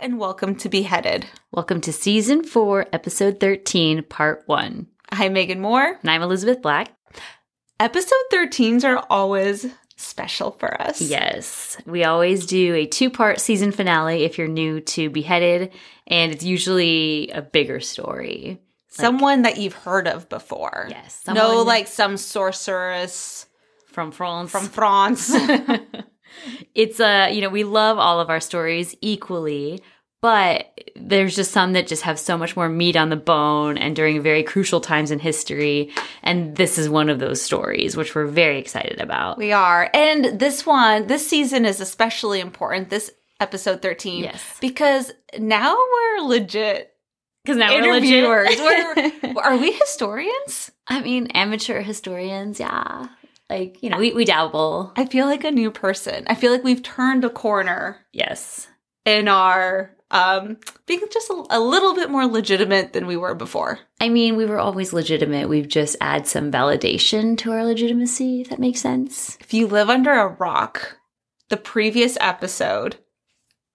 and 0.00 0.18
welcome 0.18 0.54
to 0.54 0.68
Beheaded. 0.68 1.26
Welcome 1.50 1.80
to 1.80 1.92
season 1.92 2.44
four, 2.44 2.86
episode 2.92 3.40
13, 3.40 4.04
part 4.04 4.44
one. 4.46 4.86
I'm 5.10 5.32
Megan 5.32 5.60
Moore. 5.60 5.98
And 6.00 6.10
I'm 6.10 6.22
Elizabeth 6.22 6.62
Black. 6.62 6.92
Episode 7.80 8.14
13s 8.32 8.84
are 8.84 9.04
always 9.10 9.66
special 9.96 10.52
for 10.52 10.80
us. 10.80 11.00
Yes, 11.00 11.76
we 11.84 12.04
always 12.04 12.46
do 12.46 12.74
a 12.74 12.86
two 12.86 13.10
part 13.10 13.40
season 13.40 13.72
finale 13.72 14.22
if 14.22 14.38
you're 14.38 14.46
new 14.46 14.80
to 14.82 15.10
Beheaded, 15.10 15.72
and 16.06 16.30
it's 16.32 16.44
usually 16.44 17.30
a 17.30 17.42
bigger 17.42 17.80
story. 17.80 18.60
Someone 18.88 19.42
that 19.42 19.58
you've 19.58 19.74
heard 19.74 20.06
of 20.06 20.28
before. 20.28 20.86
Yes. 20.90 21.22
no, 21.26 21.62
like 21.62 21.88
some 21.88 22.16
sorceress 22.16 23.46
from 23.86 24.12
France. 24.12 24.50
from 24.50 24.66
France. 24.66 25.34
it's 26.74 27.00
a, 27.00 27.30
you 27.30 27.40
know 27.40 27.48
we 27.48 27.64
love 27.64 27.98
all 27.98 28.20
of 28.20 28.30
our 28.30 28.40
stories 28.40 28.94
equally 29.00 29.82
but 30.20 30.76
there's 30.96 31.36
just 31.36 31.52
some 31.52 31.74
that 31.74 31.86
just 31.86 32.02
have 32.02 32.18
so 32.18 32.36
much 32.36 32.56
more 32.56 32.68
meat 32.68 32.96
on 32.96 33.08
the 33.08 33.16
bone 33.16 33.78
and 33.78 33.94
during 33.94 34.20
very 34.20 34.42
crucial 34.42 34.80
times 34.80 35.10
in 35.10 35.18
history 35.18 35.92
and 36.22 36.56
this 36.56 36.76
is 36.76 36.88
one 36.88 37.08
of 37.08 37.20
those 37.20 37.40
stories 37.40 37.96
which 37.96 38.14
we're 38.14 38.26
very 38.26 38.58
excited 38.58 39.00
about 39.00 39.38
we 39.38 39.52
are. 39.52 39.88
And 39.94 40.38
this 40.40 40.66
one, 40.66 41.06
this 41.06 41.28
season 41.28 41.64
is 41.64 41.80
especially 41.80 42.40
important. 42.40 42.90
This 42.90 43.10
episode 43.40 43.82
13. 43.82 44.24
Yes. 44.24 44.42
Because 44.60 45.12
now 45.38 45.76
we're 45.76 46.26
legit 46.26 46.92
because 47.44 47.56
now 47.56 47.72
we're 47.72 47.94
legit. 47.94 48.24
We're, 48.24 49.40
are 49.42 49.56
we 49.56 49.72
historians? 49.72 50.72
i 50.88 51.00
mean 51.00 51.26
amateur 51.28 51.80
historians 51.82 52.58
yeah 52.58 53.08
like 53.50 53.82
you 53.82 53.90
know 53.90 53.98
we, 53.98 54.12
we 54.12 54.24
dabble 54.24 54.92
I 54.96 55.06
feel 55.06 55.26
like 55.26 55.44
a 55.44 55.50
new 55.50 55.70
person. 55.70 56.24
I 56.26 56.34
feel 56.34 56.52
like 56.52 56.64
we've 56.64 56.82
turned 56.82 57.24
a 57.24 57.30
corner 57.30 57.98
yes 58.12 58.68
in 59.04 59.28
our 59.28 59.94
um 60.10 60.56
being 60.86 61.00
just 61.12 61.28
a, 61.30 61.44
a 61.50 61.60
little 61.60 61.94
bit 61.94 62.10
more 62.10 62.26
legitimate 62.26 62.92
than 62.94 63.06
we 63.06 63.16
were 63.16 63.34
before. 63.34 63.78
i 64.00 64.08
mean 64.08 64.36
we 64.36 64.46
were 64.46 64.58
always 64.58 64.92
legitimate 64.94 65.48
we've 65.48 65.68
just 65.68 65.96
add 66.00 66.26
some 66.26 66.50
validation 66.50 67.36
to 67.36 67.52
our 67.52 67.64
legitimacy 67.64 68.40
if 68.40 68.48
that 68.48 68.58
makes 68.58 68.80
sense 68.80 69.36
If 69.40 69.52
you 69.52 69.66
live 69.66 69.90
under 69.90 70.12
a 70.12 70.28
rock, 70.28 70.96
the 71.50 71.56
previous 71.58 72.16
episode 72.20 72.96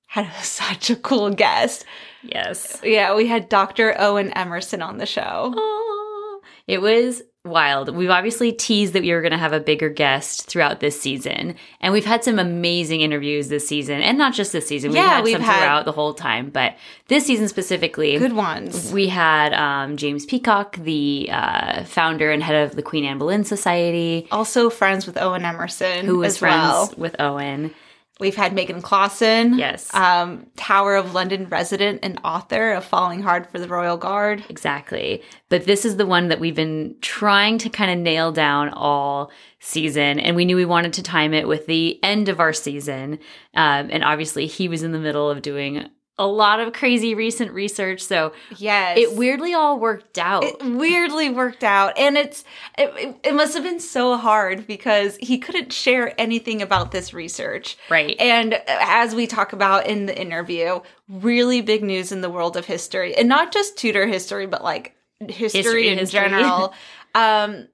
had 0.07 0.31
such 0.43 0.89
a 0.89 0.95
cool 0.95 1.29
guest. 1.31 1.85
yes 2.23 2.79
Yeah, 2.83 3.15
we 3.15 3.27
had 3.27 3.49
Dr. 3.49 3.95
Owen 3.99 4.31
Emerson 4.33 4.81
on 4.81 4.97
the 4.97 5.05
show. 5.07 5.53
Oh, 5.55 6.41
it 6.67 6.81
was 6.81 7.21
wild. 7.53 7.93
We've 7.93 8.09
obviously 8.09 8.53
teased 8.53 8.93
that 8.93 9.01
we 9.03 9.11
were 9.11 9.19
going 9.21 9.33
to 9.33 9.37
have 9.37 9.51
a 9.51 9.59
bigger 9.59 9.89
guest 9.89 10.47
throughout 10.47 10.79
this 10.79 10.99
season, 11.01 11.55
and 11.81 11.91
we've 11.91 12.05
had 12.05 12.23
some 12.23 12.39
amazing 12.39 13.01
interviews 13.01 13.49
this 13.49 13.67
season, 13.67 14.01
and 14.01 14.17
not 14.17 14.33
just 14.33 14.53
this 14.53 14.65
season. 14.65 14.91
We've 14.91 14.97
Yeah, 15.01 15.15
had 15.15 15.23
we've 15.25 15.33
some 15.33 15.41
had- 15.41 15.59
throughout 15.59 15.83
the 15.85 15.91
whole 15.91 16.13
time, 16.13 16.49
but 16.51 16.75
this 17.09 17.25
season 17.25 17.49
specifically, 17.49 18.17
Good 18.17 18.31
ones. 18.31 18.93
we 18.93 19.07
had 19.09 19.53
um, 19.53 19.97
James 19.97 20.25
Peacock, 20.25 20.77
the 20.77 21.27
uh, 21.33 21.83
founder 21.83 22.31
and 22.31 22.41
head 22.41 22.63
of 22.63 22.77
the 22.77 22.81
Queen 22.81 23.03
Anne 23.03 23.17
Boleyn 23.17 23.43
Society, 23.43 24.25
Also 24.31 24.69
friends 24.69 25.05
with 25.05 25.17
Owen 25.17 25.43
Emerson 25.43 26.05
who 26.05 26.19
was 26.19 26.35
as 26.35 26.37
friends 26.37 26.61
well. 26.61 26.93
with 26.97 27.15
Owen. 27.19 27.71
We've 28.19 28.35
had 28.35 28.53
Megan 28.53 28.81
Clausen. 28.81 29.57
Yes. 29.57 29.93
Um, 29.93 30.45
Tower 30.55 30.95
of 30.95 31.13
London 31.13 31.49
resident 31.49 31.99
and 32.03 32.19
author 32.23 32.73
of 32.73 32.85
Falling 32.85 33.23
Hard 33.23 33.49
for 33.49 33.57
the 33.57 33.67
Royal 33.67 33.97
Guard. 33.97 34.45
Exactly. 34.49 35.23
But 35.49 35.65
this 35.65 35.83
is 35.83 35.97
the 35.97 36.05
one 36.05 36.27
that 36.27 36.39
we've 36.39 36.55
been 36.55 36.95
trying 37.01 37.57
to 37.59 37.69
kind 37.69 37.89
of 37.89 37.97
nail 37.97 38.31
down 38.31 38.69
all 38.69 39.31
season. 39.59 40.19
And 40.19 40.35
we 40.35 40.45
knew 40.45 40.55
we 40.55 40.65
wanted 40.65 40.93
to 40.93 41.03
time 41.03 41.33
it 41.33 41.47
with 41.47 41.65
the 41.65 42.01
end 42.03 42.29
of 42.29 42.39
our 42.39 42.53
season. 42.53 43.13
Um, 43.55 43.89
and 43.91 44.03
obviously, 44.03 44.45
he 44.45 44.67
was 44.67 44.83
in 44.83 44.91
the 44.91 44.99
middle 44.99 45.29
of 45.29 45.41
doing 45.41 45.89
a 46.19 46.27
lot 46.27 46.59
of 46.59 46.73
crazy 46.73 47.15
recent 47.15 47.51
research. 47.51 47.99
So 48.01 48.33
Yes. 48.57 48.99
it 48.99 49.13
weirdly 49.13 49.53
all 49.55 49.79
worked 49.79 50.19
out. 50.19 50.43
it 50.43 50.63
weirdly 50.63 51.29
worked 51.31 51.63
out 51.63 51.97
and 51.97 52.17
it's 52.17 52.43
it, 52.77 53.17
it- 53.23 53.33
must 53.33 53.55
have 53.55 53.63
been 53.63 53.79
so 53.79 54.15
hard 54.17 54.67
because 54.67 55.17
he 55.17 55.39
couldn't 55.39 55.73
share 55.73 56.13
anything 56.21 56.61
about 56.61 56.91
this 56.91 57.13
research 57.15 57.77
Right. 57.89 58.15
and 58.19 58.53
as 58.67 59.15
we 59.15 59.25
talk 59.25 59.53
about 59.53 59.87
in 59.87 60.05
the 60.05 60.15
interview 60.19 60.81
really 61.09 61.61
big 61.61 61.83
news 61.83 62.11
in 62.11 62.21
the 62.21 62.29
world 62.29 62.55
of 62.57 62.65
history 62.65 63.15
and 63.15 63.27
not 63.27 63.51
just 63.51 63.75
tudor 63.75 64.05
history 64.05 64.45
but 64.45 64.63
like 64.63 64.95
history, 65.19 65.61
History, 65.61 65.87
in 65.89 65.97
history. 65.97 66.19
general 66.19 66.73
um 67.15 67.67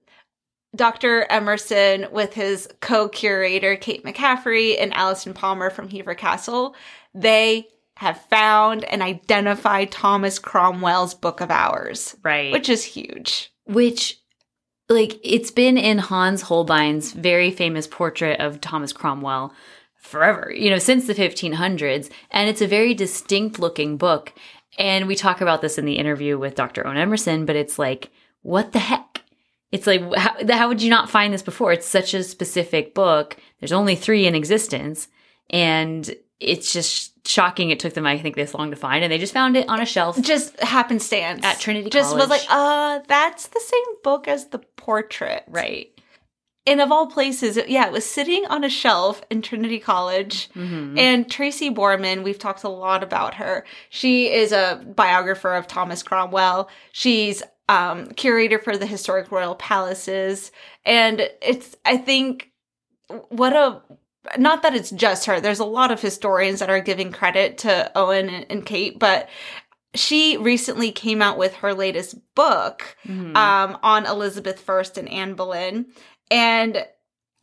Dr. 0.75 1.25
Emerson, 1.31 2.05
with 2.11 2.33
his 2.35 2.69
co 2.79 3.09
curator, 3.09 3.75
Kate 3.75 4.03
McCaffrey, 4.05 4.79
and 4.79 4.93
Allison 4.93 5.33
Palmer 5.33 5.71
from 5.71 5.89
Hever 5.89 6.13
Castle, 6.13 6.75
they 7.15 7.67
have 7.99 8.21
found 8.27 8.85
and 8.85 9.01
identified 9.01 9.91
Thomas 9.91 10.39
Cromwell's 10.39 11.13
Book 11.13 11.41
of 11.41 11.51
Hours 11.51 12.15
right. 12.23 12.49
which 12.53 12.69
is 12.69 12.81
huge. 12.81 13.51
which 13.65 14.21
like 14.87 15.19
it's 15.21 15.51
been 15.51 15.77
in 15.77 15.97
Hans 15.97 16.43
Holbein's 16.43 17.11
very 17.11 17.51
famous 17.51 17.87
portrait 17.87 18.39
of 18.39 18.61
Thomas 18.61 18.93
Cromwell 18.93 19.53
forever, 19.97 20.49
you 20.55 20.69
know, 20.69 20.77
since 20.77 21.07
the 21.07 21.13
1500s, 21.13 22.09
and 22.31 22.49
it's 22.49 22.61
a 22.61 22.67
very 22.67 22.93
distinct 22.93 23.59
looking 23.59 23.97
book. 23.97 24.33
And 24.77 25.05
we 25.05 25.17
talk 25.17 25.41
about 25.41 25.61
this 25.61 25.77
in 25.77 25.83
the 25.83 25.97
interview 25.97 26.37
with 26.37 26.55
Dr. 26.55 26.87
Owen 26.87 26.95
Emerson, 26.95 27.45
but 27.45 27.57
it's 27.57 27.77
like, 27.77 28.11
what 28.43 28.71
the 28.71 28.79
heck? 28.79 29.23
It's 29.73 29.85
like, 29.85 30.01
how, 30.15 30.35
how 30.49 30.69
would 30.69 30.81
you 30.81 30.89
not 30.89 31.09
find 31.09 31.33
this 31.33 31.41
before? 31.41 31.73
It's 31.73 31.85
such 31.85 32.13
a 32.13 32.23
specific 32.23 32.95
book. 32.95 33.35
There's 33.59 33.73
only 33.73 33.97
three 33.97 34.25
in 34.25 34.35
existence. 34.35 35.09
And 35.49 36.15
it's 36.39 36.71
just 36.73 37.27
shocking 37.27 37.69
it 37.69 37.79
took 37.79 37.93
them, 37.93 38.05
I 38.05 38.17
think, 38.17 38.35
this 38.35 38.53
long 38.53 38.71
to 38.71 38.75
find. 38.77 39.03
And 39.03 39.11
they 39.11 39.17
just 39.17 39.33
found 39.33 39.57
it 39.57 39.67
on 39.69 39.81
a 39.81 39.85
shelf. 39.85 40.19
Just 40.21 40.59
happenstance 40.61 41.45
At 41.45 41.59
Trinity 41.59 41.89
College. 41.89 42.03
Just 42.03 42.15
was 42.15 42.29
like, 42.29 42.45
uh, 42.49 42.99
that's 43.07 43.47
the 43.47 43.59
same 43.59 43.95
book 44.03 44.27
as 44.27 44.47
the 44.47 44.59
portrait, 44.77 45.43
Right. 45.47 45.91
And 46.67 46.81
of 46.81 46.91
all 46.91 47.07
places, 47.07 47.57
yeah, 47.67 47.87
it 47.87 47.91
was 47.91 48.05
sitting 48.05 48.45
on 48.45 48.63
a 48.63 48.69
shelf 48.69 49.23
in 49.31 49.41
Trinity 49.41 49.79
College. 49.79 50.49
Mhm. 50.51 50.99
And 50.99 51.31
Tracy 51.31 51.71
Borman, 51.71 52.21
we've 52.21 52.37
talked 52.37 52.63
a 52.63 52.69
lot 52.69 53.01
about 53.01 53.33
her. 53.35 53.65
She 53.89 54.31
is 54.31 54.51
a 54.51 54.79
biographer 54.95 55.55
of 55.55 55.65
Thomas 55.65 56.03
Cromwell. 56.03 56.69
She's 56.91 57.41
um, 57.69 58.07
curator 58.11 58.59
for 58.59 58.77
the 58.77 58.85
Historic 58.85 59.31
Royal 59.31 59.55
Palaces. 59.55 60.51
And 60.85 61.29
it's, 61.41 61.75
I 61.85 61.97
think, 61.97 62.51
what 63.29 63.53
a, 63.53 63.81
not 64.37 64.61
that 64.63 64.75
it's 64.75 64.91
just 64.91 65.25
her, 65.25 65.39
there's 65.39 65.59
a 65.59 65.65
lot 65.65 65.91
of 65.91 66.01
historians 66.01 66.59
that 66.59 66.69
are 66.69 66.81
giving 66.81 67.11
credit 67.11 67.57
to 67.59 67.91
Owen 67.95 68.29
and, 68.29 68.45
and 68.49 68.65
Kate, 68.65 68.99
but 68.99 69.29
she 69.95 70.37
recently 70.37 70.91
came 70.91 71.21
out 71.21 71.37
with 71.37 71.55
her 71.55 71.73
latest 71.73 72.15
book 72.35 72.95
Mhm. 73.07 73.35
um, 73.35 73.77
on 73.81 74.05
Elizabeth 74.05 74.63
I 74.69 74.83
and 74.97 75.09
Anne 75.09 75.33
Boleyn. 75.33 75.87
And 76.29 76.85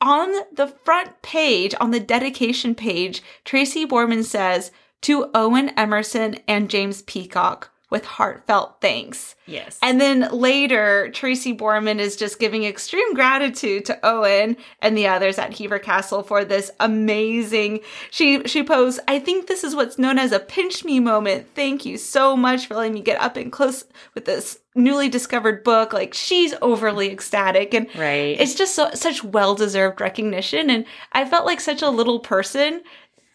on 0.00 0.30
the 0.52 0.68
front 0.84 1.22
page, 1.22 1.74
on 1.80 1.90
the 1.90 1.98
dedication 2.00 2.74
page, 2.74 3.22
Tracy 3.44 3.86
Borman 3.86 4.22
says, 4.24 4.70
To 5.02 5.30
Owen 5.34 5.70
Emerson 5.70 6.36
and 6.46 6.70
James 6.70 7.02
Peacock, 7.02 7.72
with 7.88 8.04
heartfelt 8.04 8.80
thanks. 8.80 9.36
yes. 9.46 9.78
And 9.80 10.00
then 10.00 10.28
later, 10.32 11.08
Tracy 11.10 11.56
Borman 11.56 12.00
is 12.00 12.16
just 12.16 12.40
giving 12.40 12.64
extreme 12.64 13.14
gratitude 13.14 13.84
to 13.84 13.98
Owen 14.04 14.56
and 14.80 14.98
the 14.98 15.06
others 15.06 15.38
at 15.38 15.56
Hever 15.56 15.78
Castle 15.78 16.24
for 16.24 16.44
this 16.44 16.70
amazing. 16.80 17.80
She 18.10 18.42
she 18.44 18.64
posed, 18.64 18.98
I 19.06 19.20
think 19.20 19.46
this 19.46 19.62
is 19.62 19.76
what's 19.76 19.98
known 19.98 20.18
as 20.18 20.32
a 20.32 20.40
pinch 20.40 20.84
me 20.84 20.98
moment. 20.98 21.46
Thank 21.54 21.86
you 21.86 21.96
so 21.96 22.36
much 22.36 22.66
for 22.66 22.74
letting 22.74 22.94
me 22.94 23.02
get 23.02 23.20
up 23.20 23.36
and 23.36 23.52
close 23.52 23.84
with 24.14 24.24
this 24.24 24.58
newly 24.74 25.08
discovered 25.08 25.62
book. 25.62 25.92
Like 25.92 26.12
she's 26.12 26.54
overly 26.60 27.12
ecstatic 27.12 27.72
and 27.72 27.86
right. 27.94 28.36
it's 28.40 28.56
just 28.56 28.74
so, 28.74 28.90
such 28.94 29.22
well 29.22 29.54
deserved 29.54 30.00
recognition. 30.00 30.70
And 30.70 30.86
I 31.12 31.24
felt 31.24 31.46
like 31.46 31.60
such 31.60 31.82
a 31.82 31.90
little 31.90 32.18
person 32.18 32.82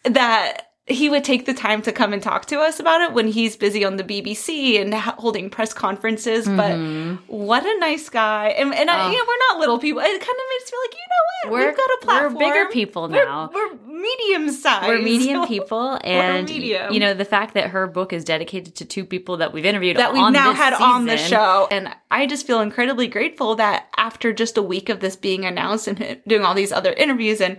that 0.04 0.71
he 0.86 1.08
would 1.08 1.22
take 1.22 1.46
the 1.46 1.54
time 1.54 1.80
to 1.82 1.92
come 1.92 2.12
and 2.12 2.20
talk 2.22 2.46
to 2.46 2.58
us 2.58 2.80
about 2.80 3.00
it 3.02 3.12
when 3.12 3.28
he's 3.28 3.56
busy 3.56 3.84
on 3.84 3.96
the 3.96 4.02
BBC 4.04 4.80
and 4.80 4.92
holding 4.92 5.48
press 5.48 5.72
conferences. 5.72 6.46
But 6.48 6.76
what 7.28 7.64
a 7.64 7.78
nice 7.78 8.08
guy. 8.08 8.48
And, 8.48 8.74
and 8.74 8.90
I, 8.90 8.94
Mm-hmm. 8.98 9.14
Oh. 9.14 9.24
we're 9.28 9.54
not 9.54 9.60
little 9.60 9.78
people. 9.78 10.00
It 10.00 10.06
kind 10.08 10.20
of 10.20 10.26
makes 10.26 10.64
me 10.64 10.70
feel 10.70 10.80
like, 10.84 10.94
you 10.94 11.08
know 11.08 11.22
what? 11.24 11.52
We're- 11.52 11.66
We've 11.68 11.76
got 11.76 11.90
a 11.90 11.98
platform. 12.04 12.34
we're 12.34 12.38
bigger 12.52 12.70
people 12.72 13.08
We're- 13.08 13.24
now. 13.24 13.50
We're, 13.54 13.74
medium 14.02 14.50
size. 14.50 14.86
We're 14.88 15.00
medium 15.00 15.46
people, 15.54 15.98
and 16.04 16.48
medium. 16.48 16.92
you 16.92 17.00
know 17.00 17.14
the 17.14 17.24
fact 17.24 17.54
that 17.54 17.70
her 17.70 17.86
book 17.86 18.12
is 18.12 18.24
dedicated 18.24 18.74
to 18.76 18.84
two 18.84 19.04
people 19.04 19.38
that 19.38 19.52
we've 19.52 19.64
interviewed 19.64 19.96
that 19.96 20.12
we've 20.12 20.32
now 20.32 20.52
had 20.52 20.74
on 20.74 21.06
the 21.06 21.16
show. 21.16 21.68
And 21.70 21.88
I 22.10 22.26
just 22.26 22.46
feel 22.46 22.60
incredibly 22.60 23.06
grateful 23.06 23.54
that 23.56 23.86
after 23.96 24.32
just 24.32 24.58
a 24.58 24.62
week 24.62 24.88
of 24.88 25.00
this 25.00 25.16
being 25.16 25.44
announced 25.44 25.86
and 25.88 26.20
doing 26.26 26.42
all 26.44 26.54
these 26.54 26.72
other 26.72 26.92
interviews 26.92 27.40
and 27.40 27.56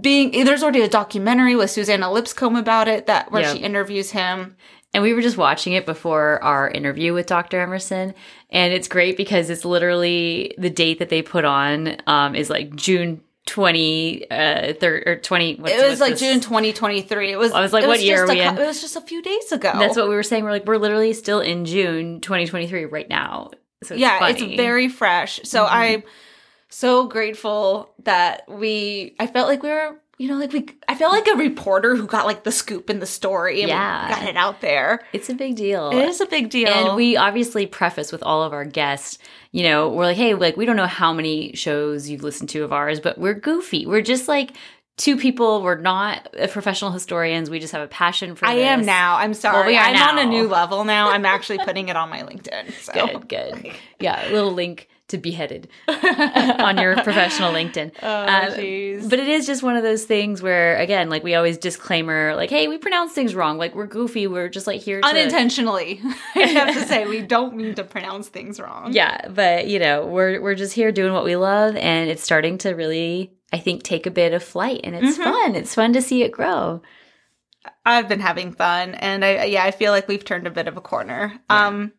being 0.00 0.30
there's 0.44 0.62
already 0.62 0.80
a 0.82 0.88
documentary 0.88 1.54
with 1.56 1.70
Suzannah 1.70 2.10
Lipscomb 2.12 2.56
about 2.56 2.88
it 2.88 3.06
that 3.06 3.30
where 3.32 3.42
Yeah. 3.42 3.52
she 3.54 3.58
interviews 3.60 4.10
him. 4.10 4.56
And 4.94 5.02
we 5.02 5.12
were 5.12 5.20
just 5.20 5.36
watching 5.36 5.74
it 5.74 5.84
before 5.84 6.42
our 6.42 6.70
interview 6.70 7.12
with 7.12 7.26
Dr. 7.26 7.60
Emerson, 7.60 8.14
and 8.48 8.72
it's 8.72 8.88
great 8.88 9.18
because 9.18 9.50
it's 9.50 9.66
literally 9.66 10.54
the 10.56 10.70
date 10.70 10.98
that 11.00 11.10
they 11.10 11.20
put 11.20 11.44
on 11.44 11.98
um, 12.06 12.34
is 12.34 12.48
like 12.48 12.74
June 12.74 13.20
20 13.48 14.30
uh 14.30 14.72
third 14.74 15.02
or 15.06 15.16
20 15.16 15.56
what's, 15.56 15.72
it 15.72 15.88
was 15.90 16.00
like 16.00 16.12
this? 16.12 16.20
June 16.20 16.40
2023. 16.40 17.32
It 17.32 17.36
was. 17.36 17.52
I 17.52 17.60
was 17.60 17.72
like, 17.72 17.86
what 17.86 18.00
year 18.02 18.24
are 18.24 18.28
we 18.28 18.36
cou- 18.36 18.40
in? 18.42 18.58
It 18.58 18.66
was 18.66 18.80
just 18.80 18.94
a 18.96 19.00
few 19.00 19.22
days 19.22 19.50
ago. 19.52 19.72
That's 19.78 19.96
what 19.96 20.08
we 20.08 20.14
were 20.14 20.22
saying. 20.22 20.44
We're 20.44 20.50
like, 20.50 20.66
we're 20.66 20.76
literally 20.76 21.14
still 21.14 21.40
in 21.40 21.64
June 21.64 22.20
2023 22.20 22.84
right 22.84 23.08
now. 23.08 23.50
So 23.82 23.94
it's 23.94 24.00
yeah, 24.00 24.18
funny. 24.18 24.32
it's 24.52 24.56
very 24.56 24.88
fresh. 24.88 25.40
So 25.44 25.64
Mhm. 25.64 25.68
I'm 25.70 26.02
so 26.68 27.06
grateful 27.06 27.90
that 28.04 28.42
we. 28.48 29.14
I 29.18 29.26
felt 29.26 29.48
like 29.48 29.62
we 29.62 29.70
were. 29.70 29.96
You 30.18 30.26
know, 30.28 30.36
like 30.36 30.52
we. 30.52 30.66
I 30.88 30.94
felt 30.96 31.12
like 31.12 31.28
a 31.28 31.36
reporter 31.36 31.94
who 31.94 32.06
got 32.06 32.26
like 32.26 32.42
the 32.42 32.50
scoop 32.52 32.90
in 32.90 32.98
the 32.98 33.06
story 33.06 33.60
and 33.62 33.68
we 33.68 33.72
Yeah. 33.72 34.08
got 34.10 34.28
it 34.28 34.36
out 34.36 34.60
there. 34.60 35.00
It's 35.12 35.30
a 35.30 35.34
big 35.34 35.54
deal. 35.56 35.90
It 35.90 36.08
is 36.08 36.20
a 36.20 36.26
big 36.26 36.50
deal. 36.50 36.68
And 36.68 36.96
we 36.96 37.16
obviously 37.16 37.66
preface 37.66 38.10
with 38.10 38.22
all 38.24 38.42
of 38.42 38.52
our 38.52 38.64
guests, 38.64 39.18
you 39.52 39.62
know, 39.62 39.88
we're 39.88 40.06
like, 40.06 40.16
hey, 40.16 40.34
like 40.34 40.56
we 40.56 40.66
don't 40.66 40.76
know 40.76 40.86
how 40.86 41.12
many 41.12 41.54
shows 41.54 42.08
you've 42.08 42.24
listened 42.24 42.48
to 42.50 42.64
of 42.64 42.72
ours, 42.72 42.98
but 43.00 43.16
we're 43.18 43.34
goofy. 43.34 43.86
We're 43.86 44.02
just 44.02 44.26
like 44.26 44.52
two 44.96 45.16
people. 45.16 45.62
We're 45.62 45.78
not 45.80 46.28
professional 46.50 46.90
historians. 46.90 47.48
We 47.48 47.60
just 47.60 47.72
have 47.72 47.82
a 47.82 47.86
passion 47.86 48.34
for 48.34 48.46
I 48.46 48.54
am 48.54 48.84
now. 48.84 49.18
I'm 49.18 49.34
sorry. 49.34 49.68
we 49.68 49.76
are 49.76 49.84
I'm 49.84 50.18
on 50.18 50.18
a 50.18 50.26
new 50.28 50.48
level 50.48 50.82
now. 50.84 51.10
I'm 51.10 51.24
actually 51.26 51.58
putting 51.58 51.88
it 51.90 51.96
on 51.96 52.10
my 52.10 52.22
LinkedIn. 52.22 52.72
So. 52.82 52.92
Good, 52.92 53.28
good. 53.28 53.72
Yeah, 54.00 54.28
a 54.28 54.32
little 54.32 54.50
link 54.52 54.88
to 55.08 55.18
beheaded 55.18 55.68
on 55.88 56.78
your 56.78 56.94
professional 57.02 57.52
LinkedIn. 57.52 57.92
Oh, 58.02 58.26
Um. 59.02 59.08
But 59.08 59.18
it 59.18 59.28
is 59.28 59.46
just 59.46 59.62
one 59.62 59.76
of 59.76 59.82
those 59.82 60.04
things 60.04 60.42
where, 60.42 60.76
again, 60.76 61.08
like 61.08 61.24
we 61.24 61.34
always 61.34 61.58
disclaimer, 61.58 62.34
like, 62.36 62.50
hey, 62.50 62.68
we 62.68 62.78
pronounce 62.78 63.12
things 63.12 63.34
wrong. 63.34 63.58
Like 63.58 63.74
we're 63.74 63.86
goofy. 63.86 64.26
We're 64.26 64.48
just 64.48 64.66
like 64.66 64.80
here 64.80 65.00
to 65.00 65.06
Unintentionally, 65.06 66.00
I 66.34 66.40
have 66.40 66.74
to 66.74 66.86
say, 66.86 67.06
we 67.06 67.22
don't 67.36 67.56
mean 67.56 67.74
to 67.76 67.84
pronounce 67.84 68.28
things 68.28 68.60
wrong. 68.60 68.92
Yeah, 68.92 69.28
but 69.28 69.66
you 69.66 69.78
know, 69.78 70.06
we're 70.06 70.40
we're 70.40 70.54
just 70.54 70.74
here 70.74 70.92
doing 70.92 71.12
what 71.12 71.24
we 71.24 71.36
love, 71.36 71.76
and 71.76 72.10
it's 72.10 72.22
starting 72.22 72.58
to 72.58 72.70
really, 72.74 73.32
I 73.52 73.58
think, 73.58 73.82
take 73.82 74.06
a 74.06 74.10
bit 74.10 74.32
of 74.34 74.42
flight, 74.42 74.80
and 74.84 74.94
it's 74.94 75.18
Mhm. 75.18 75.24
fun. 75.24 75.54
It's 75.54 75.74
fun 75.74 75.92
to 75.94 76.02
see 76.02 76.22
it 76.22 76.32
grow. 76.32 76.82
I've 77.84 78.08
been 78.08 78.20
having 78.20 78.52
fun, 78.52 78.94
and 78.94 79.24
I 79.24 79.44
yeah, 79.44 79.64
I 79.64 79.70
feel 79.72 79.92
like 79.92 80.08
we've 80.08 80.24
turned 80.24 80.46
a 80.46 80.50
bit 80.50 80.68
of 80.68 80.76
a 80.76 80.80
corner. 80.80 81.38
Um, 81.50 81.92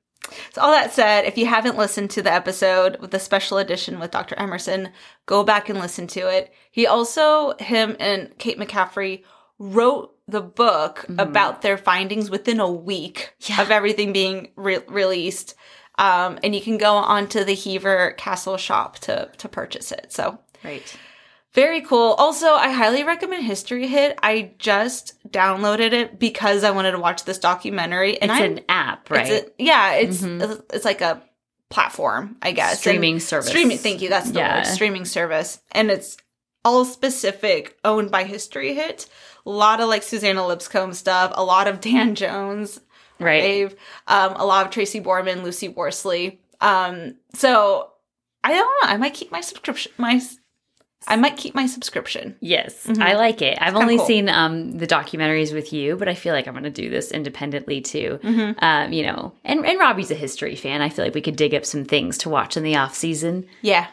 so 0.54 0.62
all 0.62 0.71
that 0.71 0.94
said, 0.94 1.25
if 1.25 1.38
you 1.38 1.45
haven't 1.45 1.77
listened 1.77 2.10
to 2.12 2.21
the 2.21 2.31
episode 2.31 2.98
with 3.00 3.12
the 3.12 3.19
special 3.19 3.57
edition 3.57 4.00
with 4.00 4.12
Dr. 4.12 4.36
Emerson, 4.38 4.89
go 5.25 5.44
back 5.44 5.69
and 5.69 5.80
listen 5.80 6.07
to 6.07 6.27
it. 6.27 6.54
He 6.71 6.86
also, 6.88 7.54
him 7.60 7.95
and 8.00 8.38
Kate 8.38 8.60
McCaffrey 8.60 9.24
wrote 9.57 10.16
the 10.27 10.42
book 10.42 11.06
Mhm. 11.10 11.21
about 11.21 11.62
their 11.62 11.77
findings 11.77 12.30
within 12.30 12.60
a 12.60 12.69
week 12.71 13.33
Yeah. 13.42 13.62
of 13.62 13.71
everything 13.71 14.13
being 14.13 14.51
re- 14.56 14.83
released. 14.88 15.56
Um, 15.98 16.39
and 16.44 16.54
you 16.56 16.62
can 16.62 16.77
go 16.77 16.94
onto 16.95 17.44
the 17.44 17.56
Hever 17.56 18.12
Castle 18.12 18.57
shop 18.57 19.00
to 19.00 19.30
to 19.38 19.50
purchase 19.50 19.92
it. 19.92 20.13
So 20.13 20.38
Right. 20.63 20.95
Very 21.54 21.81
cool. 21.81 22.13
Also, 22.19 22.48
I 22.54 22.69
highly 22.72 23.04
recommend 23.04 23.44
History 23.44 23.88
Hit. 23.88 24.19
I 24.22 24.51
just 24.60 25.13
downloaded 25.30 25.94
it 25.94 26.19
because 26.19 26.63
I 26.63 26.72
wanted 26.72 26.92
to 26.92 27.00
watch 27.00 27.24
this 27.25 27.40
documentary, 27.40 28.22
and 28.22 28.30
it's 28.30 28.40
I 28.40 28.44
an 28.46 28.60
app, 28.69 29.10
right? 29.10 29.28
it's 29.28 29.48
a- 29.48 29.51
yeah, 29.63 29.94
it's 29.94 30.22
Mhm. 30.22 30.63
it's 30.72 30.86
like 30.86 31.01
a 31.01 31.22
platform, 31.69 32.38
I 32.42 32.51
guess. 32.51 32.80
Streaming 32.80 33.13
And- 33.13 33.24
service. 33.24 33.50
Streaming. 33.50 33.78
Thank 33.80 34.01
you. 34.01 34.10
That's 34.10 34.30
the 34.31 34.40
Yeah. 34.40 34.57
word. 34.60 34.68
Streaming 34.68 35.06
service, 35.06 35.60
and 35.72 35.90
it's 35.90 36.18
all 36.63 36.86
specific, 36.86 37.78
owned 37.84 38.12
by 38.12 38.24
History 38.25 38.74
Hit. 38.75 39.07
A 39.45 39.50
lot 39.50 39.80
of 39.81 39.88
like 39.90 40.04
Suzannah 40.04 40.45
Lipscomb 40.45 40.94
stuff. 40.94 41.31
A 41.36 41.44
lot 41.44 41.68
of 41.68 41.80
Dan 41.81 42.13
Jones. 42.16 42.80
right. 43.19 43.42
Dave, 43.42 43.75
um, 44.07 44.34
a 44.36 44.45
lot 44.45 44.66
of 44.66 44.72
Tracy 44.72 45.02
Borman, 45.02 45.44
Lucy 45.44 45.68
Worsley. 45.68 46.42
Um, 46.62 47.16
so 47.34 47.92
I 48.44 48.54
don't 48.54 48.66
know. 48.84 48.90
I 48.94 48.98
might 48.98 49.13
keep 49.13 49.31
my 49.31 49.42
subscription. 49.42 49.92
My 49.98 50.22
I 51.07 51.16
might 51.16 51.38
keep 51.38 51.56
my 51.56 51.66
subscription. 51.66 52.36
Yes, 52.42 52.86
Mhm. 52.86 53.01
I 53.01 53.16
like 53.16 53.42
it. 53.42 53.57
I've 53.62 53.75
only 53.75 53.98
cool. 53.98 54.06
seen 54.06 54.28
um, 54.30 54.78
the 54.78 54.86
documentaries 54.88 55.54
with 55.54 55.72
you, 55.72 55.96
but 55.96 56.10
I 56.10 56.13
feel 56.13 56.34
like 56.34 56.46
I'm 56.48 56.54
going 56.54 56.63
to 56.66 56.69
do 56.69 56.90
this 56.90 57.12
independently 57.12 57.81
too. 57.81 58.19
Mm-hmm. 58.22 58.63
Um, 58.63 58.92
you 58.94 59.04
know, 59.04 59.34
and 59.46 59.66
and 59.66 59.80
Robbie's 59.80 60.12
a 60.12 60.16
history 60.16 60.56
fan. 60.56 60.81
I 60.81 60.90
feel 60.90 61.06
like 61.06 61.16
we 61.16 61.22
could 61.22 61.36
dig 61.38 61.56
up 61.56 61.66
some 61.66 61.86
things 61.86 62.18
to 62.19 62.30
watch 62.30 62.57
in 62.57 62.63
the 62.63 62.75
off 62.75 62.94
season. 62.96 63.46
Yeah, 63.62 63.88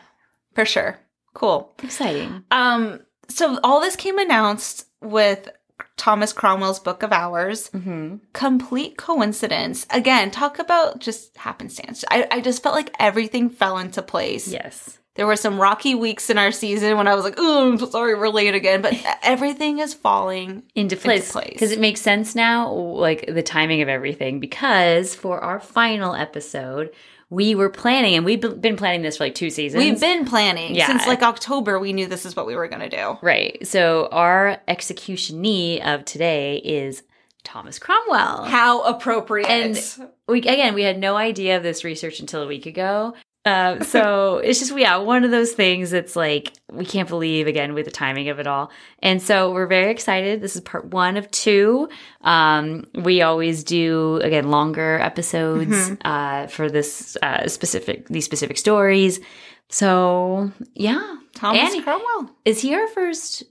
for 0.55 0.65
sure. 0.65 0.99
Cool. 1.35 1.73
Exciting. 1.83 2.43
Um, 2.51 3.01
so 3.29 3.59
all 3.63 3.81
this 3.81 3.95
came 3.97 4.19
announced 4.19 4.87
with 5.03 5.49
Thomas 5.97 6.33
Cromwell's 6.33 6.81
Book 6.81 7.03
of 7.03 7.13
Hours. 7.13 7.71
Mm-hmm. 7.71 8.17
Complete 8.33 8.97
coincidence. 8.97 9.87
Again, 9.91 10.31
talk 10.31 10.59
about 10.59 10.99
just 11.01 11.37
happenstance. 11.37 12.05
I, 12.11 12.27
I 12.31 12.41
just 12.41 12.63
felt 12.63 12.75
like 12.75 12.95
everything 12.99 13.51
fell 13.51 13.79
into 13.79 14.01
place. 14.03 14.49
Yes. 14.49 14.99
There 15.17 15.27
were 15.27 15.37
some 15.37 15.59
rocky 15.61 15.95
weeks 15.95 16.29
in 16.31 16.39
our 16.39 16.53
season 16.53 16.97
when 16.97 17.09
I 17.09 17.15
was 17.15 17.25
like, 17.25 17.35
oh, 17.39 17.67
I'm 17.71 17.79
so 17.79 17.87
sorry 17.89 18.15
we're 18.15 18.29
late 18.29 18.55
again. 18.55 18.83
But 18.83 18.95
everything 19.23 19.79
is 19.79 19.95
falling. 19.95 20.63
into 20.75 20.97
place 20.97 21.33
because 21.35 21.73
it 21.73 21.81
makes 21.81 22.01
sense 22.01 22.35
now 22.35 22.71
like 22.73 23.27
the 23.27 23.43
timing 23.43 23.83
of 23.83 23.89
everything 23.89 24.41
because 24.41 25.15
for 25.15 25.41
our 25.41 25.59
final 25.61 26.15
episode 26.15 26.91
we 27.29 27.57
were 27.57 27.69
planning 27.71 28.15
and 28.15 28.25
we've 28.25 28.41
been- 28.41 28.61
been 28.61 28.77
planning 28.77 29.03
this 29.03 29.17
for 29.17 29.25
like 29.25 29.35
two 29.35 29.51
seasons 29.51 29.83
We've 29.83 29.99
been 30.01 30.25
planning. 30.27 30.75
Yeah. 30.77 30.87
Since 30.87 31.07
like 31.09 31.23
October, 31.23 31.79
we 31.81 31.93
knew 31.93 32.07
this 32.07 32.25
is 32.25 32.37
what 32.37 32.47
we 32.47 32.55
were 32.55 32.69
going 32.69 32.89
to 32.89 32.89
do. 32.89 33.19
right 33.21 33.67
so 33.67 34.09
our 34.13 34.59
executionee 34.69 35.85
of 35.85 36.05
today 36.05 36.59
is 36.59 37.03
thomas 37.45 37.79
cromwell 37.79 38.45
How 38.45 38.83
appropriate. 38.83 39.49
And- 39.49 40.11
we 40.29 40.39
again 40.41 40.75
we 40.75 40.83
had 40.83 40.99
no 40.99 41.17
idea 41.17 41.57
of 41.57 41.63
this 41.63 41.85
research 41.85 42.19
until 42.21 42.43
a 42.43 42.47
week 42.47 42.67
ago 42.67 43.15
uh, 43.47 43.83
so 43.85 44.39
it's 44.39 44.59
just 44.59 44.77
yeah 44.77 44.97
one 44.97 45.25
of 45.25 45.31
those 45.31 45.53
things 45.53 45.91
that's 45.91 46.17
like 46.17 46.53
we 46.73 46.85
can't 46.85 47.09
believe 47.09 47.47
again 47.47 47.73
with 47.75 47.85
the 47.85 47.91
timing 47.91 48.29
of 48.29 48.39
it 48.39 48.47
all 48.47 48.71
and 49.01 49.23
so 49.23 49.53
we're 49.53 49.67
very 49.67 49.91
excited 49.91 50.41
this 50.43 50.55
is 50.57 50.61
part 50.63 50.85
one 50.87 51.17
of 51.17 51.31
two 51.31 51.89
um, 52.23 52.85
we 52.95 53.23
always 53.23 53.65
do 53.65 54.17
again 54.23 54.51
longer 54.51 54.99
episodes 55.01 55.71
Mhm. 55.91 55.99
uh, 56.05 56.47
for 56.49 56.69
this 56.71 57.17
uh, 57.23 57.47
specific 57.49 58.09
these 58.09 58.25
specific 58.25 58.59
stories 58.59 59.21
so 59.69 60.51
yeah 60.75 61.17
Thomas 61.35 61.61
Annie- 61.63 61.83
Cromwell. 61.83 62.31
is 62.45 62.61
he 62.63 62.75
our 62.75 62.89
first 62.89 63.45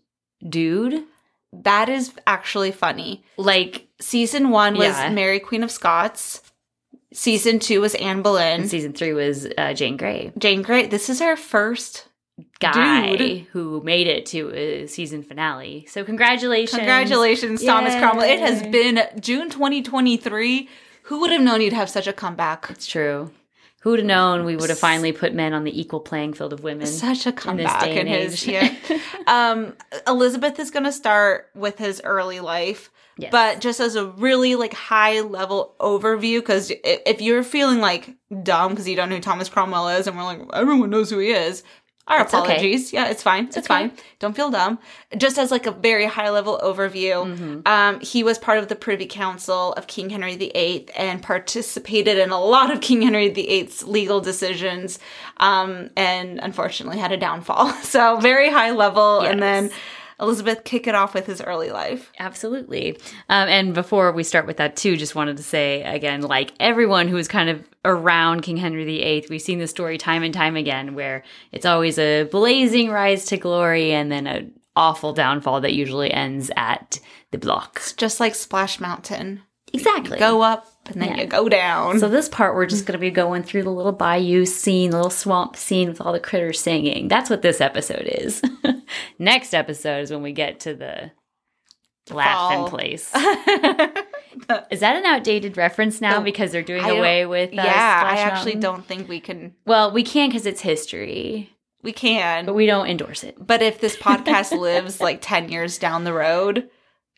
dude 0.48 1.04
That 1.54 1.88
is 1.90 2.12
actually 2.28 2.72
funny. 2.72 3.24
like 3.38 3.88
Season 4.02 4.50
one 4.50 4.74
was 4.76 4.88
Yeah. 4.98 5.10
Mary 5.10 5.40
Queen 5.40 5.64
of 5.64 5.72
Scots. 5.72 6.42
Season 7.16 7.60
two 7.60 7.82
was 7.82 7.96
Anne 7.96 8.22
Boleyn. 8.22 8.62
and 8.62 8.70
season 8.70 8.94
three 8.94 9.14
was 9.14 9.48
uh, 9.58 9.74
jane 9.74 9.98
grey 9.98 10.32
Jane 10.38 10.62
Grey. 10.62 10.86
This 10.88 11.10
is 11.10 11.22
our 11.22 11.36
first. 11.36 12.08
guy 12.60 13.16
Dude. 13.16 13.42
who 13.54 13.82
made 13.84 14.08
it 14.08 14.26
to 14.28 14.52
a 14.54 14.88
season 14.88 15.24
finale. 15.24 15.86
So 15.90 16.04
congratulations. 16.04 16.78
Congratulations, 16.78 17.64
Thomas 17.64 17.96
Cromwell. 17.96 18.26
It 18.26 18.40
has 18.40 18.62
been 18.64 19.00
June 19.22 19.50
2023. 19.50 20.68
Who 21.04 21.22
would 21.22 21.32
have 21.32 21.42
known 21.42 21.62
you'd 21.62 21.72
have 21.74 21.90
such 21.90 22.08
a 22.08 22.14
comeback? 22.14 22.68
It's 22.70 22.86
true. 22.88 23.32
Who 23.82 23.92
would 23.92 24.00
have 24.00 24.08
known 24.08 24.44
we 24.46 24.56
would 24.56 24.70
have 24.70 24.80
finally 24.80 25.12
put 25.12 25.34
men 25.36 25.54
on 25.54 25.64
the 25.64 25.80
equal 25.80 26.00
playing 26.00 26.34
field 26.34 26.52
of 26.54 26.64
women? 26.64 26.88
Such 26.88 27.28
a 27.28 27.32
comeback 27.32 27.82
day 27.82 28.00
in 28.00 28.08
his 28.08 28.46
yeah. 28.48 28.74
Um, 29.28 29.76
Elizabeth 30.08 30.60
is 30.60 30.72
going 30.72 30.86
to 30.86 30.92
start 30.92 31.50
with 31.56 31.78
his 31.78 32.02
early 32.04 32.40
life, 32.40 32.90
Yes. 33.18 33.32
but 33.32 33.62
just 33.62 33.80
as 33.80 33.96
a 33.96 34.06
really 34.08 34.56
like 34.56 34.74
high 34.74 35.22
level 35.22 35.76
overview, 35.80 36.40
because 36.40 36.72
if 36.84 37.22
you're 37.22 37.44
feeling 37.44 37.80
like 37.80 38.14
dumb 38.44 38.72
because 38.72 38.88
you 38.90 38.96
don't 38.98 39.08
know 39.10 39.16
who 39.16 39.22
Thomas 39.22 39.48
Cromwell 39.50 39.88
is, 39.90 40.08
and 40.08 40.18
we're 40.18 40.24
like 40.24 40.42
everyone 40.54 40.90
knows 40.90 41.10
who 41.10 41.20
he 41.20 41.32
is. 41.32 41.64
Our 42.08 42.22
It's 42.22 42.36
okay. 42.36 42.44
apologies. 42.58 42.94
Yeah, 42.94 43.08
it's 43.10 43.24
fine. 43.24 43.46
It's, 43.46 43.58
okay. 43.58 43.66
fine. 43.66 43.92
Don't 44.20 44.36
feel 44.36 44.52
dumb. 44.52 44.78
Just 45.18 45.40
as 45.40 45.50
like 45.50 45.66
a 45.66 45.72
very 45.72 46.06
high 46.06 46.30
level 46.30 46.60
overview, 46.64 47.26
Mhm. 47.36 47.68
um, 47.68 48.00
he 48.00 48.22
was 48.24 48.38
part 48.38 48.60
of 48.60 48.68
the 48.68 48.76
Privy 48.76 49.08
Council 49.08 49.74
of 49.74 49.88
King 49.88 50.12
Henry 50.12 50.36
VIII 50.36 50.88
and 50.96 51.24
participated 51.24 52.20
in 52.20 52.30
a 52.30 52.40
lot 52.40 52.70
of 52.72 52.80
King 52.80 53.02
Henry 53.02 53.30
VIII's 53.30 53.84
legal 53.86 54.22
decisions, 54.22 55.00
um, 55.38 55.90
and 55.98 56.40
unfortunately 56.44 57.00
had 57.00 57.12
a 57.12 57.18
downfall. 57.18 57.72
So 57.84 58.18
very 58.20 58.52
high 58.52 58.70
level, 58.72 59.22
and 59.22 59.42
then 59.42 59.64
Yes. 59.66 59.74
Elizabeth 60.20 60.64
kick 60.64 60.88
it 60.88 60.96
off 60.96 61.14
with 61.14 61.26
his 61.26 61.42
early 61.42 61.70
life. 61.72 62.12
Absolutely. 62.20 62.98
Um, 63.30 63.48
and 63.50 63.74
before 63.74 64.12
we 64.12 64.24
start 64.24 64.48
with 64.48 64.58
that, 64.58 64.76
too, 64.76 64.96
just 64.98 65.16
wanted 65.16 65.38
to 65.38 65.44
say 65.44 65.82
again, 65.84 66.22
like 66.22 66.52
everyone 66.60 67.08
who 67.08 67.18
is 67.18 67.28
kind 67.28 67.50
of 67.50 67.68
around 67.84 68.42
King 68.42 68.58
Henry 68.58 68.86
VIII, 68.86 69.28
we've 69.30 69.42
seen 69.42 69.60
this 69.60 69.72
story 69.72 69.98
time 69.98 70.24
and 70.24 70.34
time 70.34 70.56
again 70.56 70.96
where 70.96 71.24
it's 71.52 71.66
always 71.66 71.98
a 72.00 72.24
blazing 72.24 72.90
rise 72.90 73.26
to 73.26 73.38
glory 73.38 73.92
and 73.92 74.12
then 74.12 74.28
an 74.28 74.54
awful 74.76 75.14
downfall 75.14 75.62
that 75.62 75.74
usually 75.74 76.12
ends 76.12 76.52
at 76.56 77.00
the 77.32 77.38
block. 77.38 77.82
Just 77.98 78.20
like 78.20 78.36
Splash 78.36 78.80
Mountain, 78.80 79.42
Exactly. 79.74 80.18
go 80.18 80.42
up 80.42 80.68
and 80.88 81.02
then 81.02 81.10
Yeah. 81.16 81.22
you 81.22 81.26
go 81.28 81.50
down. 81.50 82.00
So 82.00 82.08
this 82.10 82.30
part, 82.30 82.56
we're 82.56 82.66
just 82.66 82.86
going 82.86 82.94
to 82.94 83.00
be 83.00 83.10
going 83.12 83.44
through 83.44 83.64
the 83.64 83.72
little 83.72 83.92
bayou 83.92 84.46
scene, 84.46 84.92
the 84.92 84.98
little 84.98 85.10
swamp 85.10 85.56
scene 85.56 85.90
with 85.90 86.00
all 86.02 86.14
the 86.14 86.20
critters 86.20 86.60
singing. 86.60 87.08
That's 87.08 87.30
what 87.30 87.42
this 87.42 87.60
episode 87.62 88.04
is. 88.06 88.42
Next 89.20 89.54
episode 89.54 90.02
is 90.02 90.12
when 90.12 90.22
we 90.22 90.32
get 90.32 90.60
to 90.62 90.74
the 90.76 91.12
laughing 92.12 92.66
place. 92.68 93.12
Is 94.70 94.82
that 94.82 94.96
an 94.98 95.06
outdated 95.06 95.58
reference 95.58 96.02
now 96.02 96.20
The- 96.20 96.26
because 96.26 96.52
they're 96.52 96.62
doing 96.62 96.84
I 96.84 96.90
away 96.92 97.26
with? 97.26 97.52
Uh, 97.52 97.64
yeah, 97.64 98.02
I 98.06 98.18
actually 98.18 98.54
Mountain? 98.56 98.60
don't 98.60 98.86
think 98.86 99.08
we 99.10 99.20
can. 99.20 99.56
Well, 99.66 99.92
we 99.92 100.04
can 100.04 100.30
because 100.30 100.46
it's 100.46 100.62
history. 100.62 101.50
We 101.84 101.94
can. 101.94 102.46
but 102.46 102.54
we 102.56 102.66
don't 102.66 102.88
endorse 102.88 103.24
it. 103.24 103.38
But 103.40 103.62
if 103.62 103.80
this 103.80 103.96
podcast 103.96 104.52
lives 104.60 105.00
like 105.00 105.20
10 105.22 105.50
years 105.50 105.78
down 105.78 106.04
the 106.04 106.14
road, 106.14 106.70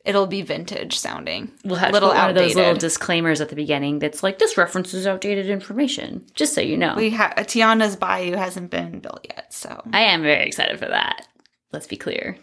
it'll 0.08 0.26
be 0.28 0.42
vintage 0.42 0.98
sounding. 0.98 1.52
We'll 1.64 1.76
have 1.76 1.92
little 1.94 2.10
one 2.10 2.30
of 2.30 2.36
those 2.36 2.56
little 2.56 2.74
disclaimers 2.76 3.42
at 3.42 3.50
the 3.50 3.56
beginning 3.56 4.00
that's 4.00 4.24
like, 4.24 4.40
this 4.40 4.58
references 4.58 5.06
outdated 5.06 5.50
information, 5.50 6.26
just 6.34 6.54
so 6.54 6.62
you 6.62 6.78
know. 6.78 6.96
We 6.96 7.12
ha- 7.12 7.34
Tiana's 7.38 7.96
Bayou 7.96 8.36
hasn't 8.36 8.72
been 8.72 9.00
built 9.00 9.26
yet, 9.30 9.54
so 9.54 9.82
I 9.94 10.02
am 10.02 10.24
very 10.24 10.46
excited 10.48 10.80
for 10.80 10.88
that. 10.88 11.28
Let's 11.72 11.88
be 11.88 11.98
clear. 11.98 12.38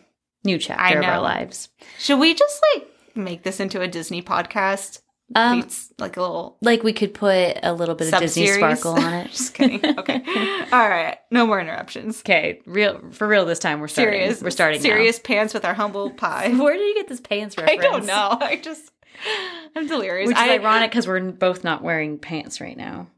New 0.44 0.58
chapter 0.58 0.98
of 0.98 1.04
our 1.04 1.20
lives. 1.22 1.70
should 1.98 2.18
we 2.20 2.34
just 2.34 2.60
like 2.74 2.86
make 3.14 3.42
this 3.44 3.60
into 3.60 3.80
a 3.80 3.88
Disney 3.88 4.22
podcast? 4.22 5.00
Um, 5.34 5.60
It's 5.60 5.92
like 5.98 6.16
a 6.16 6.20
little 6.20 6.58
like 6.60 6.82
we 6.82 6.92
could 6.92 7.14
put 7.14 7.58
a 7.62 7.72
little 7.72 7.94
bit 7.94 8.12
of 8.12 8.20
Disney 8.20 8.46
sparkle 8.46 8.92
on 8.92 9.12
it. 9.14 9.30
just 9.32 9.54
kidding. 9.54 9.98
Okay, 9.98 10.22
all 10.72 10.88
right, 10.88 11.16
no 11.30 11.46
more 11.46 11.60
interruptions. 11.60 12.20
Okay, 12.20 12.60
real 12.66 13.00
for 13.10 13.26
real 13.26 13.44
this 13.46 13.58
time. 13.58 13.80
We're 13.80 13.88
starting. 13.88 14.20
Serious, 14.20 14.42
We're 14.42 14.50
starting. 14.50 14.80
now. 14.82 14.88
serious 14.88 15.18
pants 15.18 15.54
with 15.54 15.64
our 15.64 15.74
humble 15.74 16.10
pie. 16.10 16.48
Where 16.54 16.74
did 16.76 16.86
you 16.86 16.94
get 16.94 17.08
this 17.08 17.20
pants 17.20 17.56
I 17.58 17.62
reference? 17.62 17.82
don't 17.82 18.06
know. 18.06 18.36
I 18.40 18.56
just 18.56 18.90
I'm 19.74 19.86
delirious. 19.86 20.28
Which 20.28 20.36
is 20.36 20.42
I, 20.42 20.50
ironic 20.58 20.90
because 20.90 21.06
we're 21.08 21.20
both 21.32 21.64
not 21.64 21.82
wearing 21.82 22.18
pants 22.18 22.60
right 22.60 22.76
now. 22.76 23.08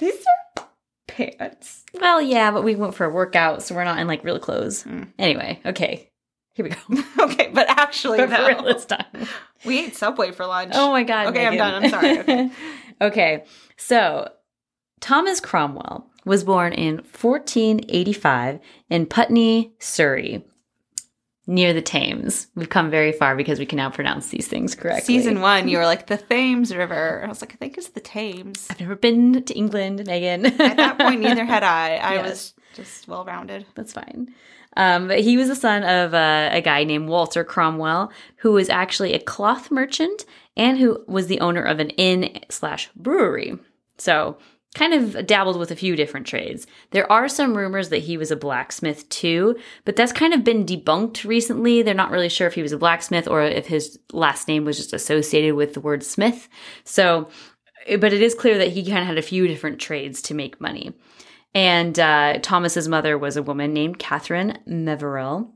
These 0.00 0.14
are 0.56 0.64
pants. 1.06 1.84
Well, 1.94 2.20
yeah, 2.20 2.50
but 2.50 2.62
we 2.64 2.74
went 2.76 2.94
for 2.94 3.04
a 3.04 3.10
workout, 3.10 3.62
so 3.62 3.74
we're 3.74 3.84
not 3.84 3.98
in 3.98 4.06
like 4.06 4.24
real 4.24 4.38
clothes. 4.38 4.84
Mm. 4.84 5.12
Anyway, 5.18 5.60
okay, 5.64 6.07
here 6.58 6.64
we 6.64 6.70
go. 6.96 7.02
okay, 7.24 7.50
but 7.54 7.68
actually, 7.70 8.18
But 8.18 8.30
for 8.30 8.46
real 8.48 8.62
no. 8.62 8.72
this 8.72 8.84
time. 8.84 9.04
We 9.64 9.78
ate 9.86 9.96
Subway 9.96 10.30
for 10.32 10.44
lunch. 10.46 10.72
Oh 10.74 10.90
my 10.90 11.02
god. 11.04 11.28
Okay, 11.28 11.46
I'm 11.46 11.56
done. 11.56 11.84
I'm 11.84 11.90
sorry. 11.90 12.18
Okay. 12.20 12.50
okay, 13.00 13.44
so 13.76 14.28
Thomas 15.00 15.40
Cromwell 15.40 16.06
was 16.24 16.42
born 16.44 16.72
in 16.72 16.96
1485 16.98 18.60
in 18.90 19.06
Putney, 19.06 19.72
Surrey, 19.78 20.44
near 21.46 21.72
the 21.72 21.82
Thames. 21.82 22.46
We've 22.54 22.68
come 22.68 22.90
very 22.90 23.12
far 23.12 23.34
because 23.36 23.58
we 23.58 23.66
can 23.66 23.76
now 23.78 23.90
pronounce 23.90 24.28
these 24.28 24.46
things 24.48 24.74
correctly. 24.74 25.02
Season 25.16 25.40
one, 25.40 25.68
you 25.68 25.78
were 25.78 25.86
like 25.86 26.06
the 26.06 26.18
Thames 26.18 26.74
River. 26.74 27.22
I 27.24 27.28
was 27.28 27.40
like, 27.40 27.52
I 27.54 27.56
think 27.56 27.78
it's 27.78 27.88
the 27.88 28.00
Thames. 28.00 28.66
I've 28.70 28.80
never 28.80 28.96
been 28.96 29.42
to 29.42 29.54
England, 29.54 30.04
Megan. 30.06 30.46
At 30.46 30.76
that 30.76 30.98
point, 30.98 31.20
neither 31.20 31.44
had 31.44 31.62
I. 31.62 31.96
I 31.96 32.14
Yes. 32.14 32.28
was 32.28 32.54
just 32.74 33.08
well 33.08 33.24
rounded. 33.24 33.66
That's 33.74 33.92
fine. 33.92 34.34
Um, 34.78 35.08
but 35.08 35.20
he 35.20 35.36
was 35.36 35.48
the 35.48 35.56
son 35.56 35.82
of 35.82 36.14
uh, 36.14 36.50
a 36.52 36.62
guy 36.62 36.84
named 36.84 37.08
Walter 37.08 37.44
Cromwell, 37.44 38.12
who 38.36 38.52
was 38.52 38.70
actually 38.70 39.12
a 39.12 39.18
cloth 39.18 39.70
merchant 39.70 40.24
and 40.56 40.78
who 40.78 41.04
was 41.06 41.26
the 41.26 41.40
owner 41.40 41.62
of 41.62 41.80
an 41.80 41.90
inn 41.90 42.38
slash 42.48 42.88
brewery. 42.94 43.58
So 43.98 44.38
kind 44.74 44.94
of 44.94 45.26
dabbled 45.26 45.58
with 45.58 45.72
a 45.72 45.76
few 45.76 45.96
different 45.96 46.26
trades. 46.26 46.66
There 46.90 47.10
are 47.10 47.28
some 47.28 47.56
rumors 47.56 47.88
that 47.88 47.98
he 47.98 48.16
was 48.16 48.30
a 48.30 48.36
blacksmith 48.36 49.08
too, 49.08 49.56
but 49.84 49.96
that's 49.96 50.12
kind 50.12 50.32
of 50.32 50.44
been 50.44 50.64
debunked 50.64 51.24
recently. 51.24 51.82
They're 51.82 51.94
not 51.94 52.12
really 52.12 52.28
sure 52.28 52.46
if 52.46 52.54
he 52.54 52.62
was 52.62 52.72
a 52.72 52.78
blacksmith 52.78 53.26
or 53.26 53.42
if 53.42 53.66
his 53.66 53.98
last 54.12 54.46
name 54.46 54.64
was 54.64 54.76
just 54.76 54.92
associated 54.92 55.54
with 55.54 55.74
the 55.74 55.80
word 55.80 56.04
smith. 56.04 56.48
So, 56.84 57.28
but 57.98 58.12
it 58.12 58.22
is 58.22 58.34
clear 58.34 58.58
that 58.58 58.68
he 58.68 58.84
kind 58.84 59.00
of 59.00 59.06
had 59.06 59.18
a 59.18 59.22
few 59.22 59.48
different 59.48 59.80
trades 59.80 60.22
to 60.22 60.34
make 60.34 60.60
money. 60.60 60.92
And 61.54 61.98
uh, 61.98 62.38
Thomas's 62.42 62.88
mother 62.88 63.16
was 63.18 63.36
a 63.36 63.42
woman 63.42 63.72
named 63.72 63.98
Catherine 63.98 64.58
Meverell. 64.66 65.50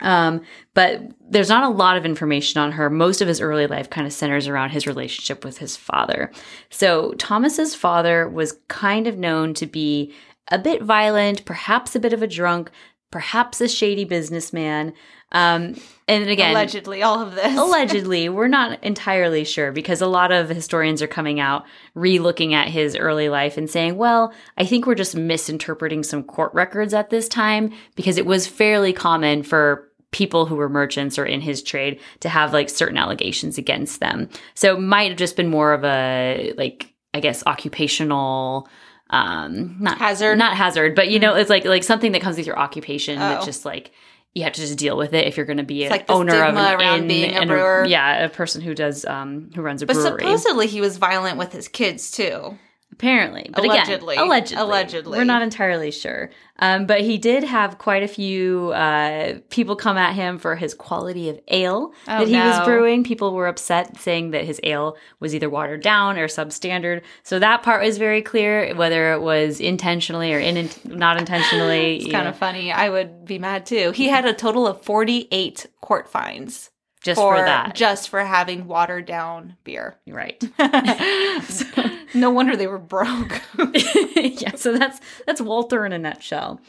Um, 0.00 0.42
but 0.74 1.02
there's 1.20 1.48
not 1.48 1.64
a 1.64 1.74
lot 1.74 1.96
of 1.96 2.04
information 2.04 2.60
on 2.60 2.72
her. 2.72 2.90
Most 2.90 3.22
of 3.22 3.28
his 3.28 3.40
early 3.40 3.66
life 3.66 3.88
kind 3.88 4.06
of 4.06 4.12
centers 4.12 4.46
around 4.46 4.70
his 4.70 4.86
relationship 4.86 5.44
with 5.44 5.58
his 5.58 5.76
father. 5.76 6.30
So 6.70 7.12
Thomas's 7.12 7.74
father 7.74 8.28
was 8.28 8.58
kind 8.68 9.06
of 9.06 9.16
known 9.16 9.54
to 9.54 9.66
be 9.66 10.12
a 10.50 10.58
bit 10.58 10.82
violent, 10.82 11.44
perhaps 11.44 11.96
a 11.96 12.00
bit 12.00 12.12
of 12.12 12.22
a 12.22 12.26
drunk, 12.26 12.70
perhaps 13.10 13.60
a 13.60 13.68
shady 13.68 14.04
businessman. 14.04 14.92
Um, 15.32 15.74
and 16.08 16.28
again, 16.28 16.52
Allegedly, 16.52 17.02
all 17.02 17.20
of 17.20 17.34
this. 17.34 17.58
allegedly 17.58 18.28
we're 18.28 18.46
not 18.46 18.82
entirely 18.84 19.42
sure 19.44 19.72
because 19.72 20.00
a 20.00 20.06
lot 20.06 20.30
of 20.30 20.48
historians 20.48 21.02
are 21.02 21.08
coming 21.08 21.40
out 21.40 21.64
re-looking 21.94 22.54
at 22.54 22.68
his 22.68 22.94
early 22.94 23.28
life 23.28 23.56
and 23.56 23.68
saying 23.68 23.96
well 23.96 24.32
i 24.56 24.64
think 24.64 24.86
we're 24.86 24.94
just 24.94 25.16
misinterpreting 25.16 26.04
some 26.04 26.22
court 26.22 26.54
records 26.54 26.94
at 26.94 27.10
this 27.10 27.28
time 27.28 27.72
because 27.96 28.18
it 28.18 28.24
was 28.26 28.46
fairly 28.46 28.92
common 28.92 29.42
for 29.42 29.88
people 30.12 30.46
who 30.46 30.54
were 30.54 30.68
merchants 30.68 31.18
or 31.18 31.26
in 31.26 31.40
his 31.40 31.60
trade 31.60 31.98
to 32.20 32.28
have 32.28 32.52
like 32.52 32.70
certain 32.70 32.96
allegations 32.96 33.58
against 33.58 33.98
them 33.98 34.28
so 34.54 34.76
it 34.76 34.80
might 34.80 35.08
have 35.08 35.18
just 35.18 35.34
been 35.34 35.48
more 35.50 35.72
of 35.72 35.84
a 35.84 36.54
like 36.56 36.94
i 37.14 37.18
guess 37.18 37.42
occupational 37.48 38.68
um 39.10 39.76
not 39.78 39.98
Hazard? 39.98 40.36
not 40.38 40.56
hazard 40.56 40.94
but 40.96 41.08
you 41.08 41.18
know 41.20 41.34
it's 41.34 41.48
like 41.50 41.64
like 41.64 41.84
something 41.84 42.12
that 42.12 42.20
comes 42.22 42.36
with 42.36 42.46
your 42.46 42.58
occupation 42.58 43.18
that 43.18 43.42
Oh. 43.42 43.44
just 43.44 43.64
like 43.64 43.92
you 44.34 44.42
have 44.42 44.52
to 44.52 44.60
just 44.60 44.76
deal 44.76 44.96
with 44.98 45.14
it 45.14 45.26
if 45.26 45.36
you're 45.36 45.46
going 45.46 45.56
to 45.56 45.62
be 45.62 45.84
an 45.84 45.90
like 45.90 46.10
owner 46.10 46.42
of 46.44 46.54
an 46.56 46.74
around 46.80 47.08
being 47.08 47.34
a 47.36 47.46
brewer. 47.46 47.86
yeah, 47.88 48.22
a 48.24 48.28
person 48.28 48.60
who 48.60 48.74
does 48.74 49.04
um 49.06 49.48
who 49.54 49.62
runs 49.62 49.80
a 49.80 49.86
But 49.86 49.94
brewery. 49.94 50.10
But 50.10 50.18
supposedly 50.38 50.66
he 50.66 50.80
was 50.82 50.98
violent 50.98 51.38
with 51.38 51.52
his 51.52 51.68
kids 51.68 52.10
too. 52.10 52.58
Apparently, 52.98 53.50
but 53.52 53.62
Allegedly. 53.62 54.14
again, 54.14 54.26
allegedly, 54.26 54.62
Allegedly. 54.62 55.18
we're 55.18 55.24
not 55.24 55.42
entirely 55.42 55.90
sure. 55.90 56.30
Um, 56.60 56.86
but 56.86 57.02
he 57.02 57.18
did 57.18 57.44
have 57.44 57.76
quite 57.76 58.02
a 58.02 58.08
few 58.08 58.70
uh, 58.70 59.40
people 59.50 59.76
come 59.76 59.98
at 59.98 60.14
him 60.14 60.38
for 60.38 60.56
his 60.56 60.72
quality 60.72 61.28
of 61.28 61.38
ale 61.48 61.92
Oh, 62.08 62.20
that 62.20 62.28
he 62.28 62.34
was 62.34 62.64
brewing. 62.64 63.04
People 63.04 63.34
were 63.34 63.48
upset, 63.48 63.98
saying 64.00 64.30
that 64.30 64.44
his 64.46 64.58
ale 64.62 64.96
was 65.20 65.34
either 65.34 65.50
watered 65.50 65.82
down 65.82 66.16
or 66.16 66.26
substandard. 66.26 67.02
So 67.22 67.38
that 67.38 67.62
part 67.62 67.84
was 67.84 67.98
very 67.98 68.22
clear, 68.22 68.74
whether 68.74 69.12
it 69.12 69.20
was 69.20 69.60
intentionally 69.60 70.32
or 70.32 70.38
in, 70.38 70.70
not 70.86 71.18
intentionally. 71.18 71.96
It's 71.96 72.10
kind 72.10 72.24
know, 72.24 72.30
of 72.30 72.38
funny. 72.38 72.72
I 72.72 72.88
would 72.88 73.26
be 73.26 73.38
mad 73.38 73.66
too. 73.66 73.90
He 73.90 74.08
had 74.08 74.24
a 74.24 74.32
total 74.32 74.66
of 74.66 74.80
48 74.80 75.66
court 75.82 76.08
fines 76.08 76.70
just 77.06 77.20
for, 77.20 77.36
that, 77.36 77.74
just 77.76 78.08
for 78.08 78.20
having 78.24 78.66
watered 78.66 79.06
down 79.06 79.56
beer. 79.62 79.96
right? 80.08 80.42
no 82.14 82.30
wonder 82.30 82.56
they 82.56 82.66
were 82.66 82.78
broke. 82.78 83.40
yeah, 84.14 84.56
so 84.56 84.76
that's 84.76 85.00
that's 85.24 85.40
Walter 85.40 85.86
in 85.86 85.92
a 85.92 85.98
nutshell. 85.98 86.60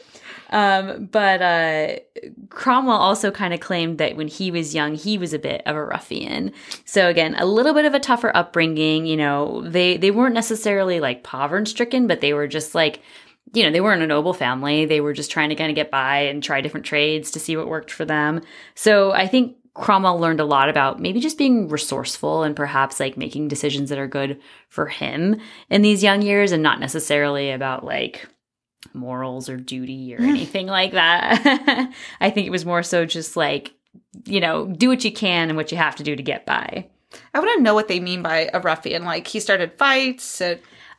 Um, 0.50 1.06
but 1.06 1.42
uh, 1.42 1.96
Cromwell 2.50 2.96
also 2.96 3.30
kind 3.30 3.52
of 3.52 3.60
claimed 3.60 3.98
that 3.98 4.16
when 4.16 4.28
he 4.28 4.50
was 4.50 4.74
young, 4.74 4.94
he 4.94 5.18
was 5.18 5.32
a 5.32 5.38
bit 5.38 5.60
of 5.66 5.74
a 5.74 5.84
ruffian. 5.84 6.52
So 6.84 7.08
again, 7.08 7.34
a 7.36 7.44
little 7.44 7.74
bit 7.74 7.84
of 7.84 7.94
a 7.94 8.00
tougher 8.00 8.34
upbringing. 8.34 9.06
You 9.06 9.16
know, 9.16 9.62
they 9.68 9.96
they 9.96 10.12
weren't 10.12 10.34
necessarily 10.34 11.00
like 11.00 11.24
poverty 11.24 11.68
stricken, 11.68 12.06
but 12.06 12.20
they 12.20 12.32
were 12.32 12.46
just 12.46 12.76
like, 12.76 13.02
you 13.52 13.64
know, 13.64 13.70
they 13.70 13.80
weren't 13.80 14.02
a 14.02 14.06
noble 14.06 14.32
family. 14.32 14.86
They 14.86 15.00
were 15.00 15.12
just 15.12 15.30
trying 15.30 15.48
to 15.48 15.56
kind 15.56 15.70
of 15.70 15.74
get 15.74 15.90
by 15.90 16.20
and 16.20 16.42
try 16.42 16.60
different 16.60 16.86
trades 16.86 17.32
to 17.32 17.40
see 17.40 17.56
what 17.56 17.68
worked 17.68 17.90
for 17.90 18.04
them. 18.04 18.42
So 18.74 19.10
I 19.12 19.26
think 19.26 19.56
Cromwell 19.74 20.18
learned 20.18 20.40
a 20.40 20.44
lot 20.44 20.68
about 20.68 21.00
maybe 21.00 21.20
just 21.20 21.38
being 21.38 21.68
resourceful 21.68 22.42
and 22.42 22.56
perhaps 22.56 22.98
like 22.98 23.16
making 23.16 23.48
decisions 23.48 23.90
that 23.90 23.98
are 23.98 24.08
good 24.08 24.40
for 24.68 24.86
him 24.86 25.40
in 25.70 25.82
these 25.82 26.02
young 26.02 26.22
years 26.22 26.52
and 26.52 26.62
not 26.62 26.80
necessarily 26.80 27.50
about 27.50 27.84
like 27.84 28.26
morals 28.94 29.48
or 29.48 29.56
duty 29.56 30.14
or 30.14 30.20
anything 30.20 30.66
like 30.66 30.92
that. 30.92 31.92
I 32.20 32.30
think 32.30 32.46
it 32.46 32.50
was 32.50 32.66
more 32.66 32.82
so 32.82 33.04
just 33.04 33.36
like, 33.36 33.74
you 34.24 34.40
know, 34.40 34.66
do 34.66 34.88
what 34.88 35.04
you 35.04 35.12
can 35.12 35.48
and 35.48 35.56
what 35.56 35.72
you 35.72 35.78
have 35.78 35.96
to 35.96 36.02
do 36.02 36.16
to 36.16 36.22
get 36.22 36.46
by. 36.46 36.88
I 37.32 37.38
want 37.38 37.56
to 37.56 37.62
know 37.62 37.74
what 37.74 37.88
they 37.88 38.00
mean 38.00 38.22
by 38.22 38.50
a 38.52 38.60
ruffian. 38.60 39.04
Like 39.04 39.26
he 39.26 39.40
started 39.40 39.78
fights. 39.78 40.40
Uh, 40.40 40.56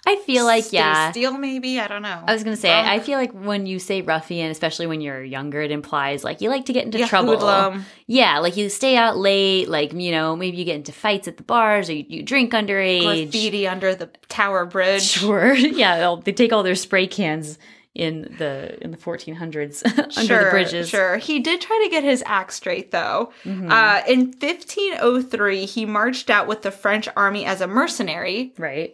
I 0.08 0.16
feel 0.16 0.46
like, 0.46 0.72
yeah. 0.74 1.12
steal 1.12 1.38
maybe. 1.38 1.80
I 1.80 1.88
don't 1.88 2.02
know. 2.02 2.24
I 2.26 2.34
was 2.34 2.44
gonna 2.44 2.56
say, 2.56 2.70
Drunk? 2.70 2.88
I 2.88 3.00
feel 3.00 3.20
like 3.20 3.32
when 3.34 3.66
you 3.66 3.80
say 3.80 4.02
ruffian, 4.02 4.50
especially 4.50 4.88
when 4.88 5.02
you're 5.02 5.24
younger, 5.24 5.62
it 5.62 5.72
implies 5.72 6.24
like 6.24 6.42
you 6.42 6.50
like 6.50 6.66
to 6.66 6.74
get 6.74 6.86
into 6.86 6.98
Yeah, 7.00 7.08
trouble. 7.08 7.34
hoodlum. 7.38 7.86
Yeah, 8.08 8.40
like 8.40 8.58
you 8.58 8.70
stay 8.70 8.96
out 8.96 9.18
late, 9.18 9.68
like 9.70 9.94
you 9.94 10.12
know, 10.12 10.36
maybe 10.36 10.58
you 10.58 10.66
get 10.66 10.78
into 10.78 10.92
fights 10.94 11.28
at 11.28 11.38
the 11.38 11.44
bars 11.44 11.90
or 11.90 11.94
you, 11.94 12.06
you 12.08 12.24
drink 12.24 12.54
underage. 12.54 13.04
graffiti 13.04 13.68
under 13.68 13.94
the 13.94 14.08
Tower 14.30 14.66
Bridge. 14.66 15.04
Sure. 15.04 15.54
Yeah, 15.56 15.98
they'll- 15.98 16.18
they 16.22 16.32
take 16.32 16.54
all 16.54 16.64
their 16.64 16.76
spray 16.76 17.06
cans 17.06 17.60
in 17.94 18.34
the 18.38 18.82
in 18.84 18.92
the 18.92 18.98
1400s 18.98 19.84
under 20.18 20.28
sure, 20.28 20.46
the 20.46 20.50
bridges. 20.52 20.90
Sure. 20.90 21.18
He 21.18 21.40
did 21.40 21.60
try 21.60 21.82
to 21.84 21.90
get 21.92 22.04
his 22.04 22.24
act 22.26 22.54
straight, 22.54 22.92
though. 22.92 23.34
Mhm. 23.44 23.70
Uh, 23.70 24.02
in 24.08 24.28
1503, 24.32 25.66
he 25.66 25.86
marched 25.86 26.30
out 26.30 26.48
with 26.48 26.62
the 26.62 26.72
French 26.72 27.08
army 27.18 27.46
as 27.46 27.62
a 27.62 27.68
mercenary. 27.68 28.54
right. 28.58 28.94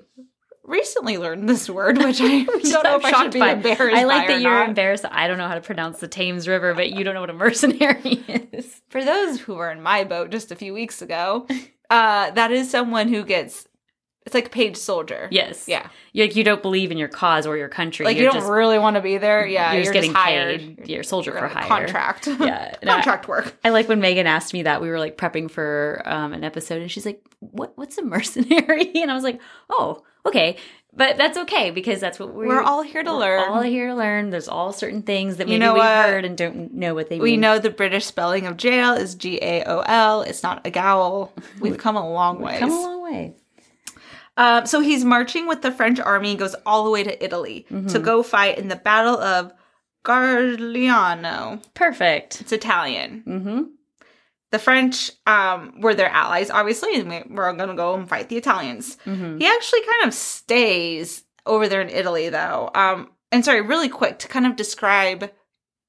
Recently 0.68 1.18
learned 1.18 1.48
this 1.48 1.70
word, 1.70 1.98
which 2.00 2.20
I 2.22 2.44
don't 2.44 2.84
know 2.84 2.96
I'm 2.96 3.00
if 3.00 3.06
I 3.06 3.24
should 3.24 3.32
be 3.34 3.40
by. 3.40 3.52
embarrassed 3.52 3.96
I 3.96 4.04
like 4.06 4.28
that 4.28 4.42
you're 4.42 4.50
not. 4.52 4.70
embarrassed. 4.70 5.06
I 5.10 5.28
don't 5.28 5.38
know 5.38 5.48
how 5.48 5.54
to 5.56 5.62
pronounce 5.62 6.00
the 6.00 6.08
Thames 6.08 6.48
River, 6.48 6.74
but 6.74 6.90
you 6.90 7.04
don't 7.04 7.14
know 7.14 7.22
what 7.22 7.30
a 7.30 7.34
mercenary 7.46 8.24
is. 8.52 8.82
For 8.90 9.04
those 9.04 9.40
who 9.40 9.56
were 9.56 9.70
in 9.72 9.82
my 9.84 10.04
boat 10.04 10.32
just 10.32 10.52
a 10.52 10.56
few 10.56 10.74
weeks 10.74 11.02
ago, 11.04 11.46
uh, 11.90 12.32
that 12.32 12.52
is 12.52 12.70
someone 12.72 13.10
who 13.10 13.24
gets. 13.24 13.68
It's 14.26 14.34
like 14.34 14.48
a 14.48 14.50
paid 14.50 14.76
soldier. 14.76 15.28
Yes. 15.30 15.68
Yeah. 15.68 15.88
You 16.12 16.24
like 16.24 16.36
you 16.36 16.44
don't 16.44 16.64
believe 16.64 16.90
in 16.90 16.98
your 16.98 17.10
cause 17.10 17.46
or 17.46 17.58
your 17.58 17.70
country. 17.70 18.08
Like 18.08 18.18
you're 18.18 18.26
you 18.26 18.32
don't 18.32 18.40
just, 18.42 18.52
really 18.52 18.80
want 18.80 18.96
to 18.96 19.02
be 19.04 19.20
there. 19.20 19.46
Yeah. 19.46 19.74
you're 19.74 19.84
just 19.84 19.94
getting 19.94 20.16
hired. 20.16 20.62
paid. 20.78 20.88
You're 20.90 21.02
a 21.02 21.04
soldier 21.04 21.30
You're 21.30 21.42
for 21.42 21.48
hire. 21.48 21.68
Contract. 21.68 22.26
Yeah. 22.40 22.74
No, 22.82 22.94
I- 22.94 22.96
contract 22.96 23.28
work. 23.28 23.56
I 23.64 23.70
like 23.70 23.88
when 23.88 24.00
Megan 24.00 24.26
asked 24.26 24.52
me 24.52 24.64
that 24.64 24.82
we 24.82 24.90
were 24.90 24.98
like 24.98 25.16
prepping 25.16 25.52
for 25.52 26.02
um, 26.06 26.34
an 26.34 26.44
episode, 26.44 26.82
and 26.82 26.90
she's 26.90 27.06
like, 27.06 27.22
"What? 27.40 27.78
What's 27.78 28.00
a 28.00 28.02
mercenary?" 28.04 28.94
And 28.96 29.12
I 29.12 29.14
was 29.14 29.24
like, 29.24 29.40
"Oh, 29.70 30.02
okay." 30.26 30.58
But 30.98 31.18
that's 31.18 31.38
okay 31.40 31.72
because 31.72 32.00
that's 32.00 32.18
what 32.20 32.34
we're, 32.34 32.48
We're 32.48 32.62
all 32.62 32.82
here 32.82 33.04
to 33.04 33.12
learn. 33.12 33.50
all 33.50 33.62
here 33.62 33.88
to 33.90 33.96
learn. 33.96 34.30
There's 34.30 34.48
all 34.48 34.72
certain 34.72 35.02
things 35.02 35.36
that 35.38 35.48
You 35.50 35.56
maybe 35.56 35.60
know 35.60 35.74
we've 35.74 35.80
what? 35.84 36.06
heard 36.06 36.24
and 36.24 36.38
don't 36.38 36.74
know 36.74 36.96
what 36.96 37.10
they 37.10 37.20
we 37.20 37.32
mean. 37.32 37.34
We 37.34 37.38
know 37.38 37.60
the 37.60 37.70
British 37.70 38.06
spelling 38.06 38.48
of 38.48 38.56
jail 38.56 38.94
is 38.94 39.14
G 39.16 39.38
A 39.42 39.66
O 39.66 39.80
L. 39.82 40.22
It's 40.22 40.42
not 40.42 40.66
a 40.66 40.72
gowl. 40.72 41.34
We've 41.60 41.78
come 41.78 41.98
a 41.98 42.10
long 42.10 42.40
way. 42.40 42.60
Come 42.60 42.72
a 42.72 42.76
long 42.82 43.04
way. 43.04 43.34
Um, 44.38 44.66
so 44.66 44.80
he's 44.80 45.04
marching 45.04 45.48
with 45.48 45.62
the 45.62 45.72
French 45.72 46.00
army, 46.00 46.36
goes 46.36 46.56
all 46.66 46.86
the 46.86 46.92
way 46.92 47.04
to 47.04 47.22
Italy 47.24 47.66
Mm-hmm. 47.70 47.88
to 47.88 48.00
go 48.00 48.24
fight 48.24 48.58
in 48.58 48.70
the 48.70 48.76
Battle 48.78 49.18
of 49.18 49.52
Garliano. 50.04 51.60
Perfect. 51.74 52.40
It's 52.42 52.52
Italian. 52.52 53.24
Mm-hmm. 53.28 53.62
The 54.56 54.60
French 54.60 55.12
um, 55.28 55.82
were 55.82 55.94
their 55.94 56.08
allies, 56.08 56.50
obviously, 56.50 56.96
and 56.98 57.10
we- 57.10 57.36
we're 57.36 57.52
going 57.52 57.68
to 57.68 57.76
go 57.76 57.94
and 57.94 58.08
fight 58.08 58.30
the 58.30 58.38
Italians. 58.38 58.96
Mm-hmm. 59.06 59.40
He 59.40 59.46
actually 59.46 59.82
kind 59.82 60.08
of 60.08 60.14
stays 60.14 61.24
over 61.46 61.68
there 61.68 61.82
in 61.82 61.90
Italy, 61.90 62.30
though. 62.30 62.72
Um, 62.74 63.10
and 63.34 63.44
sorry, 63.44 63.60
really 63.60 63.90
quick 63.90 64.20
to 64.20 64.30
kind 64.30 64.46
of 64.46 64.56
describe 64.56 65.30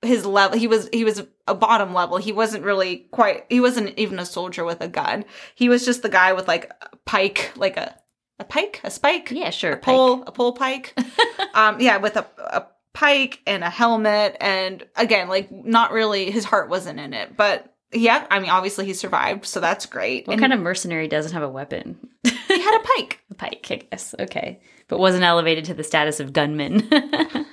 his 0.02 0.26
level. 0.26 0.58
He 0.58 0.66
was 0.66 0.88
he 0.92 1.04
was 1.04 1.22
a 1.46 1.54
bottom 1.54 1.94
level. 1.94 2.16
He 2.16 2.32
wasn't 2.32 2.64
really 2.64 3.06
quite. 3.12 3.44
He 3.48 3.60
wasn't 3.60 3.96
even 3.98 4.18
a 4.18 4.26
soldier 4.26 4.64
with 4.64 4.80
a 4.80 4.88
gun. 4.88 5.24
He 5.54 5.68
was 5.68 5.84
just 5.84 6.02
the 6.02 6.08
guy 6.08 6.32
with 6.32 6.48
like 6.48 6.68
a 6.92 6.96
pike, 7.04 7.52
like 7.54 7.76
a 7.76 7.94
a 8.40 8.44
pike, 8.44 8.80
a 8.82 8.90
spike, 8.90 9.30
Yeah, 9.30 9.50
sure. 9.50 9.74
a 9.74 9.76
pole, 9.78 10.24
a 10.26 10.32
pole 10.32 10.54
pike. 10.54 10.92
um, 11.54 11.80
yeah, 11.80 11.98
with 11.98 12.16
a 12.16 12.26
a 12.38 12.66
pike 12.94 13.42
and 13.46 13.62
a 13.62 13.70
helmet, 13.70 14.36
and 14.40 14.84
again, 14.96 15.28
like 15.28 15.52
not 15.52 15.92
really. 15.92 16.32
His 16.32 16.44
heart 16.44 16.68
wasn't 16.68 16.98
in 16.98 17.14
it, 17.14 17.36
but. 17.36 17.72
Yeah, 17.92 18.26
I 18.30 18.40
mean, 18.40 18.50
obviously 18.50 18.84
he 18.86 18.94
survived, 18.94 19.46
so 19.46 19.60
that's 19.60 19.86
great. 19.86 20.26
What 20.26 20.34
and 20.34 20.40
kind 20.40 20.52
of 20.52 20.60
mercenary 20.60 21.08
doesn't 21.08 21.32
have 21.32 21.42
a 21.42 21.48
weapon? 21.48 21.96
he 22.24 22.60
had 22.60 22.80
a 22.80 22.84
pike. 22.96 23.20
a 23.30 23.34
pike, 23.34 23.66
I 23.70 23.76
guess. 23.76 24.14
Okay. 24.18 24.60
But 24.88 24.98
wasn't 24.98 25.24
elevated 25.24 25.64
to 25.66 25.74
the 25.74 25.84
status 25.84 26.20
of 26.20 26.32
gunman. 26.32 26.88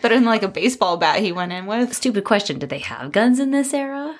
But 0.00 0.12
in 0.12 0.24
like 0.24 0.42
a 0.42 0.48
baseball 0.48 0.96
bat, 0.96 1.20
he 1.20 1.32
went 1.32 1.52
in 1.52 1.66
with. 1.66 1.92
Stupid 1.94 2.24
question. 2.24 2.58
Did 2.58 2.70
they 2.70 2.78
have 2.78 3.12
guns 3.12 3.38
in 3.38 3.50
this 3.50 3.74
era? 3.74 4.16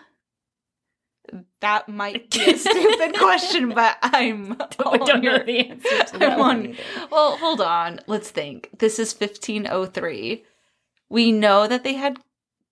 That 1.61 1.89
might 1.89 2.31
be 2.31 2.51
a 2.51 2.57
stupid 2.59 3.15
question, 3.19 3.71
but 3.71 3.97
I'm. 4.03 4.57
I 4.61 4.97
don't 4.99 5.23
know 5.25 5.39
the 5.39 5.69
answer 5.71 6.05
to 6.13 6.19
that 6.19 6.39
on- 6.39 6.77
Well, 7.11 7.37
hold 7.39 7.61
on. 7.61 8.01
Let's 8.07 8.31
think. 8.31 8.71
This 8.79 8.99
is 8.99 9.15
1503. 9.15 10.45
We 11.09 11.33
know 11.33 11.67
that 11.67 11.85
they 11.85 11.95
had 11.95 12.19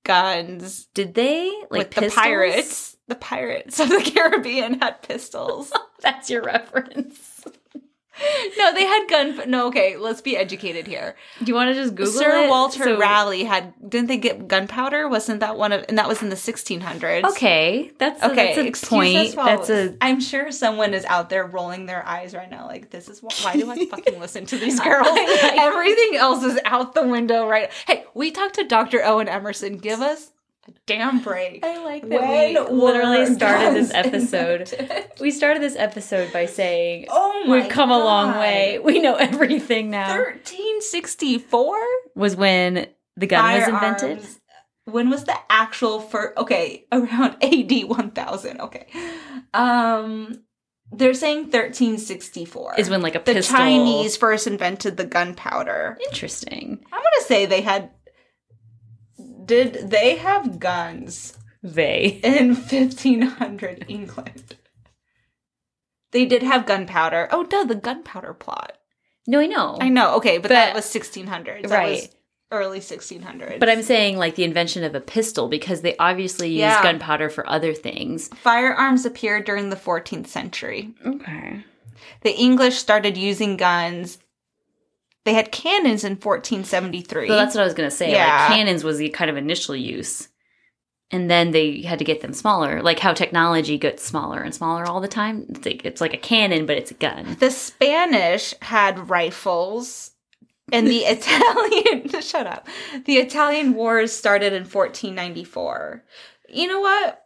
guns 0.04 0.86
Did 0.94 1.14
they 1.14 1.52
like 1.70 1.94
the 1.94 2.10
pirates. 2.14 2.96
The 3.08 3.14
pirates 3.14 3.80
of 3.80 3.88
the 3.88 4.00
Caribbean 4.14 4.80
had 4.80 5.02
pistols. 5.02 5.72
That's 6.00 6.30
your 6.30 6.42
reference. 6.42 7.33
no, 8.58 8.72
they 8.74 8.84
had 8.84 9.06
gun. 9.08 9.50
No, 9.50 9.66
okay. 9.68 9.96
Let's 9.96 10.20
be 10.20 10.36
educated 10.36 10.86
here. 10.86 11.16
Do 11.40 11.46
you 11.46 11.54
want 11.54 11.68
to 11.68 11.74
just 11.74 11.94
Google 11.94 12.12
Sir 12.12 12.44
it? 12.44 12.48
Walter 12.48 12.84
So- 12.84 12.98
Raleigh 12.98 13.44
had. 13.44 13.74
Didn't 13.88 14.08
they 14.08 14.16
get 14.16 14.46
gunpowder? 14.48 15.08
Wasn't 15.08 15.40
that 15.40 15.56
one 15.56 15.72
of? 15.72 15.84
And 15.88 15.98
that 15.98 16.08
was 16.08 16.22
in 16.22 16.28
the 16.28 16.36
1600s. 16.36 17.24
Okay, 17.30 17.90
that's 17.98 18.22
a, 18.22 18.30
Okay, 18.30 18.54
that's 18.70 18.82
a 18.82 18.86
point. 18.86 19.34
That's 19.34 19.70
a 19.70 19.96
I'm 20.00 20.20
sure 20.20 20.50
someone 20.52 20.94
is 20.94 21.04
out 21.06 21.28
there 21.30 21.44
rolling 21.46 21.86
their 21.86 22.06
eyes 22.06 22.34
right 22.34 22.50
now, 22.50 22.66
like 22.66 22.90
this 22.90 23.08
is 23.08 23.22
why, 23.22 23.30
why 23.42 23.54
do 23.56 23.70
I 23.70 23.86
fucking 23.90 24.20
listen 24.20 24.46
to 24.46 24.58
these 24.58 24.78
girls? 24.80 25.06
Everything 25.42 26.16
else 26.16 26.44
is 26.44 26.58
out 26.64 26.94
the 26.94 27.06
window, 27.06 27.46
right? 27.46 27.70
Hey, 27.86 28.04
we 28.14 28.30
talked 28.30 28.54
to 28.56 28.64
Dr. 28.64 29.04
Owen 29.04 29.28
Emerson. 29.28 29.78
Give 29.78 30.00
us 30.00 30.30
damn 30.86 31.20
break. 31.20 31.64
I 31.64 31.84
like 31.84 32.02
that 32.08 32.20
that 32.54 32.72
we 32.72 32.78
literally 32.78 33.26
started 33.34 33.74
this 33.74 33.90
episode. 33.94 34.70
We 35.20 35.30
started 35.30 35.62
this 35.62 35.76
episode 35.76 36.32
by 36.32 36.46
saying 36.46 37.06
Oh 37.10 37.44
my 37.46 37.60
we've 37.60 37.68
come 37.68 37.90
a 37.90 37.98
long 37.98 38.38
way. 38.38 38.78
We 38.84 39.00
know 39.00 39.14
everything 39.16 39.90
now. 39.90 40.14
1364 40.16 41.76
Was 42.14 42.36
when 42.36 42.86
the 43.16 43.26
gun 43.26 43.58
was 43.60 43.68
invented. 43.68 44.26
When 44.86 45.08
was 45.08 45.24
the 45.24 45.36
actual 45.48 46.00
first? 46.00 46.36
Okay, 46.36 46.86
around 46.92 47.36
AD 47.42 47.72
1000. 47.88 48.60
Okay, 48.60 48.86
um, 49.54 50.42
they're 50.92 51.14
saying 51.14 51.44
1364 51.44 52.74
Is 52.78 52.90
when 52.90 53.00
like 53.00 53.14
a 53.14 53.18
the 53.18 53.32
pistol. 53.34 53.56
Chinese 53.56 54.16
first 54.16 54.46
invented 54.46 54.96
the 54.98 55.06
gunpowder. 55.06 55.96
Interesting. 56.10 56.84
I'm 56.92 56.98
gonna 56.98 57.26
say 57.26 57.46
they 57.46 57.62
had. 57.62 57.90
Did 59.44 59.90
they 59.90 60.16
have 60.16 60.58
guns 60.58 61.36
They. 61.62 62.20
in 62.22 62.54
1500 62.54 63.86
England? 63.88 64.56
They 66.12 66.24
did 66.24 66.42
have 66.42 66.66
gunpowder. 66.66 67.28
Oh, 67.32 67.44
duh, 67.44 67.64
the 67.64 67.74
gunpowder 67.74 68.34
plot. 68.34 68.78
No, 69.26 69.40
I 69.40 69.46
know. 69.46 69.76
I 69.80 69.88
know. 69.88 70.14
Okay, 70.16 70.38
but, 70.38 70.48
that 70.50 70.68
But- 70.68 70.76
was 70.76 70.84
1600s. 70.84 71.62
That 71.68 71.70
Right. 71.76 71.90
was 72.02 72.08
early 72.52 72.80
1600s. 72.80 73.58
But 73.58 73.68
I'm 73.68 73.82
saying 73.82 74.16
like 74.16 74.36
the 74.36 74.44
invention 74.44 74.84
of 74.84 74.94
a 74.94 75.00
pistol 75.00 75.48
because 75.48 75.80
they 75.80 75.96
obviously 75.96 76.48
used 76.48 76.58
Yeah. 76.60 76.82
gunpowder 76.82 77.30
for 77.30 77.48
other 77.48 77.74
things. 77.74 78.28
firearms 78.28 79.04
appeared 79.04 79.44
during 79.44 79.70
the 79.70 79.76
14th 79.76 80.28
century. 80.28 80.94
Okay. 81.04 81.64
The 82.20 82.34
English 82.36 82.76
started 82.76 83.16
using 83.16 83.56
guns. 83.56 84.18
They 85.24 85.34
had 85.34 85.52
cannons 85.52 86.04
in 86.04 86.12
1473. 86.16 87.28
So 87.28 87.34
that's 87.34 87.54
what 87.54 87.62
I 87.62 87.64
was 87.64 87.74
gonna 87.74 87.90
say. 87.90 88.12
Yeah. 88.12 88.26
Like 88.48 88.56
cannons 88.56 88.84
was 88.84 88.98
the 88.98 89.08
kind 89.10 89.30
of 89.30 89.36
initial 89.36 89.74
use. 89.74 90.28
And 91.10 91.30
then 91.30 91.52
they 91.52 91.82
had 91.82 91.98
to 92.00 92.04
get 92.04 92.22
them 92.22 92.32
smaller. 92.32 92.82
Like 92.82 92.98
how 92.98 93.12
technology 93.12 93.78
gets 93.78 94.02
smaller 94.04 94.40
and 94.40 94.54
smaller 94.54 94.84
all 94.84 95.00
the 95.00 95.08
time. 95.08 95.46
It's 95.50 95.64
like, 95.64 95.84
it's 95.84 96.00
like 96.00 96.12
a 96.14 96.18
cannon, 96.18 96.66
but 96.66 96.76
it's 96.76 96.90
a 96.90 96.94
gun. 96.94 97.36
the 97.40 97.50
Spanish 97.50 98.54
had 98.62 99.08
rifles. 99.10 100.10
And 100.72 100.86
the 100.88 100.98
Italian, 101.06 102.08
shut 102.22 102.46
up. 102.46 102.66
The 103.04 103.18
Italian 103.18 103.74
wars 103.74 104.12
started 104.12 104.52
in 104.54 104.62
1494. 104.64 106.02
You 106.48 106.66
know 106.68 106.80
what? 106.80 107.20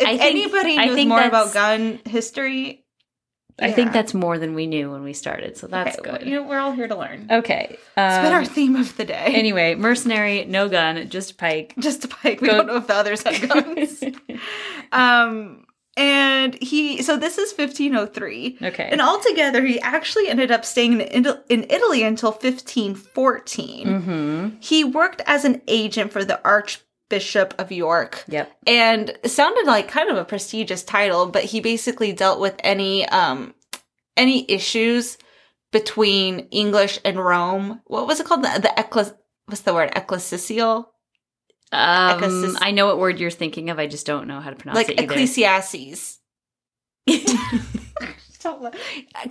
If 0.00 0.06
I 0.06 0.16
think- 0.16 0.22
anybody 0.22 0.76
knows 0.76 1.06
more 1.06 1.22
about 1.24 1.52
gun 1.52 2.00
history, 2.06 2.83
I 3.58 3.70
think 3.72 3.92
that's 3.92 4.14
more 4.14 4.38
than 4.38 4.54
we 4.54 4.66
knew 4.66 4.90
when 4.90 5.04
we 5.04 5.12
started. 5.12 5.56
So 5.56 5.66
that's 5.68 5.98
Okay, 5.98 6.10
well, 6.10 6.18
good. 6.18 6.26
You 6.28 6.34
know, 6.36 6.42
we're 6.48 6.58
all 6.58 6.72
here 6.72 6.88
to 6.88 6.96
learn. 6.96 7.28
Okay. 7.30 7.66
It's 7.70 7.84
been 7.94 8.32
our 8.32 8.40
Um, 8.40 8.44
theme 8.46 8.74
of 8.76 8.96
the 8.96 9.04
day. 9.04 9.14
anyway, 9.34 9.74
mercenary, 9.76 10.44
no 10.46 10.68
gun, 10.68 11.08
just 11.08 11.30
a 11.30 11.34
pike. 11.36 11.72
just 11.78 12.04
a 12.04 12.08
pike. 12.08 12.40
We 12.40 12.48
Go- 12.48 12.54
don't 12.58 12.66
know 12.66 12.76
if 12.78 12.86
the 12.88 12.94
others 12.94 13.22
had 13.22 13.48
guns. 13.48 14.02
um, 14.92 15.64
and 15.96 16.54
he, 16.60 17.02
so 17.02 17.16
this 17.16 17.38
is 17.38 17.52
1503. 17.56 18.58
okay. 18.62 18.88
And 18.90 19.00
altogether, 19.00 19.64
he 19.64 19.78
actually 19.80 20.26
ended 20.28 20.50
up 20.50 20.64
staying 20.64 21.00
in, 21.00 21.24
in 21.48 21.66
Italy 21.70 22.02
until 22.02 22.30
1514. 22.32 23.86
mm-hmm. 23.86 24.48
He 24.60 24.82
worked 24.84 25.22
as 25.26 25.44
an 25.44 25.62
agent 25.68 26.12
for 26.12 26.24
the 26.24 26.42
Archbishop 26.44 26.82
of 27.58 27.72
York. 27.72 28.24
Yep. 28.28 28.52
And 28.66 29.10
it 29.22 29.28
sounded 29.28 29.66
like 29.66 29.88
kind 29.88 30.10
of 30.10 30.16
a 30.16 30.24
prestigious 30.24 30.82
title, 30.82 31.26
but 31.26 31.44
he 31.44 31.60
basically 31.60 32.12
dealt 32.12 32.40
with 32.40 32.54
any 32.60 33.06
um 33.08 33.54
any 34.16 34.50
issues 34.50 35.18
between 35.72 36.40
English 36.50 37.00
and 37.04 37.18
Rome. 37.18 37.80
What 37.86 38.06
was 38.06 38.20
it 38.20 38.26
called? 38.26 38.44
The, 38.44 38.60
the 38.60 38.78
eccles 38.78 39.12
what's 39.46 39.62
the 39.62 39.74
word? 39.74 39.92
Ecclesiastical? 39.94 40.90
Um, 41.72 42.56
I 42.60 42.70
know 42.70 42.86
what 42.86 42.98
word 42.98 43.18
you're 43.18 43.30
thinking 43.30 43.70
of. 43.70 43.78
I 43.80 43.88
just 43.88 44.06
don't 44.06 44.28
know 44.28 44.40
how 44.40 44.50
to 44.50 44.56
pronounce 44.56 44.76
like 44.76 44.90
it 44.90 44.96
Like 44.96 45.10
Ecclesiastes. 45.10 46.20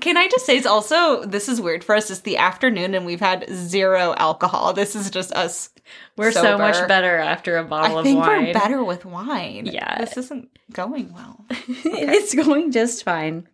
Can 0.01 0.17
I 0.17 0.27
just 0.27 0.45
say 0.45 0.57
it's 0.57 0.65
also 0.65 1.23
this 1.23 1.47
is 1.47 1.61
weird 1.61 1.83
for 1.83 1.95
us. 1.95 2.09
It's 2.09 2.21
the 2.21 2.37
afternoon 2.37 2.95
and 2.95 3.05
we've 3.05 3.19
had 3.19 3.45
zero 3.49 4.13
alcohol. 4.17 4.73
This 4.73 4.95
is 4.95 5.09
just 5.09 5.31
us. 5.33 5.69
We're 6.17 6.31
so 6.31 6.57
much 6.57 6.87
better 6.87 7.17
after 7.17 7.57
a 7.57 7.63
bottle 7.63 7.97
of 7.99 8.05
wine. 8.05 8.07
I 8.07 8.09
of 8.11 8.15
think 8.15 8.19
wine. 8.19 8.45
we're 8.47 8.53
better 8.53 8.83
with 8.83 9.05
wine. 9.05 9.65
Yeah. 9.65 9.97
this 9.99 10.15
isn't 10.17 10.49
going 10.71 11.11
well. 11.13 11.43
it's 11.49 12.35
going 12.35 12.71
just 12.71 13.03
fine. 13.03 13.47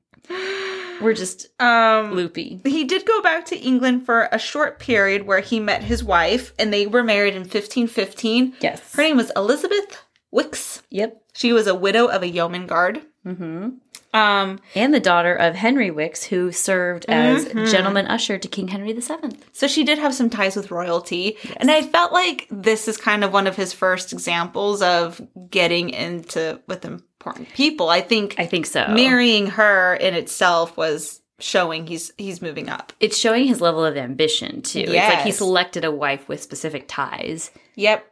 We're 1.01 1.13
just 1.13 1.47
Um, 1.61 2.11
loopy. 2.11 2.59
he 2.65 2.83
did 2.83 3.05
go 3.05 3.21
back 3.21 3.45
to 3.45 3.57
England 3.57 4.05
for 4.05 4.27
a 4.33 4.37
short 4.39 4.79
period 4.79 5.25
where 5.25 5.39
he 5.39 5.59
met 5.61 5.83
his 5.83 6.03
wife, 6.03 6.53
and 6.59 6.73
they 6.73 6.87
were 6.87 7.03
married 7.03 7.35
in 7.35 7.41
1515. 7.43 8.55
Yes. 8.59 8.93
Her 8.93 9.03
name 9.03 9.15
was 9.17 9.31
Elizabeth 9.35 10.03
Wicks. 10.31 10.83
Yep. 10.89 11.21
She 11.33 11.53
was 11.53 11.67
a 11.67 11.75
widow 11.75 12.07
of 12.07 12.21
a 12.21 12.27
yeoman 12.27 12.67
guard. 12.67 13.01
Mm-hmm. 13.25 13.69
Um, 14.13 14.59
And 14.75 14.93
the 14.93 14.99
daughter 14.99 15.33
of 15.35 15.55
Henry 15.55 15.91
Wicks, 15.91 16.23
who 16.23 16.51
served 16.51 17.05
as 17.07 17.45
Mhm. 17.45 17.69
gentleman 17.71 18.07
usher 18.07 18.37
to 18.37 18.47
King 18.47 18.69
Henry 18.69 18.91
VII. 18.93 19.37
so 19.53 19.67
she 19.67 19.83
did 19.83 19.97
have 19.99 20.15
some 20.15 20.29
ties 20.29 20.55
with 20.55 20.71
royalty, 20.71 21.37
and 21.57 21.69
I 21.69 21.81
felt 21.83 22.11
like 22.11 22.47
this 22.49 22.87
is 22.87 22.97
kind 22.97 23.23
of 23.23 23.31
one 23.33 23.45
of 23.47 23.55
his 23.55 23.71
first 23.73 24.11
examples 24.13 24.81
of 24.81 25.21
getting 25.51 25.89
into 25.91 26.59
with 26.67 26.85
important 26.85 27.53
people. 27.53 27.89
I 27.89 28.01
think 28.01 28.35
I 28.39 28.45
think 28.45 28.65
so. 28.65 28.87
marrying 28.89 29.47
her 29.47 29.93
in 29.95 30.13
itself 30.15 30.75
was 30.77 31.21
showing 31.41 31.87
he's 31.87 32.11
he's 32.17 32.41
moving 32.41 32.67
up. 32.67 32.91
it's 32.99 33.17
showing 33.17 33.45
his 33.45 33.61
level 33.61 33.85
of 33.85 33.95
ambition 33.95 34.61
too. 34.61 34.79
It's 34.79 34.89
like 34.93 35.21
he 35.21 35.31
selected 35.31 35.85
a 35.85 35.91
wife 35.91 36.27
with 36.27 36.41
specific 36.43 36.85
ties. 36.87 37.51
Yep. 37.75 38.08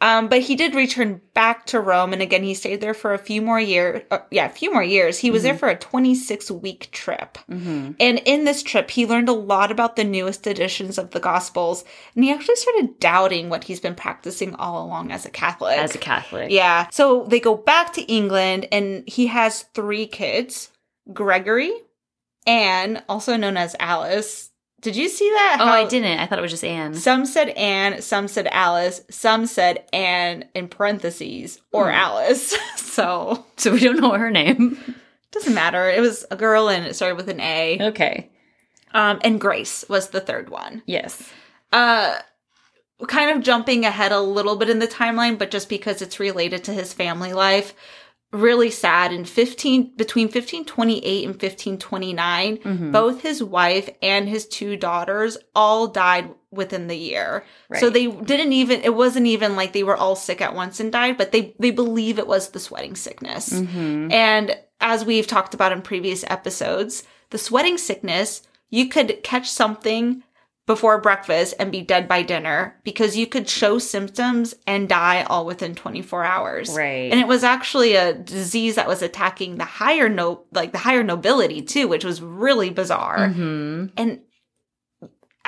Um, 0.00 0.28
but 0.28 0.40
he 0.40 0.54
did 0.54 0.76
return 0.76 1.20
back 1.34 1.66
to 1.66 1.80
Rome, 1.80 2.12
and 2.12 2.22
again, 2.22 2.44
he 2.44 2.54
stayed 2.54 2.80
there 2.80 2.94
for 2.94 3.14
a 3.14 3.18
few 3.18 3.42
more 3.42 3.58
years. 3.58 4.02
Uh, 4.12 4.20
yeah, 4.30 4.46
a 4.46 4.50
few 4.50 4.72
more 4.72 4.82
years. 4.82 5.18
He 5.18 5.32
was 5.32 5.42
there 5.42 5.58
for 5.58 5.68
a 5.68 5.76
26 5.76 6.52
week 6.52 6.88
trip. 6.92 7.36
Mm-hmm. 7.50 7.92
And 7.98 8.22
in 8.24 8.44
this 8.44 8.62
trip, 8.62 8.90
he 8.90 9.06
learned 9.06 9.28
a 9.28 9.32
lot 9.32 9.72
about 9.72 9.96
the 9.96 10.04
newest 10.04 10.46
editions 10.46 10.98
of 10.98 11.10
the 11.10 11.20
Gospels, 11.20 11.84
and 12.14 12.22
he 12.22 12.32
actually 12.32 12.56
started 12.56 13.00
doubting 13.00 13.48
what 13.48 13.64
he's 13.64 13.80
been 13.80 13.96
practicing 13.96 14.54
all 14.54 14.86
along 14.86 15.10
as 15.10 15.26
a 15.26 15.30
Catholic. 15.30 15.78
As 15.78 15.96
a 15.96 15.98
Catholic. 15.98 16.52
yeah. 16.52 16.86
So 16.92 17.24
they 17.24 17.40
go 17.40 17.56
back 17.56 17.92
to 17.94 18.02
England, 18.02 18.68
and 18.70 19.02
he 19.08 19.26
has 19.26 19.62
three 19.74 20.06
kids 20.06 20.70
Gregory, 21.12 21.72
Anne, 22.46 23.02
also 23.08 23.36
known 23.36 23.56
as 23.56 23.74
Alice. 23.80 24.47
Did 24.80 24.94
you 24.94 25.08
see 25.08 25.28
that? 25.30 25.58
Oh, 25.60 25.64
I 25.66 25.86
didn't. 25.86 26.20
I 26.20 26.26
thought 26.26 26.38
it 26.38 26.42
was 26.42 26.52
just 26.52 26.64
Anne. 26.64 26.94
Some 26.94 27.26
said 27.26 27.48
Anne, 27.50 28.00
some 28.00 28.28
said 28.28 28.46
Alice, 28.52 29.00
some 29.10 29.46
said 29.46 29.84
Anne 29.92 30.44
in 30.54 30.68
parentheses 30.68 31.60
or 31.72 31.86
Hmm. 31.86 31.94
Alice. 31.96 32.56
so 32.76 33.44
So 33.56 33.72
we 33.72 33.80
don't 33.80 34.00
know 34.00 34.12
her 34.12 34.30
name. 34.30 34.78
doesn't 35.32 35.54
matter. 35.54 35.90
It 35.90 36.00
was 36.00 36.24
a 36.30 36.36
girl 36.36 36.68
and 36.68 36.86
it 36.86 36.94
started 36.94 37.16
with 37.16 37.28
an 37.28 37.40
A. 37.40 37.78
Okay. 37.88 38.30
Um, 38.94 39.18
and 39.22 39.40
Grace 39.40 39.84
was 39.88 40.10
the 40.10 40.20
third 40.20 40.48
one. 40.48 40.82
Yes. 40.86 41.28
Uh, 41.72 42.16
kind 43.06 43.36
of 43.36 43.42
jumping 43.44 43.84
ahead 43.84 44.12
a 44.12 44.20
little 44.20 44.56
bit 44.56 44.70
in 44.70 44.78
the 44.78 44.88
timeline, 44.88 45.38
but 45.38 45.50
just 45.50 45.68
because 45.68 46.00
it's 46.02 46.18
related 46.20 46.64
to 46.64 46.72
his 46.72 46.92
family 46.94 47.32
life. 47.32 47.74
Really 48.30 48.70
sad. 48.70 49.10
In 49.12 49.24
15, 49.24 49.92
between 49.96 50.26
1528 50.28 51.24
and 51.24 51.34
1529, 51.40 52.58
Mhm. 52.58 52.92
both 52.92 53.22
his 53.22 53.42
wife 53.42 53.88
and 54.02 54.28
his 54.28 54.46
two 54.46 54.76
daughters 54.76 55.38
all 55.54 55.86
died 55.86 56.30
within 56.50 56.88
the 56.88 56.96
year. 56.96 57.44
So 57.78 57.88
they 57.88 58.06
didn't 58.06 58.52
even, 58.52 58.82
it 58.82 58.94
wasn't 58.94 59.26
even 59.26 59.56
like 59.56 59.72
they 59.72 59.82
were 59.82 59.96
all 59.96 60.14
sick 60.16 60.40
at 60.42 60.54
once 60.54 60.78
and 60.78 60.92
died, 60.92 61.16
but 61.16 61.32
they, 61.32 61.54
they 61.58 61.70
believe 61.70 62.18
it 62.18 62.26
was 62.26 62.50
the 62.50 62.60
sweating 62.60 62.96
sickness. 62.96 63.50
Mm-hmm. 63.50 64.12
And 64.12 64.56
as 64.80 65.04
we've 65.06 65.26
talked 65.26 65.54
about 65.54 65.72
in 65.72 65.80
previous 65.82 66.22
episodes, 66.28 67.04
the 67.30 67.38
sweating 67.38 67.78
sickness, 67.78 68.42
you 68.70 68.88
could 68.88 69.22
catch 69.22 69.50
something 69.50 70.22
before 70.68 71.00
breakfast 71.00 71.54
and 71.58 71.72
be 71.72 71.80
dead 71.80 72.06
by 72.06 72.20
dinner 72.20 72.76
because 72.84 73.16
you 73.16 73.26
could 73.26 73.48
show 73.48 73.78
symptoms 73.78 74.54
and 74.66 74.86
die 74.86 75.22
all 75.22 75.46
within 75.46 75.74
24 75.74 76.24
hours. 76.24 76.76
Right. 76.76 77.10
And 77.10 77.18
it 77.18 77.26
was 77.26 77.42
actually 77.42 77.94
a 77.94 78.12
disease 78.12 78.74
that 78.74 78.86
was 78.86 79.00
attacking 79.00 79.56
the 79.56 79.64
higher 79.64 80.10
no 80.10 80.42
like 80.52 80.72
the 80.72 80.78
higher 80.78 81.02
nobility 81.02 81.62
too, 81.62 81.88
which 81.88 82.04
was 82.04 82.20
really 82.20 82.68
bizarre. 82.68 83.30
hmm 83.30 83.86
And 83.96 84.20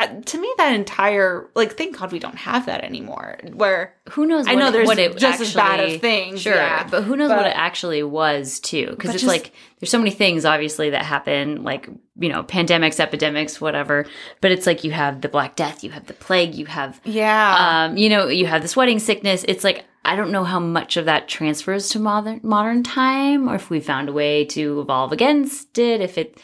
to 0.06 0.40
me 0.40 0.52
that 0.58 0.74
entire 0.74 1.48
like 1.54 1.76
thank 1.76 1.98
God 1.98 2.12
we 2.12 2.18
don't 2.18 2.36
have 2.36 2.66
that 2.66 2.82
anymore 2.84 3.38
where 3.52 3.94
Who 4.10 4.26
knows? 4.26 4.46
I 4.46 4.54
what 4.54 4.60
know 4.60 4.68
it- 4.68 4.72
there's 4.72 4.86
what 4.86 4.98
it 4.98 5.16
just 5.16 5.40
as 5.40 5.54
bad 5.54 5.80
of 5.80 6.00
things, 6.00 6.40
Sure, 6.42 6.54
yeah. 6.54 6.86
but 6.90 7.02
who 7.04 7.16
knows 7.16 7.30
what 7.30 7.46
it 7.46 7.56
actually 7.56 8.02
was 8.02 8.60
too? 8.60 8.86
Because 8.90 9.10
it's 9.14 9.22
just- 9.22 9.28
like 9.28 9.52
there's 9.78 9.90
so 9.90 9.98
many 9.98 10.10
things, 10.10 10.44
obviously, 10.44 10.90
that 10.90 11.04
happen, 11.06 11.62
like 11.64 11.88
you 12.18 12.28
know, 12.28 12.42
pandemics, 12.42 13.00
epidemics, 13.00 13.60
whatever. 13.60 14.04
But 14.42 14.52
it's 14.52 14.66
like 14.66 14.84
you 14.84 14.90
have 14.90 15.22
the 15.22 15.28
Black 15.28 15.56
Death, 15.56 15.82
you 15.82 15.90
have 15.90 16.06
the 16.06 16.12
plague, 16.12 16.54
you 16.54 16.66
have, 16.66 17.00
yeah. 17.04 17.86
um, 17.88 17.96
you 17.96 18.10
know, 18.10 18.28
you 18.28 18.46
have 18.46 18.60
the 18.60 18.68
sweating 18.68 18.98
sickness. 18.98 19.44
It's 19.48 19.64
like 19.64 19.84
I 20.04 20.16
don't 20.16 20.30
know 20.32 20.44
how 20.44 20.58
much 20.60 20.96
of 20.96 21.04
that 21.06 21.28
transfers 21.28 21.88
to 21.90 21.98
modern 21.98 22.40
modern 22.42 22.82
time, 22.82 23.48
or 23.48 23.54
if 23.54 23.70
we 23.70 23.80
found 23.80 24.08
a 24.08 24.12
way 24.12 24.44
to 24.46 24.80
evolve 24.80 25.12
against 25.12 25.78
it. 25.78 26.00
If 26.00 26.18
it 26.18 26.38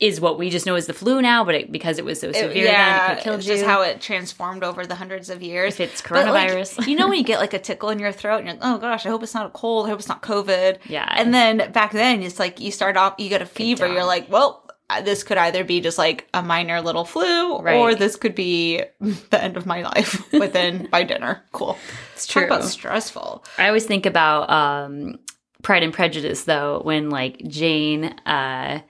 is 0.00 0.18
what 0.20 0.38
we 0.38 0.48
just 0.48 0.64
know 0.64 0.74
as 0.76 0.86
the 0.86 0.94
flu 0.94 1.20
now, 1.20 1.44
but 1.44 1.54
it, 1.54 1.70
because 1.70 1.98
it 1.98 2.04
was 2.06 2.18
so 2.20 2.28
It- 2.30 2.34
severe, 2.36 2.64
then 2.64 2.94
it 2.96 3.00
could 3.00 3.14
have 3.16 3.18
killed 3.20 3.38
it's 3.40 3.46
you. 3.48 3.54
just 3.54 3.66
how 3.66 3.82
it 3.82 4.00
transformed 4.00 4.64
over 4.64 4.86
the 4.86 4.94
hundreds 4.94 5.28
of 5.28 5.42
years. 5.42 5.74
if 5.74 5.80
it's 5.80 6.00
But, 6.02 6.26
like, 6.26 6.50
coronavirus, 6.50 6.86
you 6.86 6.96
know 6.96 7.06
when 7.08 7.18
you 7.18 7.24
get 7.32 7.38
like 7.38 7.52
a 7.54 7.58
tickle 7.58 7.90
in 7.90 7.98
your 7.98 8.10
throat 8.10 8.38
and 8.38 8.46
you're 8.46 8.54
like, 8.56 8.64
oh 8.64 8.78
gosh, 8.78 9.04
I 9.04 9.10
hope 9.10 9.22
it's 9.22 9.34
not 9.34 9.46
a 9.46 9.50
cold. 9.50 9.86
I 9.86 9.90
hope 9.90 9.98
it's 9.98 10.08
not 10.08 10.22
COVID. 10.22 10.78
yeah, 10.86 11.06
And 11.16 11.34
then 11.34 11.70
back 11.72 11.92
then, 11.92 12.22
it's 12.22 12.38
like 12.38 12.60
you 12.60 12.72
start 12.72 12.96
off, 12.96 13.14
you 13.18 13.28
get 13.28 13.42
a 13.42 13.46
fever. 13.46 13.86
You're 13.86 14.04
like, 14.04 14.30
well, 14.30 14.66
this 15.04 15.22
could 15.22 15.36
either 15.36 15.62
be 15.64 15.80
just 15.80 15.98
like 15.98 16.26
a 16.34 16.42
minor 16.42 16.80
little 16.80 17.04
flu, 17.04 17.52
or 17.56 17.94
this 17.94 18.16
could 18.16 18.34
be 18.34 18.82
the 19.00 19.40
end 19.44 19.56
of 19.56 19.66
my 19.66 19.82
life 19.82 20.32
within 20.32 20.88
by 20.90 21.02
dinner. 21.04 21.44
Cool. 21.52 21.76
it's 22.14 22.26
Talk 22.26 22.32
true. 22.32 22.46
about 22.46 22.64
stressful. 22.64 23.44
I 23.58 23.66
always 23.68 23.84
think 23.86 24.04
about 24.06 24.50
um, 24.50 25.18
Pride 25.62 25.82
and 25.82 25.92
Prejudice 25.92 26.44
though, 26.44 26.80
when 26.82 27.10
like 27.10 27.36
Jane 27.46 28.04
uh, 28.26 28.80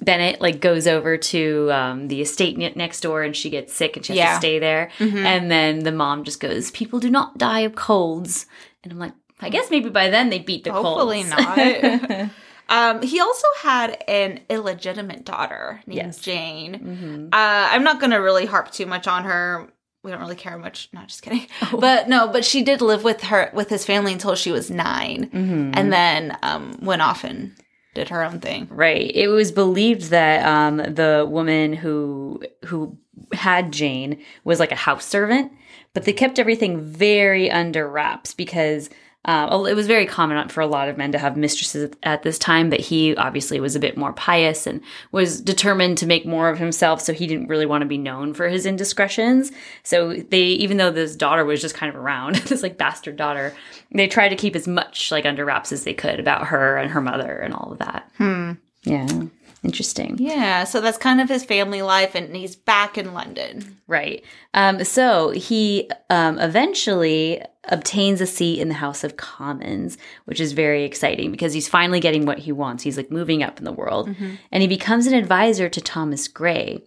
Bennett 0.00 0.40
like 0.40 0.60
goes 0.60 0.86
over 0.86 1.16
to 1.16 1.70
um, 1.72 2.08
the 2.08 2.20
estate 2.20 2.56
next 2.76 3.00
door 3.00 3.22
and 3.22 3.34
she 3.34 3.50
gets 3.50 3.72
sick 3.74 3.96
and 3.96 4.04
she 4.06 4.12
has 4.12 4.18
Yeah. 4.18 4.32
to 4.34 4.38
stay 4.38 4.58
there, 4.58 4.90
Mhm. 4.98 5.24
and 5.24 5.50
then 5.50 5.80
the 5.80 5.92
mom 5.92 6.24
just 6.24 6.40
goes, 6.40 6.70
"People 6.70 7.00
do 7.00 7.10
not 7.10 7.36
die 7.38 7.60
of 7.60 7.74
colds," 7.74 8.46
and 8.84 8.92
I'm 8.92 8.98
like, 8.98 9.12
I 9.40 9.48
guess 9.50 9.70
maybe 9.70 9.88
by 9.88 10.08
then 10.10 10.30
they 10.30 10.38
beat 10.38 10.64
the 10.64 10.72
Hopefully 10.72 11.24
colds. 11.24 11.30
not. 11.30 12.30
Um, 12.70 13.00
he 13.00 13.18
also 13.18 13.46
had 13.62 14.04
an 14.08 14.40
illegitimate 14.50 15.24
daughter 15.24 15.80
named 15.86 15.96
Yes. 15.96 16.18
Jane. 16.18 16.74
Mhm. 16.74 17.34
Uh, 17.34 17.68
I'm 17.72 17.82
not 17.82 17.98
going 17.98 18.10
to 18.10 18.18
really 18.18 18.44
harp 18.44 18.70
too 18.70 18.84
much 18.84 19.06
on 19.08 19.24
her. 19.24 19.68
We 20.04 20.10
don't 20.10 20.20
really 20.20 20.36
care 20.36 20.58
much. 20.58 20.90
No, 20.92 21.00
just 21.06 21.22
kidding. 21.22 21.46
Oh. 21.72 21.78
But 21.80 22.10
no, 22.10 22.28
but 22.28 22.44
she 22.44 22.62
did 22.62 22.82
live 22.82 23.04
with 23.04 23.22
her 23.22 23.50
with 23.54 23.70
his 23.70 23.86
family 23.86 24.12
until 24.12 24.34
she 24.34 24.52
was 24.52 24.70
9 24.70 25.30
Mhm. 25.32 25.72
and 25.78 25.90
then 25.90 26.36
um, 26.42 26.76
went 26.82 27.00
off 27.00 27.24
and 27.24 27.52
did 27.94 28.08
her 28.08 28.22
own 28.22 28.40
thing. 28.40 28.68
Right. 28.70 29.10
It 29.14 29.28
was 29.28 29.52
believed 29.52 30.10
that 30.10 30.44
um, 30.46 30.76
the 30.76 31.26
woman 31.28 31.72
who 31.72 32.42
who 32.66 32.96
had 33.32 33.72
Jane 33.72 34.22
was 34.44 34.60
like 34.60 34.72
a 34.72 34.76
house 34.76 35.04
servant, 35.04 35.52
but 35.94 36.04
they 36.04 36.12
kept 36.12 36.38
everything 36.38 36.80
very 36.80 37.50
under 37.50 37.88
wraps 37.88 38.34
because 38.34 38.90
uh, 39.24 39.64
it 39.68 39.74
was 39.74 39.86
very 39.86 40.06
common 40.06 40.48
for 40.48 40.60
a 40.60 40.66
lot 40.66 40.88
of 40.88 40.96
men 40.96 41.12
to 41.12 41.18
have 41.18 41.36
mistresses 41.36 41.90
at 42.02 42.22
this 42.22 42.38
time. 42.38 42.70
But 42.70 42.80
he 42.80 43.16
obviously 43.16 43.60
was 43.60 43.76
a 43.76 43.80
bit 43.80 43.96
more 43.96 44.12
pious 44.12 44.66
and 44.66 44.80
was 45.12 45.40
determined 45.40 45.98
to 45.98 46.06
make 46.06 46.24
more 46.24 46.48
of 46.48 46.58
himself, 46.58 47.00
so 47.00 47.12
he 47.12 47.26
didn't 47.26 47.48
really 47.48 47.66
want 47.66 47.82
to 47.82 47.88
be 47.88 47.98
known 47.98 48.32
for 48.32 48.48
his 48.48 48.64
indiscretions. 48.64 49.50
So 49.82 50.14
they, 50.14 50.42
even 50.44 50.76
though 50.76 50.90
this 50.90 51.16
daughter 51.16 51.44
was 51.44 51.60
just 51.60 51.74
kind 51.74 51.90
of 51.90 52.00
around, 52.00 52.36
this 52.46 52.62
like 52.62 52.78
bastard 52.78 53.16
daughter, 53.16 53.54
they 53.92 54.06
tried 54.06 54.30
to 54.30 54.36
keep 54.36 54.56
as 54.56 54.68
much 54.68 55.10
like 55.10 55.26
under 55.26 55.44
wraps 55.44 55.72
as 55.72 55.84
they 55.84 55.94
could 55.94 56.20
about 56.20 56.46
her 56.46 56.76
and 56.76 56.90
her 56.90 57.00
mother 57.00 57.36
and 57.36 57.52
all 57.54 57.72
of 57.72 57.78
that. 57.78 58.10
Hmm. 58.16 58.52
Yeah. 58.84 59.24
Interesting. 59.64 60.16
Yeah, 60.18 60.64
so 60.64 60.80
that's 60.80 60.98
kind 60.98 61.20
of 61.20 61.28
his 61.28 61.44
family 61.44 61.82
life, 61.82 62.14
and 62.14 62.34
he's 62.34 62.54
back 62.54 62.96
in 62.96 63.12
London. 63.12 63.76
Right. 63.88 64.24
Um, 64.54 64.84
so 64.84 65.30
he 65.30 65.90
um, 66.10 66.38
eventually 66.38 67.42
obtains 67.64 68.20
a 68.20 68.26
seat 68.26 68.60
in 68.60 68.68
the 68.68 68.74
House 68.74 69.04
of 69.04 69.16
Commons, 69.16 69.98
which 70.26 70.40
is 70.40 70.52
very 70.52 70.84
exciting 70.84 71.30
because 71.30 71.52
he's 71.52 71.68
finally 71.68 72.00
getting 72.00 72.24
what 72.24 72.38
he 72.38 72.52
wants. 72.52 72.82
He's 72.84 72.96
like 72.96 73.10
moving 73.10 73.42
up 73.42 73.58
in 73.58 73.64
the 73.64 73.72
world. 73.72 74.14
And 74.52 74.62
he 74.62 74.68
becomes 74.68 75.06
an 75.06 75.14
advisor 75.14 75.68
to 75.68 75.80
Thomas 75.80 76.28
Grey. 76.28 76.82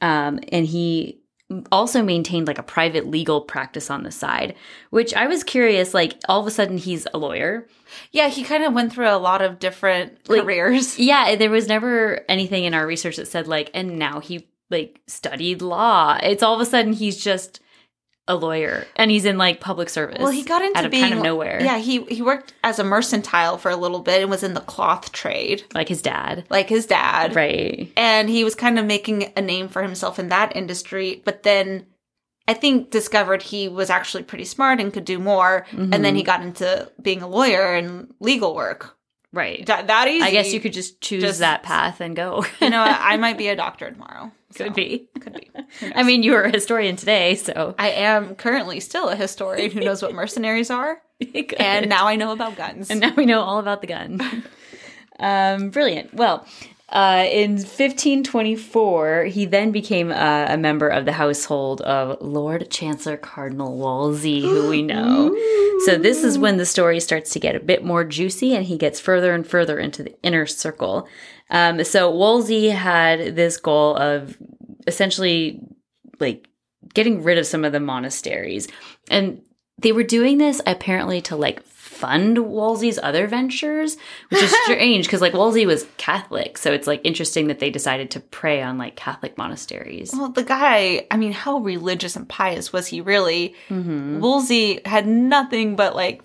Um, 0.00 0.40
and 0.50 0.66
he 0.66 1.20
also 1.70 2.02
maintained 2.02 2.46
like 2.48 2.58
a 2.58 2.62
private 2.62 3.06
legal 3.06 3.40
practice 3.40 3.90
on 3.90 4.02
the 4.02 4.10
side, 4.10 4.54
which 4.90 5.14
I 5.14 5.26
was 5.26 5.44
curious. 5.44 5.94
Like 5.94 6.14
all 6.28 6.40
of 6.40 6.46
a 6.46 6.50
sudden, 6.50 6.76
he's 6.78 7.06
a 7.14 7.18
lawyer. 7.18 7.66
Yeah, 8.10 8.28
he 8.28 8.42
kind 8.42 8.64
of 8.64 8.72
went 8.72 8.92
through 8.92 9.08
a 9.08 9.16
lot 9.18 9.42
of 9.42 9.58
different 9.58 10.28
Like- 10.28 10.42
careers. 10.42 10.98
Yeah, 11.06 11.36
there 11.36 11.50
was 11.50 11.68
never 11.68 12.24
anything 12.28 12.64
in 12.64 12.74
our 12.74 12.86
research 12.86 13.16
that 13.16 13.28
said 13.28 13.46
like, 13.46 13.70
and 13.74 13.98
now 13.98 14.20
he 14.20 14.48
like 14.70 15.00
studied 15.06 15.62
law. 15.62 16.18
It's 16.22 16.42
all 16.42 16.54
of 16.54 16.60
a 16.60 16.66
sudden 16.66 16.92
he's 16.92 17.16
just 17.22 17.60
a 18.28 18.34
lawyer 18.34 18.86
and 18.96 19.10
he's 19.10 19.24
in 19.24 19.38
like 19.38 19.60
public 19.60 19.88
service. 19.88 20.18
Well, 20.18 20.30
he 20.32 20.42
got 20.42 20.62
into 20.62 20.78
out 20.78 20.84
of 20.84 20.90
being 20.90 21.02
kind 21.04 21.14
of 21.14 21.22
nowhere. 21.22 21.62
Yeah, 21.62 21.78
he 21.78 22.02
he 22.04 22.22
worked 22.22 22.54
as 22.64 22.78
a 22.78 22.84
mercantile 22.84 23.56
for 23.58 23.70
a 23.70 23.76
little 23.76 24.00
bit 24.00 24.20
and 24.22 24.30
was 24.30 24.42
in 24.42 24.54
the 24.54 24.60
cloth 24.60 25.12
trade, 25.12 25.62
like 25.74 25.88
his 25.88 26.02
dad. 26.02 26.44
like 26.50 26.68
his 26.68 26.86
dad. 26.86 27.36
Right. 27.36 27.92
and 27.96 28.28
he 28.28 28.42
was 28.42 28.54
kind 28.54 28.78
of 28.78 28.84
making 28.86 29.32
a 29.36 29.40
name 29.40 29.68
for 29.68 29.82
himself 29.82 30.18
in 30.18 30.28
that 30.28 30.56
industry 30.56 31.22
but 31.24 31.42
then 31.44 31.86
i 32.48 32.54
think 32.54 32.90
discovered 32.90 33.42
he 33.42 33.68
was 33.68 33.90
actually 33.90 34.22
pretty 34.22 34.44
smart 34.44 34.80
and 34.80 34.92
could 34.92 35.04
do 35.04 35.18
more 35.18 35.66
and 35.72 35.92
then 35.92 36.02
Mm-hmm. 36.02 36.16
he 36.16 36.22
got 36.22 36.42
into 36.42 36.90
being 37.00 37.22
a 37.22 37.28
lawyer 37.28 37.74
and 37.74 38.12
legal 38.20 38.54
work 38.54 38.96
Right. 39.32 39.66
that, 39.66 39.88
that 39.88 40.08
easy 40.08 40.22
I 40.24 40.30
guess 40.30 40.52
you 40.52 40.60
could 40.60 40.72
just 40.72 41.00
choose 41.00 41.22
Just- 41.22 41.40
that 41.40 41.62
path 41.62 42.00
and 42.00 42.16
go. 42.16 42.44
you 42.60 42.70
know 42.70 42.82
i 42.82 43.16
might 43.16 43.36
be 43.36 43.48
a 43.48 43.56
doctor 43.56 43.90
tomorrow 43.90 44.30
Could 44.54 44.72
be. 44.74 45.08
could 45.20 45.34
be 45.34 45.50
I 45.94 46.02
mean, 46.04 46.22
you 46.22 46.32
were 46.32 46.42
a 46.44 46.50
historian 46.50 46.96
today, 46.96 47.34
so 47.34 47.74
i 47.78 47.90
am 47.90 48.34
currently 48.36 48.80
still 48.80 49.08
a 49.08 49.16
historian 49.16 49.70
who 49.70 49.80
knows 49.80 50.00
what 50.02 50.14
mercenaries 50.14 50.70
are 50.70 51.02
and 51.58 51.88
now 51.88 52.06
i 52.06 52.16
know 52.16 52.32
about 52.32 52.56
guns 52.56 52.90
And 52.90 53.00
now 53.00 53.12
we 53.14 53.26
know 53.26 53.40
all 53.40 53.58
about 53.58 53.80
the 53.80 53.86
gun. 53.88 54.20
um, 55.18 55.70
brilliant. 55.70 56.12
Well, 56.14 56.46
uh, 56.88 57.26
in 57.28 57.52
1524, 57.52 59.24
he 59.24 59.44
then 59.44 59.72
became 59.72 60.12
uh, 60.12 60.46
a 60.48 60.56
member 60.56 60.88
of 60.88 61.04
the 61.04 61.12
household 61.12 61.80
of 61.80 62.20
Lord 62.20 62.70
Chancellor 62.70 63.16
Cardinal 63.16 63.76
Wolsey, 63.76 64.42
who 64.42 64.68
we 64.68 64.82
know. 64.82 65.34
So 65.84 65.98
this 65.98 66.22
is 66.22 66.38
when 66.38 66.58
the 66.58 66.66
story 66.66 67.00
starts 67.00 67.32
to 67.32 67.40
get 67.40 67.56
a 67.56 67.60
bit 67.60 67.84
more 67.84 68.04
juicy, 68.04 68.54
and 68.54 68.64
he 68.64 68.78
gets 68.78 69.00
further 69.00 69.34
and 69.34 69.46
further 69.46 69.78
into 69.78 70.04
the 70.04 70.14
inner 70.22 70.46
circle. 70.46 71.08
Um, 71.50 71.82
so 71.84 72.10
Wolsey 72.10 72.68
had 72.68 73.34
this 73.34 73.56
goal 73.56 73.96
of 73.96 74.36
essentially 74.86 75.60
like 76.20 76.48
getting 76.94 77.22
rid 77.22 77.38
of 77.38 77.46
some 77.46 77.64
of 77.64 77.72
the 77.72 77.80
monasteries 77.80 78.68
and 79.10 79.42
they 79.78 79.92
were 79.92 80.02
doing 80.02 80.38
this 80.38 80.60
apparently 80.66 81.20
to 81.20 81.36
like 81.36 81.62
fund 81.96 82.38
Wolsey's 82.38 82.98
other 83.02 83.26
ventures, 83.26 83.96
which 84.28 84.42
is 84.42 84.54
strange 84.64 85.06
because 85.06 85.20
like 85.20 85.32
Wolsey 85.32 85.66
was 85.66 85.86
Catholic, 85.96 86.58
so 86.58 86.72
it's 86.72 86.86
like 86.86 87.00
interesting 87.04 87.48
that 87.48 87.58
they 87.58 87.70
decided 87.70 88.10
to 88.12 88.20
prey 88.20 88.62
on 88.62 88.78
like 88.78 88.96
Catholic 88.96 89.38
monasteries. 89.38 90.12
Well, 90.12 90.28
the 90.28 90.44
guy, 90.44 91.06
I 91.10 91.16
mean, 91.16 91.32
how 91.32 91.58
religious 91.58 92.16
and 92.16 92.28
pious 92.28 92.72
was 92.72 92.86
he 92.86 93.00
really? 93.00 93.54
Mm-hmm. 93.68 94.20
Wolsey 94.20 94.80
had 94.84 95.06
nothing 95.06 95.76
but 95.76 95.96
like 95.96 96.22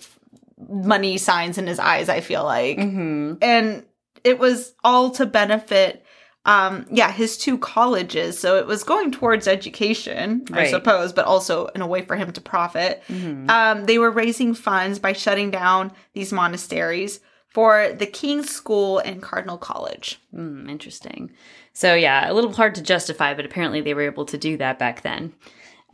money 0.70 1.18
signs 1.18 1.58
in 1.58 1.68
his 1.68 1.80
eyes, 1.80 2.10
I 2.10 2.22
feel 2.22 2.44
like. 2.44 2.78
Mm-hmm. 2.78 3.36
And 3.42 3.86
it 4.24 4.40
was 4.40 4.74
all 4.84 5.12
to 5.12 5.26
benefit 5.26 6.01
um 6.46 6.86
yeah 6.92 7.12
his 7.12 7.38
two 7.38 7.58
colleges 7.58 8.40
so 8.40 8.58
it 8.58 8.66
was 8.66 8.84
going 8.84 9.12
towards 9.12 9.48
education 9.48 10.44
i 10.54 10.66
suppose 10.68 11.14
but 11.14 11.26
also 11.26 11.68
in 11.76 11.82
a 11.82 11.88
way 11.88 12.02
for 12.02 12.16
him 12.16 12.32
to 12.32 12.42
profit 12.42 13.04
Mm-hmm. 13.10 13.50
um 13.50 13.86
they 13.86 13.98
were 14.00 14.10
raising 14.12 14.54
funds 14.56 14.98
by 15.00 15.14
shutting 15.14 15.52
down 15.52 15.92
these 16.14 16.34
monasteries 16.34 17.20
for 17.50 17.92
the 17.94 18.06
king's 18.08 18.50
school 18.50 19.00
and 19.00 19.22
cardinal 19.22 19.58
college 19.58 20.20
Mm, 20.36 20.70
interesting. 20.70 21.32
So 21.74 21.94
yeah, 21.94 22.30
a 22.30 22.34
little 22.34 22.54
hard 22.54 22.76
to 22.76 22.82
justify, 22.82 23.34
but 23.34 23.46
apparently 23.46 23.82
they 23.82 23.94
were 23.94 24.02
able 24.02 24.26
to 24.26 24.38
do 24.38 24.56
that 24.58 24.80
back 24.80 25.02
then. 25.02 25.34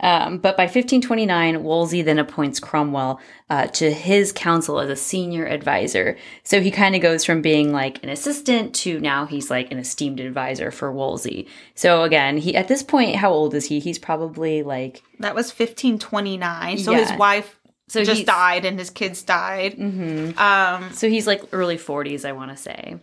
Um, 0.00 0.38
but 0.38 0.56
by 0.56 0.64
1529, 0.64 1.64
Wolsey 1.64 2.02
then 2.02 2.18
appoints 2.18 2.60
Cromwell 2.60 3.20
uh, 3.50 3.66
to 3.66 3.92
his 3.92 4.30
council 4.32 4.78
as 4.78 4.88
a 4.88 4.94
senior 4.96 5.44
advisor. 5.46 6.16
So 6.44 6.60
he 6.60 6.70
kind 6.70 6.94
of 6.94 7.02
goes 7.02 7.24
from 7.24 7.42
being 7.42 7.72
like 7.72 8.02
an 8.04 8.08
assistant 8.08 8.74
to 8.76 9.00
now 9.00 9.26
he's 9.26 9.50
like 9.50 9.72
an 9.72 9.78
esteemed 9.78 10.20
advisor 10.20 10.70
for 10.70 10.92
Wolsey. 10.92 11.48
So 11.74 12.02
again, 12.04 12.36
he 12.38 12.54
at 12.54 12.68
this 12.68 12.82
point, 12.82 13.16
how 13.16 13.30
old 13.32 13.54
is 13.54 13.66
he? 13.66 13.80
He's 13.80 13.98
probably 13.98 14.62
like 14.62 15.02
that 15.18 15.34
was 15.34 15.50
1529 15.50 16.78
so 16.78 16.92
Yeah. 16.92 16.98
his 16.98 17.12
wife 17.18 17.58
so 17.88 18.04
just 18.04 18.26
died 18.26 18.64
and 18.64 18.78
his 18.78 18.90
kids 18.90 19.22
died 19.22 19.76
Mhm. 19.78 20.38
um 20.38 20.92
So 20.92 21.08
he's 21.08 21.26
like 21.26 21.42
early 21.52 21.76
40s, 21.78 22.24
I 22.24 22.32
want 22.32 22.50
to 22.50 22.56
say. 22.56 22.96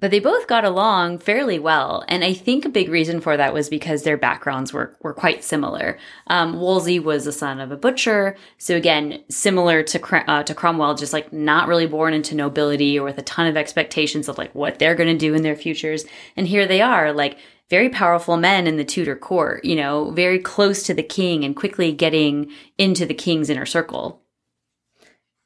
But 0.00 0.12
they 0.12 0.20
both 0.20 0.46
got 0.46 0.64
along 0.64 1.18
fairly 1.18 1.58
well, 1.58 2.04
and 2.06 2.22
I 2.22 2.32
think 2.32 2.64
a 2.64 2.68
big 2.68 2.88
reason 2.88 3.20
for 3.20 3.36
that 3.36 3.52
was 3.52 3.68
because 3.68 4.04
their 4.04 4.16
backgrounds 4.16 4.72
were 4.72 4.96
were 5.00 5.12
quite 5.12 5.42
similar. 5.42 5.98
Um, 6.28 6.60
Wolsey 6.60 7.00
was 7.00 7.24
the 7.24 7.32
son 7.32 7.58
of 7.58 7.72
a 7.72 7.76
butcher, 7.76 8.36
so 8.58 8.76
again, 8.76 9.24
similar 9.28 9.82
to 9.82 10.30
uh, 10.30 10.44
to 10.44 10.54
Cromwell, 10.54 10.94
just 10.94 11.12
like 11.12 11.32
not 11.32 11.66
really 11.66 11.86
born 11.86 12.14
into 12.14 12.36
nobility 12.36 12.96
or 12.96 13.04
with 13.04 13.18
a 13.18 13.22
ton 13.22 13.48
of 13.48 13.56
expectations 13.56 14.28
of 14.28 14.38
like 14.38 14.54
what 14.54 14.78
they're 14.78 14.94
going 14.94 15.12
to 15.12 15.18
do 15.18 15.34
in 15.34 15.42
their 15.42 15.56
futures. 15.56 16.04
And 16.36 16.46
here 16.46 16.66
they 16.66 16.80
are, 16.80 17.12
like 17.12 17.38
very 17.68 17.88
powerful 17.88 18.36
men 18.36 18.68
in 18.68 18.76
the 18.76 18.84
Tudor 18.84 19.16
court, 19.16 19.64
you 19.64 19.74
know, 19.74 20.12
very 20.12 20.38
close 20.38 20.84
to 20.84 20.94
the 20.94 21.02
king 21.02 21.44
and 21.44 21.56
quickly 21.56 21.92
getting 21.92 22.52
into 22.78 23.04
the 23.04 23.14
king's 23.14 23.50
inner 23.50 23.66
circle. 23.66 24.22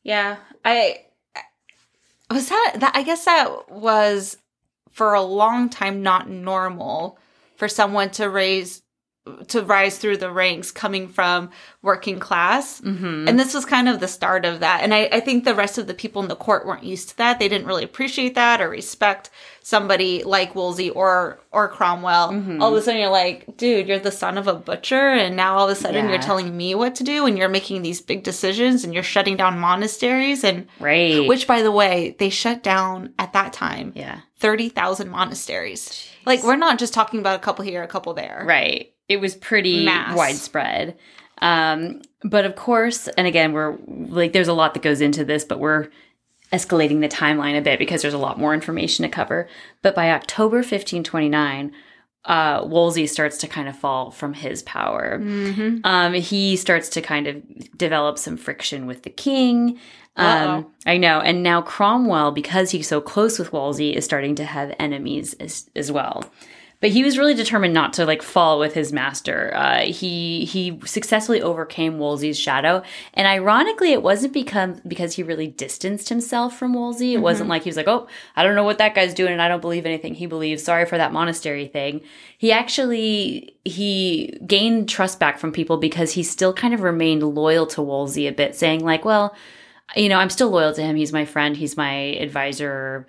Yeah, 0.02 0.36
I 0.62 1.06
was 2.30 2.48
that 2.48 2.74
that 2.80 2.92
I 2.94 3.02
guess 3.02 3.24
that 3.24 3.70
was 3.70 4.36
for 4.92 5.14
a 5.14 5.22
long 5.22 5.68
time 5.68 6.02
not 6.02 6.28
normal 6.28 7.18
for 7.56 7.68
someone 7.68 8.10
to 8.10 8.28
raise 8.28 8.82
to 9.48 9.62
rise 9.62 9.98
through 9.98 10.16
the 10.16 10.32
ranks 10.32 10.72
coming 10.72 11.06
from 11.06 11.50
working 11.80 12.18
class. 12.18 12.80
Mm-hmm. 12.80 13.28
And 13.28 13.38
this 13.38 13.54
was 13.54 13.64
kind 13.64 13.88
of 13.88 14.00
the 14.00 14.08
start 14.08 14.44
of 14.44 14.60
that. 14.60 14.80
And 14.82 14.92
I, 14.92 15.08
I 15.12 15.20
think 15.20 15.44
the 15.44 15.54
rest 15.54 15.78
of 15.78 15.86
the 15.86 15.94
people 15.94 16.22
in 16.22 16.28
the 16.28 16.34
court 16.34 16.66
weren't 16.66 16.82
used 16.82 17.10
to 17.10 17.16
that. 17.18 17.38
They 17.38 17.48
didn't 17.48 17.68
really 17.68 17.84
appreciate 17.84 18.34
that 18.34 18.60
or 18.60 18.68
respect 18.68 19.30
somebody 19.62 20.24
like 20.24 20.56
Wolsey 20.56 20.90
or 20.90 21.38
or 21.52 21.68
Cromwell. 21.68 22.30
Mm-hmm. 22.32 22.60
All 22.60 22.72
of 22.74 22.80
a 22.80 22.82
sudden 22.82 23.00
you're 23.00 23.10
like, 23.10 23.56
dude, 23.56 23.86
you're 23.86 24.00
the 24.00 24.10
son 24.10 24.38
of 24.38 24.48
a 24.48 24.54
butcher 24.54 24.96
and 25.12 25.36
now 25.36 25.56
all 25.56 25.68
of 25.68 25.76
a 25.76 25.80
sudden 25.80 26.06
Yeah. 26.06 26.10
you're 26.10 26.20
telling 26.22 26.56
me 26.56 26.74
what 26.74 26.96
to 26.96 27.04
do 27.04 27.24
and 27.24 27.38
you're 27.38 27.48
making 27.48 27.82
these 27.82 28.00
big 28.00 28.24
decisions 28.24 28.82
and 28.82 28.92
you're 28.92 29.04
shutting 29.04 29.36
down 29.36 29.60
monasteries 29.60 30.42
and 30.42 30.66
Right. 30.80 31.28
which 31.28 31.46
by 31.46 31.62
the 31.62 31.70
way, 31.70 32.16
they 32.18 32.28
shut 32.28 32.64
down 32.64 33.14
at 33.20 33.32
that 33.34 33.52
time 33.52 33.92
yeah. 33.94 34.20
30,000 34.38 35.08
monasteries. 35.08 36.08
Like 36.26 36.42
we're 36.42 36.56
not 36.56 36.78
just 36.78 36.94
talking 36.94 37.20
about 37.20 37.36
a 37.36 37.42
couple 37.42 37.64
here, 37.64 37.82
a 37.82 37.88
couple 37.88 38.14
there. 38.14 38.44
Right. 38.46 38.92
It 39.08 39.18
was 39.20 39.34
pretty 39.34 39.84
Mass. 39.84 40.16
widespread. 40.16 40.96
Um, 41.38 42.02
but 42.22 42.44
of 42.44 42.54
course, 42.54 43.08
and 43.08 43.26
again, 43.26 43.52
we're 43.52 43.76
like, 43.86 44.32
there's 44.32 44.48
a 44.48 44.52
lot 44.52 44.74
that 44.74 44.82
goes 44.82 45.00
into 45.00 45.24
this, 45.24 45.44
but 45.44 45.58
we're 45.58 45.88
escalating 46.52 47.00
the 47.00 47.08
timeline 47.08 47.58
a 47.58 47.62
bit 47.62 47.78
because 47.78 48.02
there's 48.02 48.14
a 48.14 48.18
lot 48.18 48.38
more 48.38 48.54
information 48.54 49.02
to 49.02 49.08
cover. 49.08 49.48
But 49.80 49.94
by 49.94 50.10
October 50.10 50.58
1529, 50.58 51.72
uh, 52.24 52.64
Wolsey 52.64 53.06
starts 53.06 53.38
to 53.38 53.48
kind 53.48 53.68
of 53.68 53.76
fall 53.76 54.10
from 54.10 54.34
his 54.34 54.62
power. 54.62 55.18
Mm-hmm. 55.20 55.78
Um, 55.84 56.14
he 56.14 56.56
starts 56.56 56.88
to 56.90 57.00
kind 57.00 57.26
of 57.26 57.76
develop 57.76 58.18
some 58.18 58.36
friction 58.36 58.86
with 58.86 59.02
the 59.02 59.10
king. 59.10 59.78
Um, 60.16 60.72
I 60.84 60.98
know. 60.98 61.20
And 61.20 61.42
now 61.42 61.62
Cromwell, 61.62 62.32
because 62.32 62.70
he's 62.70 62.88
so 62.88 63.00
close 63.00 63.38
with 63.38 63.52
Wolsey, 63.52 63.96
is 63.96 64.04
starting 64.04 64.34
to 64.36 64.44
have 64.44 64.74
enemies 64.78 65.34
as, 65.34 65.70
as 65.74 65.90
well. 65.90 66.30
But 66.80 66.90
he 66.90 67.04
was 67.04 67.16
really 67.16 67.34
determined 67.34 67.72
not 67.74 67.92
to 67.92 68.04
like 68.04 68.22
fall 68.22 68.58
with 68.58 68.74
his 68.74 68.92
master. 68.92 69.52
Uh, 69.54 69.82
he 69.82 70.44
he 70.44 70.80
successfully 70.84 71.40
overcame 71.40 72.00
Wolsey's 72.00 72.36
shadow, 72.36 72.82
and 73.14 73.28
ironically, 73.28 73.92
it 73.92 74.02
wasn't 74.02 74.32
because 74.32 74.80
because 74.80 75.14
he 75.14 75.22
really 75.22 75.46
distanced 75.46 76.08
himself 76.08 76.58
from 76.58 76.74
Wolsey. 76.74 77.14
It 77.14 77.18
wasn't 77.18 77.48
like 77.48 77.62
he 77.62 77.68
was 77.68 77.76
like, 77.76 77.86
"Oh, 77.86 78.08
I 78.34 78.42
don't 78.42 78.56
know 78.56 78.64
what 78.64 78.78
that 78.78 78.96
guy's 78.96 79.14
doing, 79.14 79.32
and 79.32 79.40
I 79.40 79.46
don't 79.46 79.60
believe 79.60 79.86
anything 79.86 80.16
he 80.16 80.26
believes." 80.26 80.64
Sorry 80.64 80.84
for 80.84 80.98
that 80.98 81.12
monastery 81.12 81.68
thing. 81.68 82.00
He 82.36 82.50
actually 82.50 83.54
he 83.64 84.36
gained 84.44 84.88
trust 84.88 85.20
back 85.20 85.38
from 85.38 85.52
people 85.52 85.76
because 85.76 86.10
he 86.10 86.24
still 86.24 86.52
kind 86.52 86.74
of 86.74 86.80
remained 86.82 87.22
loyal 87.22 87.66
to 87.68 87.80
Wolsey 87.82 88.26
a 88.26 88.32
bit, 88.32 88.56
saying 88.56 88.84
like, 88.84 89.04
"Well, 89.04 89.36
you 89.96 90.08
know, 90.08 90.16
I'm 90.16 90.30
still 90.30 90.50
loyal 90.50 90.72
to 90.74 90.82
him. 90.82 90.96
He's 90.96 91.12
my 91.12 91.24
friend. 91.24 91.56
He's 91.56 91.76
my 91.76 91.92
advisor." 91.92 93.06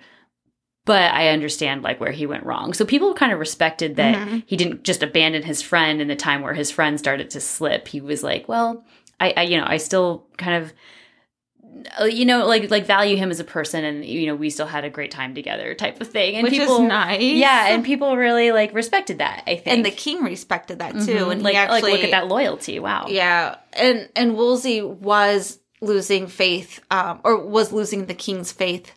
but 0.86 1.14
I 1.14 1.28
understand 1.28 1.82
like 1.82 1.98
where 1.98 2.12
he 2.12 2.26
went 2.26 2.44
wrong. 2.44 2.74
So 2.74 2.84
people 2.84 3.14
kind 3.14 3.32
of 3.32 3.38
respected 3.38 3.96
that 3.96 4.16
Mhm. 4.28 4.42
he 4.44 4.54
didn't 4.54 4.84
just 4.84 5.02
abandon 5.02 5.42
his 5.42 5.62
friend 5.62 5.98
in 6.02 6.08
the 6.08 6.14
time 6.14 6.42
where 6.42 6.52
his 6.52 6.70
friend 6.70 6.98
started 6.98 7.30
to 7.30 7.40
slip. 7.40 7.88
He 7.88 8.02
was 8.02 8.22
like, 8.22 8.48
well, 8.50 8.84
I, 9.18 9.32
I 9.34 9.42
you 9.44 9.56
know, 9.56 9.64
I 9.66 9.78
still 9.78 10.26
kind 10.36 10.62
of 10.62 10.74
uh, 12.00 12.04
you 12.04 12.24
know, 12.26 12.46
like 12.46 12.70
like 12.70 12.84
value 12.86 13.16
him 13.16 13.30
as 13.30 13.40
a 13.40 13.44
person, 13.44 13.82
and 13.82 14.04
you 14.04 14.26
know, 14.26 14.34
we 14.34 14.50
still 14.50 14.66
had 14.66 14.84
a 14.84 14.90
great 14.90 15.10
time 15.10 15.34
together, 15.34 15.74
type 15.74 16.00
of 16.02 16.08
thing. 16.08 16.34
And 16.34 16.42
Which 16.44 16.52
people, 16.52 16.82
is 16.82 16.88
nice. 16.88 17.20
yeah, 17.22 17.68
and 17.68 17.82
people 17.84 18.16
really 18.16 18.52
like 18.52 18.74
respected 18.74 19.18
that. 19.18 19.42
I 19.46 19.56
think, 19.56 19.66
and 19.68 19.86
the 19.86 19.90
king 19.90 20.22
respected 20.22 20.78
that 20.80 20.92
too. 20.92 20.98
Mhm. 21.26 21.32
And 21.32 21.42
like 21.42 21.56
actually, 21.56 21.80
like 21.82 21.92
look 21.92 22.04
at 22.04 22.10
that 22.10 22.28
loyalty. 22.28 22.78
Wow. 22.78 23.06
Yeah, 23.08 23.56
and 23.72 24.08
and 24.14 24.36
Wolsey 24.36 24.82
was 24.82 25.58
losing 25.84 26.26
faith, 26.26 26.80
um, 26.90 27.20
or 27.24 27.36
was 27.36 27.72
losing 27.72 28.06
the 28.06 28.14
king's 28.14 28.52
faith 28.52 28.92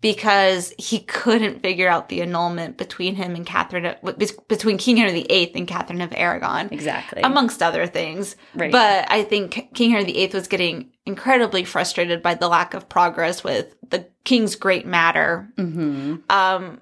because 0.00 0.74
he 0.76 0.98
couldn't 0.98 1.62
figure 1.62 1.88
out 1.88 2.10
the 2.10 2.20
annulment 2.20 2.76
between 2.76 3.14
him 3.14 3.34
and 3.34 3.46
Catherine, 3.46 3.86
of- 3.86 4.48
between 4.48 4.76
King 4.76 4.98
Henry 4.98 5.22
VIII 5.22 5.52
and 5.54 5.66
Catherine 5.66 6.02
of 6.02 6.12
Aragon, 6.14 6.68
exactly. 6.70 7.22
amongst 7.22 7.62
other 7.62 7.86
things. 7.86 8.36
Right. 8.54 8.70
But 8.70 9.10
I 9.10 9.22
think 9.22 9.70
King 9.72 9.92
Henry 9.92 10.12
VIII 10.12 10.30
was 10.34 10.46
getting 10.46 10.90
incredibly 11.06 11.64
frustrated 11.64 12.22
by 12.22 12.34
the 12.34 12.48
lack 12.48 12.74
of 12.74 12.88
progress 12.88 13.42
with 13.42 13.74
the 13.88 14.06
king's 14.24 14.56
great 14.56 14.86
matter 14.86 15.46
hmm 15.58 16.16
um 16.30 16.80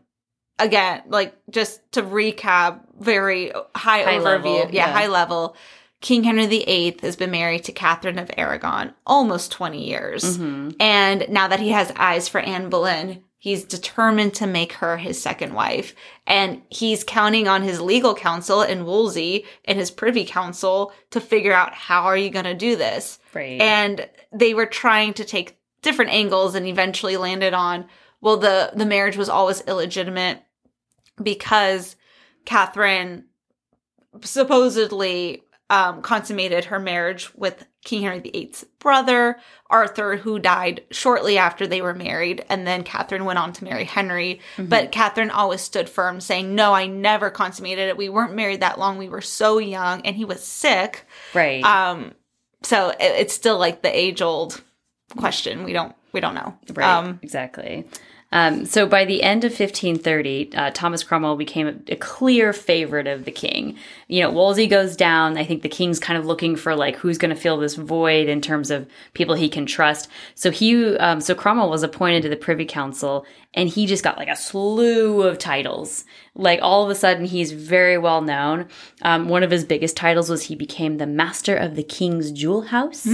again 0.61 1.03
like 1.09 1.35
just 1.51 1.81
to 1.91 2.03
recap 2.03 2.81
very 3.01 3.51
high, 3.75 4.05
High 4.05 4.19
overview 4.19 4.23
level, 4.25 4.57
yeah, 4.57 4.69
yeah. 4.87 4.93
high 4.93 5.09
level 5.09 5.57
king 6.03 6.25
henry 6.25 6.47
viii 6.47 6.97
has 7.01 7.17
been 7.17 7.31
married 7.31 7.65
to 7.65 7.73
catherine 7.73 8.19
of 8.19 8.31
aragon 8.37 8.93
almost 9.07 9.51
20 9.53 9.83
years. 9.83 10.37
Hmm 10.37 10.71
and 10.79 11.27
now 11.29 11.49
that 11.49 11.61
he 11.61 11.71
has 11.71 11.93
eyes 11.97 12.29
for 12.29 12.41
anne 12.41 12.69
boleyn 12.69 13.23
he's 13.43 13.65
determined 13.65 14.35
to 14.35 14.47
make 14.47 14.75
her 14.75 14.97
his 14.99 15.21
second 15.21 15.53
wife. 15.53 15.97
And 16.29 16.63
he's 16.69 17.03
counting 17.03 17.49
on 17.49 17.63
his 17.65 17.81
legal 17.81 18.15
counsel 18.15 18.61
and 18.61 18.87
wolsey 18.87 19.47
and 19.65 19.81
his 19.81 19.91
privy 19.91 20.25
council 20.25 20.93
to 21.11 21.21
figure 21.21 21.53
out 21.53 21.75
how 21.75 22.05
are 22.05 22.17
you 22.17 22.31
going 22.31 22.45
to 22.45 22.55
do 22.55 22.77
this? 22.77 23.19
Right. 23.35 23.61
and 23.61 24.09
they 24.33 24.55
were 24.55 24.67
trying 24.67 25.15
to 25.15 25.25
take 25.25 25.59
different 25.83 26.13
angles 26.13 26.55
and 26.55 26.69
eventually 26.69 27.17
landed 27.17 27.53
on 27.53 27.89
well 28.21 28.37
the 28.37 28.71
the 28.77 28.87
marriage 28.87 29.17
was 29.17 29.29
always 29.29 29.61
illegitimate 29.63 30.41
because 31.21 31.97
Catherine 32.45 33.25
supposedly 34.23 35.43
um, 35.73 36.03
consummated 36.03 36.67
her 36.67 36.79
marriage 36.79 37.35
with 37.35 37.67
King 37.83 38.03
Henry 38.03 38.21
VIII's 38.21 38.67
brother 38.79 39.39
Arthur, 39.71 40.17
who 40.19 40.39
died 40.39 40.85
shortly 40.91 41.39
after 41.39 41.67
they 41.67 41.81
were 41.81 41.95
married, 41.95 42.45
and 42.51 42.67
then 42.67 42.85
Catherine 42.85 43.25
went 43.25 43.39
on 43.39 43.55
to 43.55 43.65
marry 43.65 43.85
Henry. 43.85 44.41
But 44.59 44.93
Catherine 44.93 45.31
always 45.31 45.63
stood 45.63 45.89
firm, 45.89 46.21
saying, 46.21 46.55
"No, 46.55 46.75
I 46.75 46.89
never 46.89 47.31
consummated 47.31 47.89
it. 47.89 47.97
We 47.97 48.11
weren't 48.11 48.35
married 48.35 48.61
that 48.61 48.79
long. 48.79 48.99
We 48.99 49.09
were 49.09 49.23
so 49.23 49.57
young, 49.57 50.03
and 50.03 50.15
he 50.15 50.27
was 50.27 50.45
sick." 50.45 51.07
right. 51.33 51.65
Um, 51.65 52.13
so 52.63 52.91
it, 52.91 52.97
it's 53.01 53.35
still 53.35 53.59
like 53.59 53.81
the 53.81 53.99
age 53.99 54.21
old 54.21 54.63
question. 55.17 55.65
We 55.65 55.73
don't 55.73 55.97
we 56.13 56.21
don't 56.21 56.35
know. 56.35 56.55
Right. 56.75 56.87
Um, 56.87 57.19
exactly. 57.23 57.87
Um, 58.33 58.65
so 58.65 58.87
by 58.87 59.05
the 59.05 59.23
end 59.23 59.45
of 59.45 59.53
1530, 59.53 60.55
uh, 60.55 60.71
Thomas 60.71 61.05
Cromwell 61.05 61.37
became 61.37 61.69
a, 61.69 61.75
a 61.93 61.97
clear 61.97 62.53
favorite 62.53 63.07
of 63.07 63.25
the 63.25 63.31
king. 63.31 63.77
You 64.09 64.23
know, 64.23 64.31
Wolsey 64.31 64.67
goes 64.67 64.97
down. 64.97 65.37
I 65.37 65.45
think 65.45 65.63
the 65.63 65.69
king's 65.69 66.01
kind 66.01 66.19
of 66.19 66.25
looking 66.25 66.57
for 66.57 66.75
like 66.75 66.97
who's 66.97 67.19
going 67.19 67.35
to 67.35 67.41
fill 67.41 67.59
this 67.59 67.75
void 67.75 68.29
in 68.29 68.41
terms 68.41 68.71
of 68.71 68.89
people 69.13 69.35
he 69.35 69.49
can 69.49 69.67
trust. 69.67 70.09
So 70.35 70.51
he, 70.51 70.97
um, 70.97 71.21
so 71.21 71.35
Cromwell 71.35 71.71
was 71.71 71.83
appointed 71.83 72.23
to 72.23 72.29
the 72.31 72.37
Privy 72.37 72.65
Council, 72.65 73.27
and 73.55 73.69
he 73.69 73.87
just 73.87 74.03
got 74.03 74.17
like 74.17 74.29
a 74.29 74.37
slew 74.37 75.23
of 75.23 75.39
titles. 75.39 76.05
Like 76.35 76.61
all 76.63 76.85
of 76.85 76.91
a 76.91 76.95
sudden, 76.95 77.27
he's 77.27 77.53
very 77.53 77.99
well 77.99 78.23
known. 78.23 78.69
Um, 79.03 79.29
one 79.29 79.43
of 79.43 79.51
his 79.51 79.65
biggest 79.65 79.97
titles 79.97 80.31
was 80.31 80.45
he 80.45 80.57
became 80.57 80.97
the 80.97 81.07
master 81.07 81.55
of 81.55 81.77
the 81.77 81.83
king's 81.83 82.33
jewel 82.33 82.63
house. 82.63 83.07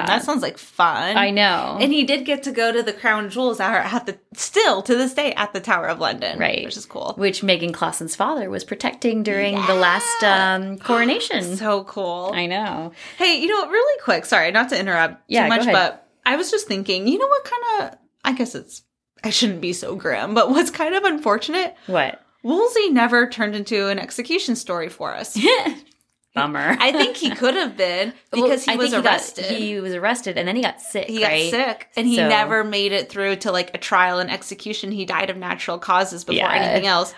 Hmm, 0.00 0.06
that 0.06 0.22
sounds 0.24 0.42
like 0.42 0.58
fun. 0.58 1.16
I 1.16 1.30
know. 1.30 1.76
And 1.80 1.92
he 1.92 2.04
did 2.04 2.24
get 2.24 2.42
to 2.44 2.50
go 2.52 2.72
to 2.72 2.82
the 2.82 2.92
crown 2.92 3.28
jewels 3.30 3.60
are 3.60 3.76
at 3.76 4.06
the 4.06 4.18
still 4.34 4.82
to 4.82 4.94
this 4.96 5.14
day 5.14 5.32
at 5.34 5.52
the 5.52 5.60
Tower 5.60 5.86
of 5.86 6.00
London, 6.00 6.38
Right. 6.38 6.64
Which 6.64 6.76
is 6.76 6.86
cool. 6.86 7.14
which 7.18 7.42
Megan 7.42 7.72
Clausen's 7.72 8.16
father 8.16 8.48
was 8.50 8.64
protecting 8.64 9.22
during 9.22 9.54
the 9.66 9.74
last 9.74 10.22
um, 10.24 10.78
coronation. 10.88 11.56
So 11.56 11.84
cool. 11.84 12.32
I 12.34 12.46
know. 12.46 12.92
Hey, 13.18 13.40
you 13.40 13.48
know, 13.48 13.68
really 13.70 14.00
quick. 14.02 14.24
Sorry, 14.24 14.50
not 14.50 14.70
to 14.70 14.78
interrupt 14.80 15.22
Yeah, 15.28 15.44
too 15.44 15.48
much, 15.48 15.66
but 15.66 16.08
I 16.24 16.36
was 16.36 16.50
just 16.50 16.66
thinking. 16.66 17.06
You 17.08 17.18
know 17.18 17.26
what 17.28 17.44
kind 17.44 17.62
of? 17.92 17.98
I 18.24 18.32
guess 18.32 18.54
it's. 18.54 18.82
I 19.24 19.30
shouldn't 19.30 19.60
be 19.60 19.72
so 19.72 19.94
grim, 19.94 20.34
but 20.34 20.50
what's 20.50 20.70
kind 20.70 20.94
of 20.94 21.04
unfortunate? 21.04 21.76
What? 21.86 22.20
Wolsey 22.42 22.90
never 22.90 23.28
turned 23.28 23.54
into 23.54 23.86
an 23.88 24.00
execution 24.00 24.56
story 24.56 24.88
for 24.88 25.14
us. 25.14 25.38
Bummer. 26.34 26.76
I 26.80 26.92
think 26.92 27.16
he 27.16 27.30
could 27.30 27.54
have 27.54 27.76
been 27.76 28.12
Well, 28.32 28.42
because 28.42 28.64
he 28.64 28.72
I 28.72 28.76
was 28.76 28.90
think 28.90 29.04
got- 29.04 29.12
arrested. 29.14 29.44
he 29.44 29.80
was 29.80 29.92
arrested 29.94 30.38
and 30.38 30.48
then 30.48 30.56
he 30.56 30.62
got 30.62 30.80
sick. 30.80 31.06
he 31.06 31.20
got 31.20 31.30
sick 31.50 31.88
and 31.96 32.06
he 32.06 32.16
So- 32.16 32.28
never 32.28 32.64
made 32.64 32.92
it 32.92 33.10
through 33.10 33.36
to 33.36 33.52
like 33.52 33.74
a 33.74 33.78
trial 33.78 34.18
and 34.18 34.30
execution. 34.30 34.92
He 34.92 35.04
died 35.04 35.28
of 35.30 35.36
natural 35.36 35.78
causes 35.78 36.24
before 36.24 36.36
Yeah. 36.38 36.52
anything 36.52 36.86
else. 36.86 37.14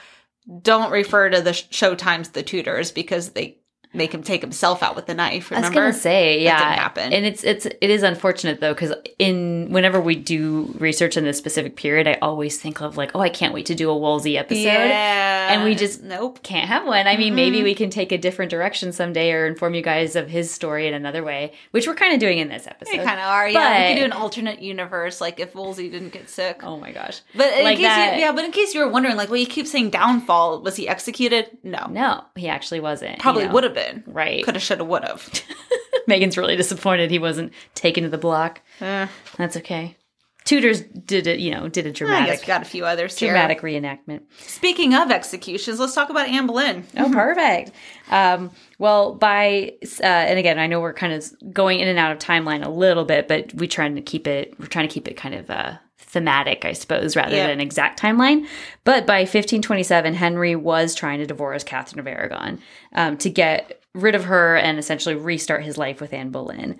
Don't 0.62 0.90
refer 0.90 1.31
to 1.31 1.40
the 1.40 1.53
Showtimes 1.53 2.33
the 2.33 2.42
Tudors 2.42 2.90
because 2.92 3.31
they 3.31 3.59
make 3.94 4.12
him 4.12 4.22
take 4.22 4.40
himself 4.40 4.83
out 4.83 4.96
with 4.96 5.07
the 5.07 5.14
knife. 5.14 5.52
I 5.52 5.61
was 5.61 5.70
gonna 5.70 5.92
say, 5.92 6.42
yeah, 6.42 6.59
didn't 6.59 6.78
happen. 6.78 7.12
and 7.12 7.24
it's 7.24 7.44
it's 7.44 7.66
it 7.66 7.90
is 7.90 8.02
unfortunate 8.02 8.61
though 8.61 8.74
because 8.74 8.92
in 9.18 9.68
whenever 9.70 10.00
we 10.00 10.14
do 10.16 10.74
research 10.78 11.16
in 11.16 11.24
this 11.24 11.38
specific 11.38 11.76
period, 11.76 12.07
I 12.09 12.14
always 12.22 12.59
think 12.61 12.80
of 12.80 12.96
like, 12.96 13.12
oh, 13.14 13.20
I 13.20 13.28
can't 13.28 13.54
wait 13.54 13.66
to 13.66 13.74
do 13.74 13.90
a 13.90 13.96
Wolsey 13.96 14.37
episode. 14.38 14.62
yeah, 14.64 15.52
And 15.52 15.64
we 15.64 15.74
just- 15.74 16.02
nope. 16.02 16.42
Can't 16.42 16.68
have 16.68 16.87
one. 16.87 17.07
I 17.07 17.16
mean, 17.16 17.35
maybe 17.35 17.57
Mm-hmm. 17.59 17.64
we 17.64 17.74
can 17.74 17.90
take 17.90 18.11
a 18.12 18.18
different 18.18 18.50
direction 18.50 18.92
someday 18.92 19.30
or 19.33 19.46
inform 19.46 19.74
you 19.74 19.83
guys 19.83 20.16
of 20.16 20.28
his 20.28 20.50
story 20.50 20.87
in 20.88 20.94
another 20.94 21.22
way, 21.22 21.52
which 21.70 21.87
we're 21.87 21.94
kind 21.94 22.12
of 22.12 22.18
doing 22.20 22.38
in 22.38 22.48
this 22.48 22.66
episode. 22.66 22.98
We 22.98 23.04
kind 23.04 23.20
of 23.20 23.26
are. 23.26 23.48
Yeah, 23.48 23.59
we 23.59 23.85
But- 23.85 23.88
could 23.94 23.98
do 24.00 24.04
an 24.04 24.12
alternate 24.12 24.61
universe, 24.61 25.20
like 25.20 25.38
if 25.40 25.54
Wolsey 25.54 25.88
didn't 25.88 26.11
get 26.12 26.28
sick. 26.28 26.62
Oh 26.64 26.78
my 26.78 26.90
gosh. 26.92 27.20
But 27.35 27.52
in 27.59 27.64
like 27.64 27.76
case 27.76 27.87
that- 27.87 28.14
you, 28.16 28.20
yeah, 28.22 28.33
but 28.33 28.44
in 28.44 28.50
case 28.52 28.74
you 28.74 28.80
were 28.80 28.88
wondering, 28.90 29.16
like, 29.16 29.28
well, 29.30 29.38
you 29.40 29.46
keep 29.46 29.66
saying 29.66 29.90
downfall. 29.90 30.62
Was 30.62 30.76
he 30.76 30.88
executed? 30.88 31.46
No, 31.62 31.87
No, 31.90 32.24
he 32.37 32.48
actually 32.48 32.80
wasn't. 32.80 33.18
probably 33.20 33.42
you 33.42 33.48
know. 33.48 33.54
would 33.54 33.64
have 33.64 33.74
been. 33.74 33.83
Right. 34.06 34.44
Could 34.44 34.54
have, 34.54 34.62
should 34.62 34.78
have, 34.78 34.86
would 34.88 35.04
have. 35.04 35.42
Megan's 36.06 36.36
really 36.36 36.56
disappointed 36.56 37.10
he 37.10 37.18
wasn't 37.18 37.52
taken 37.74 38.04
to 38.04 38.10
the 38.10 38.18
block. 38.18 38.60
Eh, 38.80 39.06
That's 39.38 39.56
okay. 39.58 39.96
Tudors 40.44 40.82
did 40.82 41.26
it, 41.26 41.38
you 41.40 41.50
know, 41.50 41.68
did 41.68 41.86
a 41.86 41.88
I 41.88 41.92
guess 41.92 41.98
dramatic, 41.98 42.46
got 42.46 42.60
a 42.60 42.66
few 42.66 42.84
others 42.84 43.18
here. 43.18 43.30
dramatic 43.30 43.62
reenactment. 43.62 44.24
Speaking 44.40 44.92
of 44.94 45.10
executions, 45.10 45.80
let's 45.80 45.94
talk 45.94 46.10
about 46.10 46.28
Anne 46.28 46.46
Boleyn. 46.46 46.84
Oh, 46.98 47.10
perfect. 47.12 47.70
Um, 48.10 48.50
well, 48.78 49.14
by 49.14 49.72
uh, 49.82 50.04
and 50.04 50.38
again, 50.38 50.58
I 50.58 50.66
know 50.66 50.80
we're 50.80 50.92
kind 50.92 51.14
of 51.14 51.24
going 51.54 51.80
in 51.80 51.88
and 51.88 51.98
out 51.98 52.12
of 52.12 52.18
timeline 52.18 52.62
a 52.62 52.68
little 52.68 53.06
bit, 53.06 53.26
but 53.26 53.54
we 53.54 53.66
trying 53.66 53.94
to 53.96 54.02
keep 54.02 54.26
it. 54.26 54.52
We're 54.60 54.66
trying 54.66 54.86
to 54.86 54.92
keep 54.92 55.08
it 55.08 55.14
kind 55.16 55.34
of 55.34 55.48
uh, 55.48 55.76
thematic, 56.14 56.64
I 56.64 56.72
suppose, 56.72 57.14
rather 57.16 57.37
Yeah. 57.37 57.48
than 57.48 57.61
exact 57.61 58.00
timeline. 58.00 58.46
But 58.85 59.07
by 59.07 59.20
1527, 59.27 60.14
Henry 60.14 60.57
was 60.57 60.94
trying 60.94 61.18
to 61.18 61.27
divorce 61.27 61.62
Catherine 61.64 62.00
of 62.00 62.07
Aragon 62.07 62.59
um, 62.94 63.18
to 63.18 63.29
get 63.29 63.83
rid 63.94 64.14
of 64.14 64.24
her 64.24 64.57
and 64.57 64.79
essentially 64.79 65.14
restart 65.14 65.62
his 65.64 65.77
life 65.77 66.00
with 66.00 66.12
Anne 66.14 66.31
Boleyn. 66.31 66.79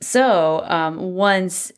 So 0.00 0.64
um, 0.68 0.96
once 1.14 1.70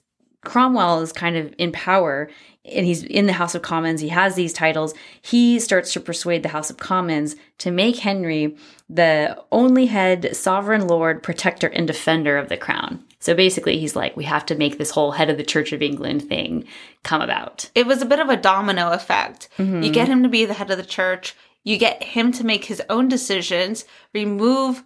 Cromwell 0.45 1.01
is 1.01 1.13
kind 1.13 1.37
of 1.37 1.55
in 1.59 1.73
power 1.73 2.31
and 2.65 2.87
he's 2.87 3.03
in 3.03 3.27
the 3.27 3.33
House 3.33 3.55
of 3.55 3.63
Commons, 3.63 4.01
he 4.01 4.09
has 4.09 4.35
these 4.37 4.53
titles, 4.53 4.95
he 5.21 5.59
starts 5.59 5.93
to 5.93 6.01
persuade 6.01 6.43
the 6.43 6.49
House 6.51 6.71
of 6.71 6.77
Commons 6.79 7.35
to 7.59 7.71
make 7.71 7.99
Henry 7.99 8.57
the 8.89 9.37
only 9.51 9.87
head 9.87 10.35
sovereign 10.37 10.87
lord, 10.87 11.23
protector, 11.23 11.67
and 11.69 11.87
defender 11.87 12.39
of 12.39 12.49
the 12.49 12.57
crown. 12.57 13.05
So 13.23 13.35
basically, 13.37 13.79
he's 13.79 13.95
like, 13.95 14.17
we 14.17 14.25
have 14.25 14.45
to 14.47 14.57
make 14.57 14.79
this 14.79 14.91
whole 14.91 15.13
head 15.13 15.31
of 15.31 15.37
the 15.37 15.45
Church 15.45 15.73
of 15.73 15.81
England 15.81 16.29
thing 16.29 16.65
come 17.05 17.23
about. 17.23 17.71
It 17.73 17.87
was 17.87 18.03
a 18.03 18.07
bit 18.07 18.19
of 18.19 18.29
a 18.29 18.37
domino 18.37 18.91
effect. 18.91 19.49
Mm-hmm. 19.59 19.83
You 19.83 19.93
get 19.93 20.09
him 20.09 20.25
to 20.25 20.29
be 20.29 20.45
the 20.45 20.55
head 20.55 20.73
of 20.73 20.77
the 20.77 20.85
church. 20.85 21.37
You 21.63 21.79
get 21.79 22.03
him 22.03 22.33
to 22.33 22.45
make 22.45 22.65
his 22.65 22.83
own 22.91 23.07
decisions. 23.07 23.85
Remove 24.13 24.83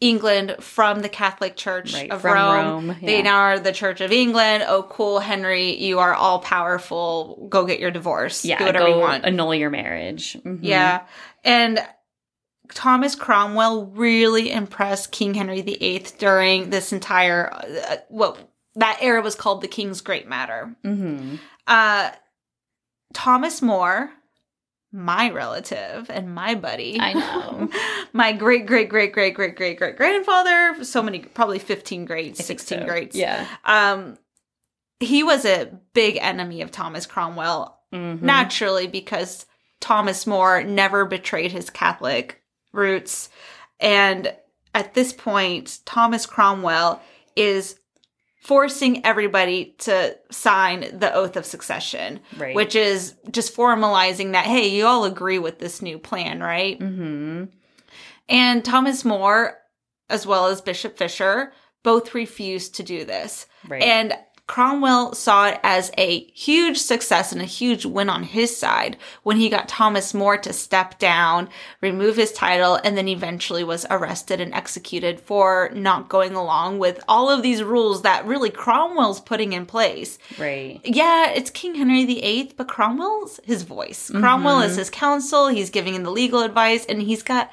England 0.00 0.56
from 0.60 1.00
the 1.00 1.08
Catholic 1.08 1.56
Church 1.56 1.92
Right, 1.94 2.10
of 2.10 2.24
Rome. 2.24 2.88
Rome, 2.88 2.96
They 3.02 3.20
now 3.20 3.38
are 3.40 3.58
the 3.58 3.72
Church 3.72 4.00
of 4.00 4.12
England. 4.12 4.64
Oh, 4.66 4.84
cool, 4.84 5.18
Henry, 5.18 5.76
you 5.76 5.98
are 5.98 6.14
all 6.14 6.38
powerful. 6.38 7.46
Go 7.50 7.64
get 7.66 7.80
your 7.80 7.90
divorce. 7.90 8.44
Yeah, 8.44 8.58
Do 8.58 8.64
whatever 8.66 8.86
go 8.86 8.94
you 8.94 9.00
want. 9.00 9.24
annul 9.24 9.54
your 9.56 9.70
marriage. 9.70 10.36
Mhm. 10.44 10.60
Yeah. 10.62 11.02
And 11.44 11.84
Thomas 12.74 13.14
Cromwell 13.14 13.86
really 13.86 14.50
impressed 14.50 15.12
King 15.12 15.34
Henry 15.34 15.60
VIII 15.62 16.06
during 16.18 16.70
this 16.70 16.92
entire, 16.92 17.52
uh, 17.52 17.96
what 18.08 18.38
that 18.76 18.98
era 19.00 19.20
was 19.22 19.34
called 19.34 19.60
the 19.60 19.68
King's 19.68 20.00
Great 20.00 20.28
Matter. 20.28 20.74
Mhm. 20.84 21.38
Uh, 21.66 22.10
Thomas 23.12 23.60
More, 23.62 24.10
my 24.90 25.30
relative 25.30 26.10
and 26.10 26.34
my 26.34 26.54
buddy. 26.54 26.98
I 27.00 27.12
know. 27.14 27.68
my 28.12 28.32
great, 28.32 28.66
great, 28.66 28.88
great, 28.88 29.12
great, 29.12 29.34
great, 29.34 29.56
great, 29.56 29.78
great 29.78 29.96
grandfather. 29.96 30.84
So 30.84 31.02
many, 31.02 31.20
probably 31.20 31.58
15 31.58 32.04
greats, 32.04 32.44
16 32.44 32.80
so. 32.80 32.84
greats. 32.86 33.16
Yeah. 33.16 33.46
Um, 33.64 34.18
he 35.00 35.22
was 35.22 35.44
a 35.44 35.70
big 35.94 36.16
enemy 36.20 36.62
of 36.62 36.70
Thomas 36.70 37.06
Cromwell 37.06 37.78
Mhm. 37.92 38.22
naturally 38.22 38.86
because 38.86 39.46
Thomas 39.80 40.26
More 40.26 40.62
never 40.62 41.04
betrayed 41.04 41.52
his 41.52 41.68
Catholic 41.70 42.41
roots. 42.72 43.28
And 43.80 44.34
at 44.74 44.94
this 44.94 45.12
point, 45.12 45.80
Thomas 45.84 46.26
Cromwell 46.26 47.00
is 47.36 47.78
forcing 48.42 49.04
everybody 49.06 49.74
to 49.78 50.16
sign 50.30 50.98
the 50.98 51.12
oath 51.14 51.36
of 51.36 51.46
succession, 51.46 52.18
Right. 52.36 52.56
which 52.56 52.74
is 52.74 53.14
just 53.30 53.54
formalizing 53.54 54.32
that, 54.32 54.46
hey, 54.46 54.66
you 54.68 54.84
all 54.86 55.04
agree 55.04 55.38
with 55.38 55.58
this 55.60 55.80
new 55.80 55.98
plan, 55.98 56.40
right? 56.40 56.78
Mm-hmm. 56.78 57.44
And 58.28 58.64
Thomas 58.64 59.04
More, 59.04 59.58
as 60.08 60.26
well 60.26 60.46
as 60.46 60.60
Bishop 60.60 60.96
Fisher, 60.98 61.52
both 61.84 62.14
refused 62.14 62.74
to 62.76 62.82
do 62.82 63.04
this. 63.04 63.46
Right. 63.68 63.82
And 63.82 64.14
Cromwell 64.48 65.14
saw 65.14 65.48
it 65.48 65.60
as 65.62 65.90
a 65.96 66.24
huge 66.32 66.76
success 66.76 67.32
and 67.32 67.40
a 67.40 67.46
huge 67.46 67.86
win 67.86 68.10
on 68.10 68.24
his 68.24 68.54
side 68.56 68.96
when 69.22 69.36
he 69.36 69.48
got 69.48 69.68
Thomas 69.68 70.12
More 70.12 70.36
to 70.36 70.52
step 70.52 70.98
down, 70.98 71.48
remove 71.80 72.16
his 72.16 72.32
title, 72.32 72.78
and 72.82 72.96
then 72.96 73.08
eventually 73.08 73.62
was 73.62 73.86
arrested 73.88 74.40
and 74.40 74.52
executed 74.52 75.20
for 75.20 75.70
not 75.74 76.08
going 76.08 76.34
along 76.34 76.80
with 76.80 77.02
all 77.06 77.30
of 77.30 77.42
these 77.42 77.62
rules 77.62 78.02
that 78.02 78.26
really 78.26 78.50
Cromwell's 78.50 79.20
putting 79.20 79.52
in 79.52 79.64
place. 79.64 80.18
right. 80.38 80.80
Yeah, 80.84 81.30
it's 81.30 81.50
King 81.50 81.76
Henry 81.76 82.04
VIII, 82.04 82.52
but 82.56 82.68
Cromwell's 82.68 83.38
his 83.44 83.62
voice. 83.62 84.10
Cromwell 84.10 84.60
is 84.60 84.72
mm-hmm. 84.72 84.78
his 84.80 84.90
counsel. 84.90 85.48
He's 85.48 85.70
giving 85.70 85.94
him 85.94 86.02
the 86.02 86.10
legal 86.10 86.40
advice, 86.40 86.84
and 86.86 87.00
he's 87.00 87.22
got, 87.22 87.50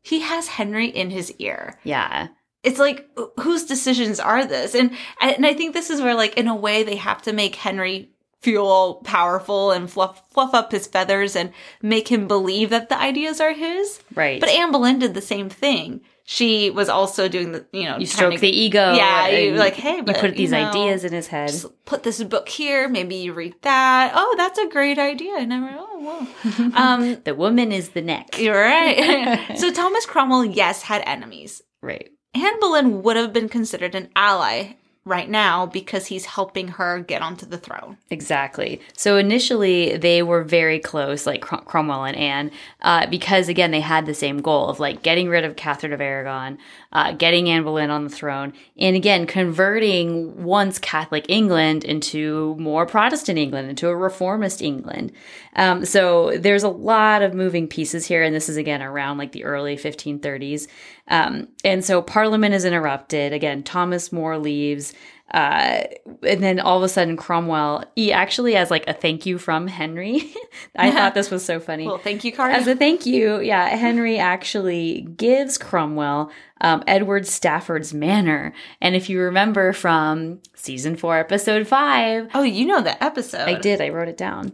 he 0.00 0.20
has 0.20 0.48
Henry 0.48 0.88
in 0.88 1.10
his 1.10 1.30
ear. 1.38 1.78
Yeah. 1.84 2.28
It's 2.62 2.78
like, 2.78 3.08
whose 3.40 3.64
decisions 3.64 4.20
are 4.20 4.44
this? 4.44 4.74
And 4.74 4.92
and 5.20 5.44
I 5.44 5.54
think 5.54 5.74
this 5.74 5.90
is 5.90 6.00
where, 6.00 6.14
like, 6.14 6.36
in 6.38 6.46
a 6.48 6.54
way, 6.54 6.82
they 6.84 6.96
have 6.96 7.22
to 7.22 7.32
make 7.32 7.56
Henry 7.56 8.10
feel 8.40 8.94
powerful 9.04 9.70
and 9.70 9.88
fluff 9.90 10.22
fluff 10.32 10.52
up 10.54 10.72
his 10.72 10.86
feathers 10.86 11.36
and 11.36 11.52
make 11.80 12.08
him 12.08 12.26
believe 12.26 12.70
that 12.70 12.88
the 12.88 12.98
ideas 12.98 13.40
are 13.40 13.52
his. 13.52 14.00
Right. 14.14 14.40
But 14.40 14.50
Anne 14.50 14.72
Boleyn 14.72 14.98
did 14.98 15.14
the 15.14 15.20
same 15.20 15.48
thing. 15.48 16.00
She 16.24 16.70
was 16.70 16.88
also 16.88 17.28
doing 17.28 17.50
the, 17.50 17.66
you 17.72 17.84
know, 17.84 17.98
you 17.98 18.06
stroke 18.06 18.34
to- 18.34 18.40
the 18.40 18.48
ego. 18.48 18.94
Yeah, 18.94 19.26
you 19.28 19.54
like, 19.54 19.74
hey, 19.74 20.00
but 20.00 20.16
you 20.16 20.20
put 20.20 20.36
these 20.36 20.52
you 20.52 20.56
know, 20.56 20.68
ideas 20.68 21.04
in 21.04 21.12
his 21.12 21.26
head. 21.26 21.52
put 21.84 22.04
this 22.04 22.22
book 22.22 22.48
here. 22.48 22.88
Maybe 22.88 23.16
you 23.16 23.32
read 23.32 23.54
that. 23.62 24.12
Oh, 24.14 24.34
that's 24.36 24.58
a 24.58 24.68
great 24.68 24.98
idea. 25.00 25.34
And 25.38 25.52
I 25.52 25.58
never. 25.58 25.76
Oh, 25.78 25.98
wow. 25.98 26.70
um, 26.94 27.20
The 27.24 27.34
woman 27.34 27.72
is 27.72 27.90
the 27.90 28.02
neck. 28.02 28.38
you're 28.40 28.54
right. 28.54 29.52
so 29.58 29.72
Thomas 29.72 30.06
Cromwell, 30.06 30.44
yes, 30.44 30.82
had 30.82 31.02
enemies. 31.06 31.60
Right. 31.80 32.10
Anne 32.34 32.60
Boleyn 32.60 33.02
would 33.02 33.16
have 33.16 33.32
been 33.32 33.48
considered 33.48 33.94
an 33.94 34.08
ally 34.16 34.74
right 35.04 35.28
now 35.28 35.66
because 35.66 36.06
he's 36.06 36.26
helping 36.26 36.68
her 36.68 37.00
get 37.00 37.22
onto 37.22 37.44
the 37.44 37.58
throne. 37.58 37.98
Exactly. 38.08 38.80
So 38.96 39.16
initially, 39.16 39.96
they 39.96 40.22
were 40.22 40.44
very 40.44 40.78
close, 40.78 41.26
like 41.26 41.42
Crom- 41.42 41.64
Cromwell 41.64 42.04
and 42.04 42.16
Anne, 42.16 42.52
uh, 42.82 43.06
because 43.08 43.48
again, 43.48 43.72
they 43.72 43.80
had 43.80 44.06
the 44.06 44.14
same 44.14 44.40
goal 44.40 44.68
of 44.68 44.78
like 44.78 45.02
getting 45.02 45.28
rid 45.28 45.44
of 45.44 45.56
Catherine 45.56 45.92
of 45.92 46.00
Aragon, 46.00 46.56
uh, 46.92 47.12
getting 47.12 47.48
Anne 47.48 47.64
Boleyn 47.64 47.90
on 47.90 48.04
the 48.04 48.10
throne, 48.10 48.52
and 48.78 48.94
again, 48.94 49.26
converting 49.26 50.44
once 50.44 50.78
Catholic 50.78 51.26
England 51.28 51.82
into 51.82 52.54
more 52.56 52.86
Protestant 52.86 53.38
England, 53.38 53.70
into 53.70 53.88
a 53.88 53.96
reformist 53.96 54.62
England. 54.62 55.10
Um, 55.56 55.84
so 55.84 56.38
there's 56.38 56.62
a 56.62 56.68
lot 56.68 57.22
of 57.22 57.34
moving 57.34 57.66
pieces 57.66 58.06
here, 58.06 58.22
and 58.22 58.32
this 58.32 58.48
is 58.48 58.56
again 58.56 58.82
around 58.82 59.18
like 59.18 59.32
the 59.32 59.44
early 59.44 59.76
1530s. 59.76 60.68
Um, 61.12 61.48
and 61.62 61.84
so 61.84 62.00
Parliament 62.00 62.54
is 62.54 62.64
interrupted. 62.64 63.34
Again, 63.34 63.62
Thomas 63.62 64.12
More 64.12 64.38
leaves. 64.38 64.94
Uh, 65.32 65.84
and 66.22 66.42
then 66.42 66.58
all 66.58 66.78
of 66.78 66.82
a 66.82 66.88
sudden, 66.88 67.16
Cromwell, 67.16 67.84
he 67.96 68.12
actually, 68.12 68.56
as 68.56 68.70
like 68.70 68.86
a 68.88 68.94
thank 68.94 69.24
you 69.24 69.38
from 69.38 69.66
Henry, 69.66 70.34
I 70.76 70.90
thought 70.90 71.14
this 71.14 71.30
was 71.30 71.44
so 71.44 71.60
funny. 71.60 71.86
Well, 71.86 71.98
thank 71.98 72.24
you 72.24 72.32
card. 72.32 72.54
As 72.54 72.66
a 72.66 72.74
thank 72.74 73.06
you, 73.06 73.40
yeah, 73.40 73.68
Henry 73.68 74.18
actually 74.18 75.02
gives 75.16 75.58
Cromwell 75.58 76.30
um, 76.60 76.82
Edward 76.86 77.26
Stafford's 77.26 77.94
manor. 77.94 78.52
And 78.80 78.94
if 78.94 79.08
you 79.08 79.20
remember 79.20 79.72
from 79.72 80.40
season 80.54 80.96
four, 80.96 81.18
episode 81.18 81.66
five, 81.66 82.30
oh, 82.34 82.42
you 82.42 82.66
know 82.66 82.82
the 82.82 83.02
episode. 83.02 83.48
I 83.48 83.58
did, 83.58 83.80
I 83.80 83.88
wrote 83.90 84.08
it 84.08 84.16
down. 84.16 84.52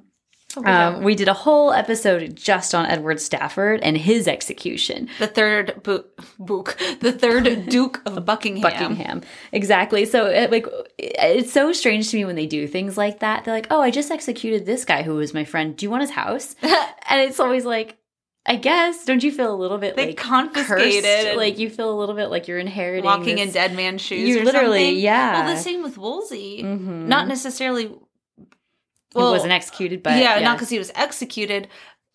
Oh, 0.66 0.68
yeah. 0.68 0.88
Um, 0.88 1.02
we 1.04 1.14
did 1.14 1.28
a 1.28 1.32
whole 1.34 1.72
episode 1.72 2.34
just 2.36 2.74
on 2.74 2.86
Edward 2.86 3.20
Stafford 3.20 3.80
and 3.82 3.96
his 3.96 4.26
execution. 4.28 5.08
the 5.18 5.26
third 5.26 5.82
bo- 5.82 6.04
book, 6.38 6.76
the 7.00 7.12
third 7.12 7.66
Duke 7.68 8.00
of 8.06 8.24
Buckingham. 8.24 8.62
Buckingham. 8.62 9.22
Exactly. 9.52 10.04
So 10.04 10.26
it, 10.26 10.50
like 10.50 10.66
it's 10.98 11.52
so 11.52 11.72
strange 11.72 12.10
to 12.10 12.16
me 12.16 12.24
when 12.24 12.36
they 12.36 12.46
do 12.46 12.66
things 12.66 12.96
like 12.96 13.20
that. 13.20 13.44
They're 13.44 13.54
like, 13.54 13.66
"Oh, 13.70 13.80
I 13.80 13.90
just 13.90 14.10
executed 14.10 14.66
this 14.66 14.84
guy 14.84 15.02
who 15.02 15.14
was 15.14 15.32
my 15.34 15.44
friend. 15.44 15.76
Do 15.76 15.84
you 15.86 15.90
want 15.90 16.02
his 16.02 16.10
house?" 16.10 16.54
and 16.62 17.20
it's 17.20 17.40
always 17.40 17.64
like, 17.64 17.96
I 18.46 18.56
guess. 18.56 19.04
Don't 19.04 19.22
you 19.22 19.30
feel 19.30 19.52
a 19.54 19.56
little 19.56 19.78
bit 19.78 19.94
They 19.96 20.06
like 20.08 20.16
confiscated 20.16 21.04
cursed? 21.04 21.36
Like 21.36 21.58
you 21.58 21.68
feel 21.70 21.90
a 21.92 21.98
little 21.98 22.14
bit 22.14 22.26
like 22.28 22.48
you're 22.48 22.58
inheriting 22.58 23.04
Walking 23.04 23.36
this- 23.36 23.48
in 23.48 23.52
dead 23.52 23.74
man's 23.76 24.00
shoes. 24.00 24.26
You 24.28 24.42
literally, 24.44 24.86
something. 24.86 24.98
yeah. 24.98 25.44
Well, 25.44 25.54
the 25.54 25.60
same 25.60 25.82
with 25.82 25.98
Wolsey. 25.98 26.62
Mhm. 26.62 27.06
Not 27.06 27.28
necessarily. 27.28 27.90
He 29.14 29.20
wasn't 29.20 29.52
executed, 29.52 30.02
but 30.02 30.18
yeah, 30.18 30.38
yeah. 30.38 30.44
not 30.44 30.56
because 30.56 30.68
he 30.68 30.78
was 30.78 30.90
executed. 30.94 31.68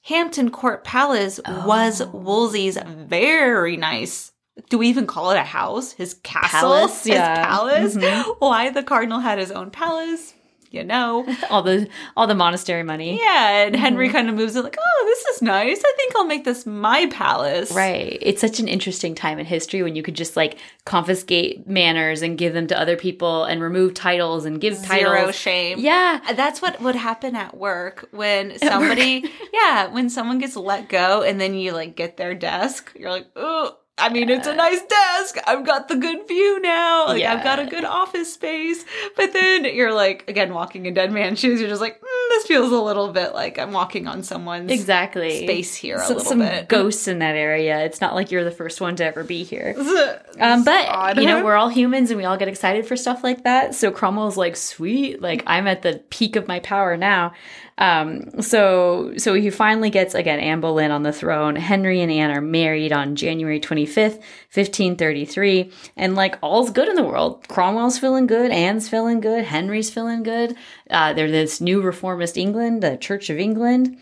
Hampton 0.03 0.51
Court 0.51 0.83
Palace 0.83 1.39
was 1.47 2.01
Oh. 2.01 2.05
Wolsey's 2.07 2.77
very 2.85 3.77
nice. 3.77 4.31
Do 4.69 4.77
we 4.77 4.87
even 4.89 5.07
call 5.07 5.31
it 5.31 5.37
a 5.37 5.43
house? 5.43 5.93
His 5.93 6.15
castle, 6.23 6.59
Palace, 6.59 7.03
his 7.05 7.15
yeah. 7.15 7.45
palace. 7.45 7.95
Mhm. 7.95 8.35
Why 8.39 8.69
the 8.69 8.83
cardinal 8.83 9.19
had 9.19 9.39
his 9.39 9.51
own 9.51 9.71
palace? 9.71 10.33
You 10.73 10.83
know. 10.83 11.25
all 11.49 11.61
the 11.61 11.87
all 12.17 12.27
the 12.27 12.35
monastery 12.35 12.83
money. 12.83 13.17
Yeah, 13.21 13.65
and 13.67 13.75
Henry 13.75 14.07
Mm-hmm. 14.07 14.15
kind 14.17 14.29
of 14.29 14.35
moves 14.35 14.55
in 14.57 14.63
like, 14.63 14.75
oh, 14.77 15.05
this 15.05 15.23
is 15.35 15.41
nice. 15.41 15.79
I 15.79 15.93
think 15.95 16.15
I'll 16.15 16.25
make 16.25 16.43
this 16.43 16.65
my 16.65 17.05
palace. 17.11 17.71
Right. 17.71 18.17
It's 18.21 18.41
such 18.41 18.59
an 18.59 18.67
interesting 18.67 19.15
time 19.15 19.39
in 19.39 19.45
history 19.45 19.81
when 19.83 19.95
you 19.95 20.03
could 20.03 20.15
just 20.15 20.35
like 20.35 20.57
confiscate 20.85 21.67
manors 21.67 22.21
and 22.21 22.37
give 22.37 22.53
them 22.53 22.67
to 22.67 22.79
other 22.79 22.95
people 22.97 23.43
and 23.45 23.61
remove 23.61 23.93
titles 23.93 24.45
and 24.45 24.59
give 24.59 24.75
Zero 24.75 25.15
titles. 25.15 25.35
shame. 25.35 25.79
Yeah. 25.79 26.19
That's 26.35 26.61
what 26.61 26.81
would 26.81 26.95
happen 26.95 27.35
at 27.35 27.55
work 27.57 28.07
when 28.11 28.57
somebody, 28.59 29.25
yeah, 29.53 29.87
when 29.87 30.09
someone 30.09 30.39
gets 30.39 30.55
let 30.55 30.89
go 30.89 31.21
and 31.21 31.39
then 31.39 31.53
you 31.53 31.71
like 31.71 31.95
get 31.95 32.17
their 32.17 32.33
desk, 32.35 32.91
you're 32.97 33.11
like, 33.11 33.27
oh, 33.35 33.77
I 33.95 34.09
mean, 34.09 34.27
it's 34.29 34.47
a 34.47 34.55
nice 34.55 34.81
desk. 34.81 35.37
I've 35.45 35.63
got 35.67 35.87
the 35.87 35.95
good 35.95 36.27
view 36.27 36.59
now. 36.61 37.05
Like, 37.07 37.23
I've 37.23 37.43
got 37.43 37.59
a 37.59 37.65
good 37.67 37.85
office 37.85 38.33
space. 38.33 38.83
But 39.15 39.33
then 39.33 39.65
you're 39.65 39.93
like, 39.93 40.27
again, 40.27 40.51
walking 40.51 40.87
in 40.87 40.95
dead 40.95 41.11
man 41.11 41.35
shoes. 41.35 41.59
You're 41.59 41.69
just 41.69 41.79
like, 41.79 42.01
mm, 42.01 42.29
this 42.29 42.47
feels 42.47 42.71
a 42.71 42.81
little 42.81 43.09
bit 43.13 43.33
like 43.35 43.59
I'm 43.59 43.71
walking 43.71 44.07
on 44.07 44.23
someone's 44.23 44.71
Exactly. 44.71 45.43
space 45.45 45.75
here 45.75 45.97
a 45.97 46.05
So- 46.05 46.17
some 46.17 46.39
bit. 46.39 46.69
ghosts 46.69 47.07
in 47.07 47.19
that 47.19 47.35
area. 47.35 47.85
It's 47.85 48.01
not 48.01 48.15
like 48.15 48.31
you're 48.31 48.43
the 48.43 48.49
first 48.51 48.81
one 48.81 48.95
to 48.95 49.05
ever 49.05 49.23
be 49.23 49.43
here. 49.43 49.75
Um, 50.39 50.63
but 50.63 50.87
odd. 50.87 51.17
you 51.19 51.27
know, 51.27 51.43
we're 51.45 51.53
all 51.55 51.69
humans 51.69 52.09
and 52.09 52.17
we 52.17 52.25
all 52.25 52.37
get 52.37 52.47
excited 52.47 52.87
for 52.87 52.95
stuff 52.97 53.23
like 53.23 53.43
that. 53.43 53.75
So 53.75 53.91
Cromwell's 53.91 54.35
like, 54.35 54.55
sweet, 54.55 55.21
like 55.21 55.43
I'm 55.45 55.67
at 55.67 55.83
the 55.83 56.01
peak 56.09 56.35
of 56.35 56.47
my 56.47 56.59
power 56.59 56.97
now. 56.97 57.33
Um, 57.77 58.41
so 58.41 59.13
so 59.17 59.35
he 59.35 59.51
finally 59.51 59.91
gets 59.91 60.15
again 60.15 60.39
Anne 60.39 60.59
Boleyn 60.59 60.89
on 60.89 61.03
the 61.03 61.13
throne. 61.13 61.55
Henry 61.55 62.01
and 62.01 62.11
Anne 62.11 62.31
are 62.31 62.41
married 62.41 62.91
on 62.91 63.15
January 63.15 63.59
25th, 63.85 64.19
1533, 64.53 65.71
and 65.95 66.15
like 66.15 66.37
all's 66.41 66.71
good 66.71 66.87
in 66.87 66.95
the 66.95 67.03
world. 67.03 67.47
Cromwell's 67.47 67.99
feeling 67.99 68.27
good, 68.27 68.51
Anne's 68.51 68.89
feeling 68.89 69.19
good, 69.19 69.45
Henry's 69.45 69.89
feeling 69.89 70.23
good. 70.23 70.55
Uh, 70.89 71.13
they're 71.13 71.31
this 71.31 71.61
new 71.61 71.81
reformist 71.81 72.37
England, 72.37 72.83
the 72.83 72.97
Church 72.97 73.29
of 73.29 73.37
England. 73.37 73.97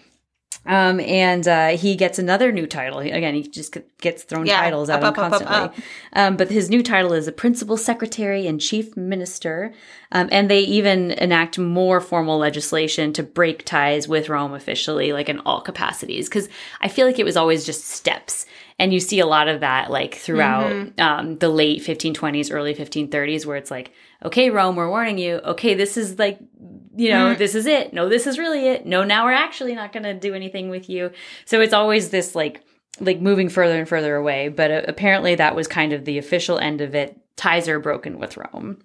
Um, 0.63 0.99
and 0.99 1.47
uh, 1.47 1.69
he 1.69 1.95
gets 1.95 2.19
another 2.19 2.51
new 2.51 2.67
title. 2.67 2.99
Again, 2.99 3.33
he 3.33 3.41
just 3.41 3.75
gets 3.99 4.23
thrown 4.23 4.45
Yeah, 4.45 4.61
titles 4.61 4.91
out 4.91 5.03
up, 5.03 5.17
of 5.17 5.17
him 5.17 5.23
up, 5.23 5.33
up, 5.33 5.41
up, 5.41 5.47
constantly. 5.47 5.83
Um, 6.13 6.37
but 6.37 6.51
his 6.51 6.69
new 6.69 6.83
title 6.83 7.13
is 7.13 7.27
a 7.27 7.31
principal 7.31 7.77
secretary 7.77 8.45
and 8.45 8.61
chief 8.61 8.95
minister. 8.95 9.73
Um, 10.11 10.29
and 10.31 10.51
they 10.51 10.59
even 10.59 11.11
enact 11.11 11.57
more 11.57 11.99
formal 11.99 12.37
legislation 12.37 13.11
to 13.13 13.23
break 13.23 13.65
ties 13.65 14.07
with 14.07 14.29
Rome 14.29 14.53
officially, 14.53 15.13
like 15.13 15.29
in 15.29 15.39
all 15.39 15.61
capacities. 15.61 16.29
Because 16.29 16.47
I 16.79 16.89
feel 16.89 17.07
like 17.07 17.17
it 17.17 17.25
was 17.25 17.37
always 17.37 17.65
just 17.65 17.87
steps. 17.87 18.45
And 18.81 18.93
you 18.93 18.99
see 18.99 19.19
a 19.19 19.25
lot 19.25 19.47
of 19.47 19.59
that 19.61 19.91
like 19.91 20.15
throughout 20.15 20.71
Mm-hmm. 20.71 21.01
um, 21.01 21.35
the 21.37 21.49
late 21.49 21.81
1520s, 21.83 22.51
early 22.53 22.73
1530s, 22.73 23.45
where 23.45 23.57
it's 23.57 23.71
like, 23.71 23.91
okay, 24.25 24.49
Rome, 24.49 24.75
we're 24.75 24.89
warning 24.89 25.17
you. 25.17 25.35
Okay, 25.53 25.73
this 25.75 25.97
is 25.97 26.17
like, 26.17 26.39
you 26.95 27.09
know, 27.09 27.27
Mm-hmm. 27.29 27.37
this 27.39 27.55
is 27.55 27.65
it. 27.67 27.93
No, 27.93 28.09
this 28.09 28.25
is 28.27 28.39
really 28.39 28.67
it. 28.67 28.85
No, 28.85 29.03
now 29.03 29.25
we're 29.25 29.31
actually 29.33 29.75
not 29.75 29.93
going 29.93 30.03
to 30.03 30.13
do 30.13 30.33
anything 30.33 30.69
with 30.69 30.89
you. 30.89 31.11
So 31.45 31.61
it's 31.61 31.73
always 31.73 32.09
this 32.09 32.33
like, 32.35 32.63
like 32.99 33.21
moving 33.21 33.49
further 33.49 33.77
and 33.79 33.87
further 33.87 34.15
away. 34.15 34.49
But 34.49 34.71
uh, 34.71 34.81
apparently 34.87 35.35
that 35.35 35.55
was 35.55 35.67
kind 35.67 35.93
of 35.93 36.03
the 36.05 36.17
official 36.17 36.57
end 36.57 36.81
of 36.81 36.95
it. 36.95 37.17
Ties 37.37 37.69
are 37.69 37.79
broken 37.79 38.19
with 38.19 38.35
Rome. 38.37 38.79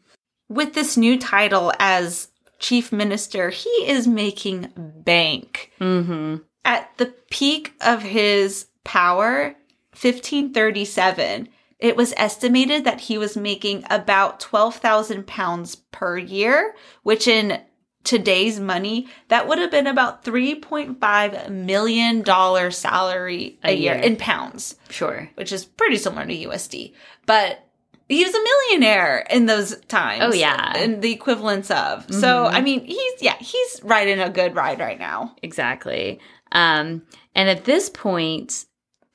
with 0.49 0.74
this 0.74 0.97
new 0.97 1.18
title 1.18 1.72
as 1.80 2.28
chief 2.59 2.92
minister, 2.92 3.51
he 3.51 3.70
is 3.86 4.07
making 4.07 4.72
bank. 4.76 5.72
Mm-hmm. 5.80 6.36
At 6.64 6.90
the 6.99 7.14
peak 7.30 7.72
of 7.80 8.03
his 8.03 8.66
power, 8.84 9.55
1537, 10.01 11.49
it 11.78 11.97
was 11.97 12.14
estimated 12.16 12.84
that 12.84 13.01
he 13.03 13.18
was 13.18 13.36
making 13.36 13.84
about 13.90 14.40
12,000 14.40 15.26
pounds 15.26 15.76
per 15.76 16.16
year, 16.16 16.74
which 17.03 17.26
in 17.28 17.61
today's 18.05 18.61
money, 18.61 19.09
that 19.28 19.49
would 19.49 19.59
have 19.59 19.70
been 19.70 19.86
about 19.86 20.24
$3.5 20.24 21.51
million 21.51 22.24
salary 22.70 23.59
a, 23.64 23.70
A 23.70 23.72
year 23.74 23.94
year. 23.94 24.03
in 24.03 24.16
pounds 24.16 24.76
Sure. 24.90 25.28
which 25.34 25.53
is 25.53 25.64
pretty 25.64 25.97
similar 25.97 26.24
to 26.24 26.32
USD. 26.49 26.94
But 27.26 27.62
he 28.09 28.24
was 28.24 28.32
a 28.32 28.42
millionaire 28.42 29.26
in 29.28 29.47
those 29.47 29.76
times. 29.88 30.22
Oh, 30.24 30.32
yeah. 30.32 30.72
And 30.76 31.03
the 31.03 31.11
equivalents 31.12 31.70
of. 31.72 32.07
So, 32.14 32.44
I 32.47 32.61
mean, 32.61 32.84
he's, 32.84 33.20
yeah, 33.20 33.36
he's 33.38 33.80
riding 33.82 34.20
a 34.20 34.30
good 34.30 34.55
ride 34.55 34.78
right 34.78 34.99
now. 34.99 35.34
Exactly. 35.42 36.20
Um, 36.53 37.03
and 37.34 37.49
at 37.49 37.64
this 37.64 37.90
point, 37.90 38.66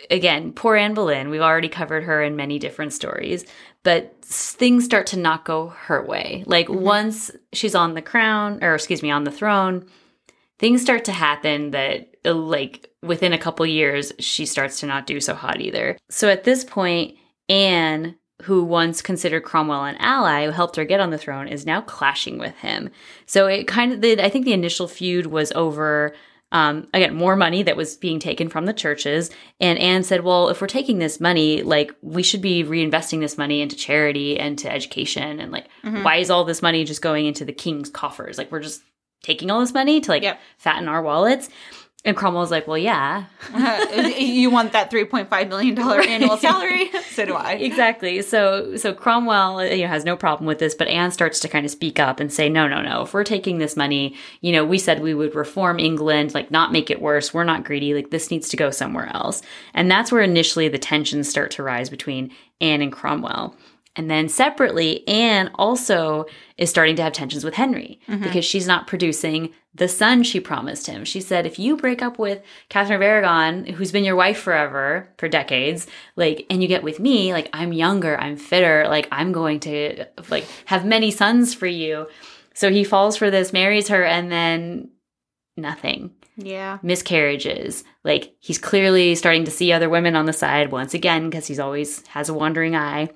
again, 0.10 0.54
poor 0.54 0.76
Anne 0.76 0.94
Boleyn, 0.94 1.30
we've 1.30 1.42
already 1.42 1.70
covered 1.70 2.04
her 2.04 2.24
in 2.24 2.36
many 2.36 2.60
different 2.60 2.94
stories, 2.94 3.46
but 3.84 4.16
things 4.24 4.86
start 4.86 5.08
to 5.08 5.18
not 5.18 5.46
go 5.46 5.68
her 5.68 6.06
way. 6.06 6.44
Like 6.48 6.70
once 6.70 7.32
she's 7.54 7.76
on 7.76 7.94
the 7.94 8.02
crown, 8.02 8.64
or 8.64 8.76
excuse 8.76 9.04
me, 9.04 9.12
on 9.12 9.24
the 9.24 9.32
throne, 9.32 9.86
things 10.60 10.82
start 10.82 11.06
to 11.06 11.12
happen 11.12 11.72
that, 11.72 12.16
uh, 12.26 12.34
like, 12.34 12.88
within 13.04 13.34
a 13.34 13.38
couple 13.38 13.66
years, 13.66 14.14
she 14.20 14.46
starts 14.46 14.80
to 14.80 14.86
not 14.86 15.08
do 15.08 15.20
so 15.20 15.34
hot 15.34 15.60
either. 15.60 15.98
So 16.10 16.30
at 16.30 16.44
this 16.44 16.64
point, 16.64 17.18
Anne, 17.50 18.16
who 18.44 18.64
once 18.64 19.02
considered 19.02 19.44
Cromwell 19.44 19.86
an 19.86 19.96
ally, 19.98 20.46
who 20.46 20.52
helped 20.52 20.76
her 20.76 20.86
get 20.86 21.00
on 21.00 21.10
the 21.10 21.18
throne, 21.18 21.48
is 21.48 21.66
now 21.66 21.82
clashing 21.82 22.38
with 22.38 22.56
him. 22.58 22.90
So 23.26 23.48
it 23.48 23.68
kind 23.68 23.94
of, 23.94 24.02
the, 24.02 24.24
I 24.24 24.30
think 24.30 24.46
the 24.46 24.54
initial 24.54 24.88
feud 24.88 25.28
was 25.28 25.52
over 25.54 26.14
um, 26.52 26.88
again, 26.94 27.16
more 27.16 27.36
money 27.36 27.64
that 27.64 27.78
was 27.78 27.96
being 27.96 28.20
taken 28.20 28.50
from 28.50 28.66
the 28.66 28.74
churches. 28.74 29.30
And 29.60 29.80
Anne 29.80 30.04
said, 30.04 30.24
well, 30.24 30.50
if 30.50 30.60
we're 30.62 30.68
taking 30.68 31.00
this 31.00 31.20
money, 31.20 31.62
like 31.64 31.94
we 32.02 32.24
should 32.24 32.42
be 32.42 32.64
reinvesting 32.64 33.20
this 33.22 33.38
money 33.38 33.62
into 33.62 33.76
charity 33.76 34.38
and 34.40 34.58
to 34.60 34.72
education. 34.72 35.40
And 35.40 35.52
like, 35.52 35.68
why 35.84 36.18
is 36.18 36.30
all 36.30 36.44
this 36.44 36.62
money 36.62 36.84
just 36.84 37.02
going 37.02 37.26
into 37.26 37.46
the 37.46 37.54
king's 37.54 37.90
coffers? 37.90 38.38
Like, 38.38 38.52
we're 38.52 38.60
just 38.62 38.82
taking 39.24 39.52
all 39.52 39.60
this 39.60 39.74
money 39.74 40.02
to 40.02 40.10
like 40.12 40.24
Yep. 40.24 40.40
fatten 40.58 40.88
our 40.88 41.02
wallets. 41.02 41.50
And 42.04 42.18
Cromwell's 42.18 42.50
like, 42.50 42.68
well, 42.68 42.80
yeah, 42.80 43.26
you 44.18 44.50
want 44.50 44.72
that 44.74 44.90
$3.5 44.90 45.50
million 45.50 45.78
annual 45.78 46.36
salary? 46.48 46.90
so 47.12 47.26
do 47.26 47.36
I. 47.36 47.54
exactly. 47.54 48.22
So 48.24 48.76
so 48.78 48.92
Cromwell 48.94 49.64
you 49.66 49.84
know 49.84 49.88
has 49.88 50.04
no 50.04 50.16
problem 50.18 50.48
with 50.48 50.58
this, 50.60 50.74
but 50.74 50.88
Anne 50.88 51.12
starts 51.12 51.40
to 51.42 51.48
kind 51.48 51.64
of 51.64 51.72
speak 51.72 52.00
up 52.00 52.20
and 52.20 52.34
say, 52.34 52.50
no, 52.50 52.68
no, 52.68 52.82
no. 52.82 53.04
If 53.04 53.14
we're 53.14 53.24
taking 53.24 53.60
this 53.60 53.78
money, 53.78 54.16
you 54.42 54.52
know, 54.52 54.66
we 54.66 54.80
said 54.80 55.02
we 55.04 55.14
would 55.14 55.36
reform 55.36 55.78
England, 55.78 56.34
like 56.34 56.50
not 56.50 56.72
make 56.72 56.90
it 56.90 57.02
worse. 57.02 57.34
We're 57.36 57.44
not 57.44 57.64
greedy. 57.64 57.94
Like 57.94 58.10
this 58.10 58.32
needs 58.32 58.50
to 58.50 58.58
go 58.58 58.72
somewhere 58.72 59.10
else. 59.14 59.44
And 59.76 59.92
that's 59.92 60.12
where 60.12 60.22
initially 60.24 60.70
the 60.70 60.80
tensions 60.80 61.30
start 61.30 61.52
to 61.52 61.64
rise 61.64 61.90
between 61.92 62.32
Anne 62.62 62.82
and 62.82 62.92
Cromwell. 62.92 63.56
And 63.96 64.10
then 64.10 64.30
separately, 64.30 65.06
Anne 65.08 65.52
also 65.56 66.26
is 66.58 66.70
starting 66.70 66.96
to 66.96 67.04
have 67.04 67.12
tensions 67.14 67.44
with 67.44 67.54
Henry 67.56 68.00
Mm-hmm. 68.08 68.24
because 68.24 68.46
she's 68.46 68.66
not 68.66 68.88
producing 68.88 69.52
the 69.74 69.88
son 69.88 70.24
she 70.24 70.40
promised 70.40 70.88
him. 70.88 71.06
She 71.06 71.22
said, 71.22 71.46
if 71.46 71.58
you 71.58 71.78
break 71.78 72.02
up 72.02 72.20
with 72.20 72.42
Catherine 72.70 72.98
of 72.98 73.02
Aragon, 73.02 73.66
who's 73.66 73.92
been 73.92 74.04
your 74.04 74.18
wife 74.18 74.38
forever, 74.40 75.10
for 75.18 75.30
decades, 75.30 75.88
like, 76.16 76.46
and 76.50 76.62
you 76.62 76.68
get 76.68 76.84
with 76.84 77.00
me, 77.00 77.32
like, 77.34 77.50
I'm 77.54 77.72
younger, 77.72 78.20
I'm 78.20 78.36
fitter, 78.36 78.86
like, 78.90 79.08
I'm 79.12 79.32
going 79.32 79.62
to, 79.62 80.06
like, 80.30 80.46
have 80.66 80.86
many 80.86 81.10
sons 81.10 81.54
for 81.54 81.68
you. 81.68 82.08
So 82.54 82.70
he 82.70 82.84
falls 82.84 83.16
for 83.16 83.32
this, 83.32 83.54
marries 83.54 83.88
her, 83.88 84.04
and 84.04 84.30
then 84.30 84.90
nothing 85.58 86.12
Yeah. 86.38 86.80
miscarriages. 86.82 87.84
Like 88.04 88.34
he's 88.40 88.58
clearly 88.58 89.16
starting 89.16 89.46
to 89.46 89.52
see 89.52 89.72
other 89.72 89.90
women 89.90 90.16
on 90.16 90.26
the 90.26 90.34
side 90.34 90.72
once 90.72 90.94
again 90.94 91.30
because 91.30 91.48
he's 91.48 91.60
always 91.60 92.06
has 92.08 92.30
a 92.30 92.34
wandering 92.34 92.76
eye. 92.76 93.10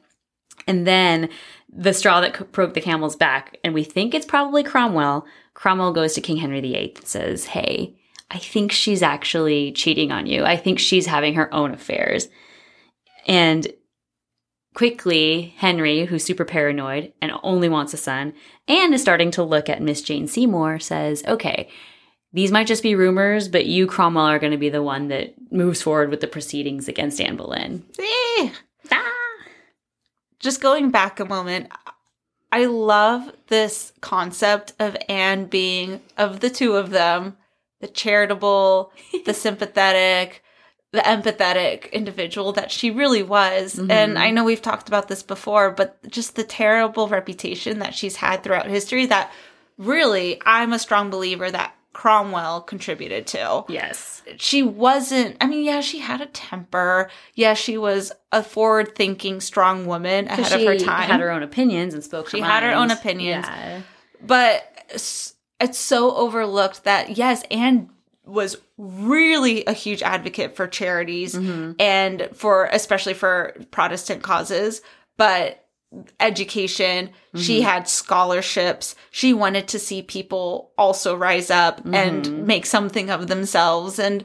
And 0.67 0.85
then 0.85 1.29
the 1.69 1.93
straw 1.93 2.21
that 2.21 2.51
broke 2.51 2.73
the 2.73 2.81
camel's 2.81 3.15
back, 3.15 3.57
and 3.63 3.73
we 3.73 3.83
think 3.83 4.13
it's 4.13 4.25
probably 4.25 4.63
Cromwell. 4.63 5.25
Cromwell 5.53 5.93
goes 5.93 6.13
to 6.13 6.21
King 6.21 6.37
Henry 6.37 6.61
VIII 6.61 6.93
and 6.95 7.07
says, 7.07 7.45
"Hey, 7.47 7.95
I 8.31 8.37
think 8.37 8.71
she's 8.71 9.01
actually 9.01 9.71
cheating 9.71 10.11
on 10.11 10.25
you. 10.25 10.43
I 10.43 10.57
think 10.57 10.79
she's 10.79 11.05
having 11.05 11.35
her 11.35 11.53
own 11.53 11.73
affairs." 11.73 12.29
And 13.27 13.67
quickly, 14.73 15.53
Henry, 15.57 16.05
who's 16.05 16.23
super 16.23 16.45
paranoid 16.45 17.13
and 17.21 17.31
only 17.43 17.69
wants 17.69 17.93
a 17.93 17.97
son, 17.97 18.33
and 18.67 18.93
is 18.93 19.01
starting 19.01 19.31
to 19.31 19.43
look 19.43 19.69
at 19.69 19.81
Miss 19.81 20.01
Jane 20.01 20.27
Seymour, 20.27 20.79
says, 20.79 21.23
"Okay, 21.27 21.69
these 22.35 22.51
might 22.51 22.67
just 22.67 22.83
be 22.83 22.95
rumors, 22.95 23.47
but 23.47 23.65
you, 23.65 23.87
Cromwell, 23.87 24.25
are 24.25 24.39
going 24.39 24.51
to 24.51 24.57
be 24.57 24.69
the 24.69 24.83
one 24.83 25.07
that 25.07 25.33
moves 25.51 25.81
forward 25.81 26.09
with 26.09 26.19
the 26.19 26.27
proceedings 26.27 26.89
against 26.89 27.21
Anne 27.21 27.37
Boleyn. 27.37 27.85
Eh. 27.97 28.49
Just 30.45 30.61
going 30.61 30.91
back 30.91 31.19
a 31.19 31.25
moment, 31.25 31.71
I 32.51 32.65
love 32.65 33.31
this 33.47 33.91
concept 34.01 34.73
of 34.77 34.95
Anne 35.09 35.47
being, 35.47 36.01
of 36.19 36.39
the 36.39 36.51
two 36.51 36.75
of 36.75 36.91
them, 36.91 37.35
the 37.81 37.87
charitable, 37.87 38.93
the 39.25 39.33
sympathetic, 39.33 40.43
the 40.91 40.99
empathetic 40.99 41.91
individual 41.91 42.51
that 42.51 42.71
she 42.71 42.91
really 42.91 43.23
was. 43.23 43.79
And 43.79 43.89
mm-hmm. 43.89 44.17
I 44.19 44.29
know 44.29 44.43
we've 44.43 44.61
talked 44.61 44.87
about 44.87 45.07
this 45.07 45.23
before, 45.23 45.71
but 45.71 45.97
just 46.11 46.35
the 46.35 46.43
terrible 46.43 47.07
reputation 47.07 47.79
that 47.79 47.95
she's 47.95 48.17
had 48.17 48.43
throughout 48.43 48.67
history 48.67 49.07
that 49.07 49.31
really, 49.79 50.39
I'm 50.45 50.73
a 50.73 50.79
strong 50.79 51.09
believer 51.09 51.49
that 51.49 51.75
Cromwell 51.95 52.59
contributed 52.59 53.25
to 53.27 53.63
Yes. 53.69 54.21
she 54.35 54.61
wasn't 54.61 55.37
i 55.39 55.47
mean 55.47 55.63
yeah 55.63 55.79
she 55.79 55.99
had 55.99 56.19
a 56.19 56.25
temper 56.25 57.09
yeah 57.35 57.53
she 57.53 57.77
was 57.77 58.11
a 58.33 58.43
forward 58.43 58.95
thinking 58.95 59.39
strong 59.39 59.85
woman 59.85 60.27
ahead 60.27 60.45
she 60.59 60.65
of 60.67 60.73
her 60.73 60.77
time 60.77 61.09
had 61.09 61.21
her 61.21 61.31
own 61.31 61.41
opinions 61.41 61.93
and 61.93 62.03
spoke 62.03 62.29
She 62.29 62.41
her 62.41 62.45
had 62.45 62.63
her 62.63 62.73
own 62.73 62.91
opinions. 62.91 63.45
Yeah. 63.47 63.81
but 64.21 65.33
it's 65.61 65.77
so 65.77 66.13
overlooked 66.17 66.83
that 66.83 67.17
yes 67.17 67.43
anne 67.49 67.89
was 68.25 68.57
really 68.77 69.63
a 69.65 69.71
huge 69.73 70.03
advocate 70.03 70.53
for 70.53 70.67
charities 70.67 71.33
mm-hmm. 71.33 71.71
and 71.79 72.27
for 72.33 72.65
especially 72.73 73.13
for 73.13 73.55
protestant 73.71 74.21
causes 74.21 74.81
but 75.15 75.64
education 76.19 77.09
she 77.35 77.61
had 77.61 77.87
scholarships 77.87 78.95
she 79.11 79.33
wanted 79.33 79.67
to 79.67 79.79
see 79.79 80.01
people 80.01 80.71
also 80.77 81.15
rise 81.15 81.49
up 81.51 81.81
and 81.85 82.45
make 82.47 82.65
something 82.65 83.09
of 83.09 83.27
themselves 83.27 83.99
and 83.99 84.23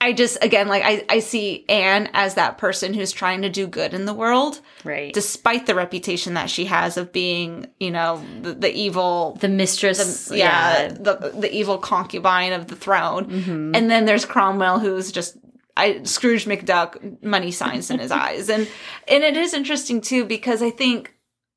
i 0.00 0.12
just 0.12 0.36
again 0.42 0.68
like 0.68 0.82
I, 0.84 1.04
I 1.08 1.18
see 1.20 1.64
anne 1.68 2.08
as 2.12 2.34
that 2.34 2.58
person 2.58 2.92
who's 2.94 3.12
trying 3.12 3.42
to 3.42 3.48
do 3.50 3.66
good 3.66 3.94
in 3.94 4.04
the 4.06 4.14
world 4.14 4.60
Right. 4.84 5.12
despite 5.14 5.66
the 5.66 5.74
reputation 5.76 6.34
that 6.34 6.50
she 6.50 6.64
has 6.64 6.96
of 6.96 7.12
being, 7.12 7.68
you 7.78 7.92
know, 7.92 8.20
the, 8.40 8.52
the 8.54 8.72
evil, 8.74 9.38
the 9.40 9.48
mistress. 9.48 10.28
yeah, 10.34 10.88
the 10.88 11.32
the 11.38 11.52
evil 11.54 11.78
concubine 11.78 12.52
of 12.52 12.66
the 12.66 12.74
throne. 12.74 13.26
Mm-hmm. 13.26 13.76
And 13.76 13.88
then 13.88 14.06
there's 14.06 14.24
Cromwell, 14.24 14.80
who's 14.80 15.12
just 15.12 15.36
I 15.76 16.02
Scrooge 16.04 16.44
McDuck, 16.44 17.22
money 17.22 17.50
signs 17.50 17.90
in 17.90 17.98
his 17.98 18.10
eyes, 18.24 18.48
and 18.48 18.68
and 19.08 19.24
it 19.24 19.36
is 19.36 19.54
interesting 19.54 20.00
too 20.00 20.24
because 20.24 20.62
I 20.62 20.70
think 20.70 21.14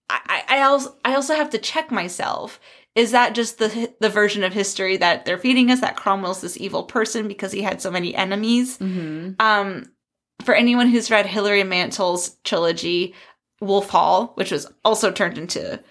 I 0.10 0.44
I 0.48 0.62
also 0.62 0.96
I 1.04 1.16
also 1.16 1.36
have 1.36 1.50
to 1.52 1.58
check 1.58 1.92
myself. 1.92 2.60
Is 2.96 3.12
that 3.12 3.36
just 3.36 3.58
the 3.58 3.94
the 4.00 4.10
version 4.10 4.44
of 4.44 4.54
history 4.54 4.98
that 4.98 5.26
they're 5.26 5.38
feeding 5.38 5.70
us 5.70 5.82
that 5.82 5.98
Cromwell's 5.98 6.42
this 6.42 6.58
evil 6.58 6.84
person 6.84 7.28
because 7.28 7.52
he 7.52 7.62
had 7.62 7.82
so 7.82 7.92
many 7.92 8.16
enemies? 8.16 8.78
hmm 8.78 9.32
Um, 9.40 9.92
for 10.44 10.54
anyone 10.54 10.88
who's 10.88 11.12
read 11.12 11.26
Hilary 11.26 11.64
Mantel's 11.64 12.38
trilogy, 12.44 13.14
Wolf 13.62 13.90
Hall, 13.90 14.32
which 14.36 14.52
was 14.52 14.72
also 14.84 15.12
turned 15.12 15.38
into 15.38 15.82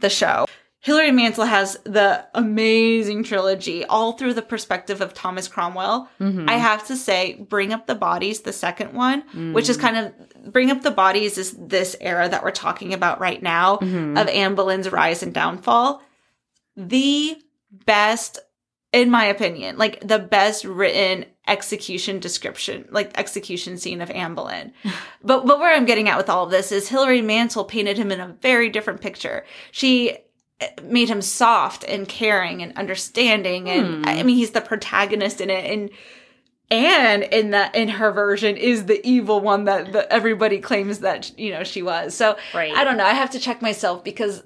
the 0.00 0.10
show, 0.10 0.46
Hilary 0.84 1.12
Mantel 1.12 1.46
has 1.46 1.78
the 1.84 2.26
amazing 2.34 3.24
trilogy 3.24 3.86
all 3.86 4.12
through 4.12 4.34
the 4.34 4.42
perspective 4.42 5.00
of 5.00 5.14
Thomas 5.14 5.48
Cromwell. 5.48 6.10
Mm-hmm. 6.20 6.46
I 6.46 6.56
have 6.56 6.86
to 6.88 6.96
say, 6.96 7.36
Bring 7.36 7.72
Up 7.72 7.86
the 7.86 7.94
Bodies, 7.94 8.42
the 8.42 8.52
second 8.52 8.92
one, 8.92 9.22
which 9.54 9.70
is 9.70 9.78
kind 9.78 9.96
of 9.96 10.52
Bring 10.52 10.70
Up 10.70 10.82
the 10.82 10.90
Bodies 10.90 11.38
is 11.38 11.52
this 11.52 11.96
era 12.02 12.28
that 12.28 12.44
we're 12.44 12.50
talking 12.50 12.92
about 12.92 13.18
right 13.18 13.42
now 13.42 13.76
of 13.78 14.28
Anne 14.28 14.54
Boleyn's 14.54 14.92
rise 14.92 15.22
and 15.22 15.32
downfall. 15.32 16.02
The 16.76 17.38
best, 17.70 18.38
in 18.92 19.10
my 19.10 19.24
opinion, 19.24 19.78
like 19.78 20.06
the 20.06 20.18
best 20.18 20.66
written 20.66 21.24
execution 21.46 22.18
description, 22.20 22.86
like 22.90 23.18
execution 23.18 23.78
scene 23.78 24.02
of 24.02 24.10
Anne 24.10 24.34
Boleyn. 24.34 24.74
but 25.22 25.46
but 25.46 25.58
where 25.58 25.74
I'm 25.74 25.86
getting 25.86 26.10
at 26.10 26.18
with 26.18 26.28
all 26.28 26.44
of 26.44 26.50
this 26.50 26.72
is 26.72 26.90
Hilary 26.90 27.22
Mantel 27.22 27.64
painted 27.64 27.96
him 27.96 28.12
in 28.12 28.20
a 28.20 28.36
very 28.42 28.68
different 28.68 29.00
picture. 29.00 29.46
She 29.70 30.18
made 30.82 31.08
him 31.08 31.20
soft 31.20 31.84
and 31.84 32.08
caring 32.08 32.62
and 32.62 32.76
understanding 32.76 33.68
and 33.68 34.04
hmm. 34.04 34.08
I 34.08 34.22
mean 34.22 34.36
he's 34.36 34.52
the 34.52 34.60
protagonist 34.60 35.40
in 35.40 35.50
it 35.50 35.70
and 35.70 35.90
Anne 36.70 37.22
in 37.22 37.50
that 37.50 37.74
in 37.74 37.88
her 37.88 38.10
version 38.10 38.56
is 38.56 38.86
the 38.86 39.06
evil 39.06 39.40
one 39.40 39.64
that, 39.64 39.92
that 39.92 40.08
everybody 40.10 40.58
claims 40.58 41.00
that 41.00 41.36
you 41.38 41.52
know 41.52 41.64
she 41.64 41.82
was. 41.82 42.14
So 42.14 42.36
Right. 42.54 42.72
I 42.74 42.84
don't 42.84 42.96
know. 42.96 43.04
I 43.04 43.12
have 43.14 43.30
to 43.30 43.38
check 43.38 43.60
myself 43.60 44.02
because 44.02 44.42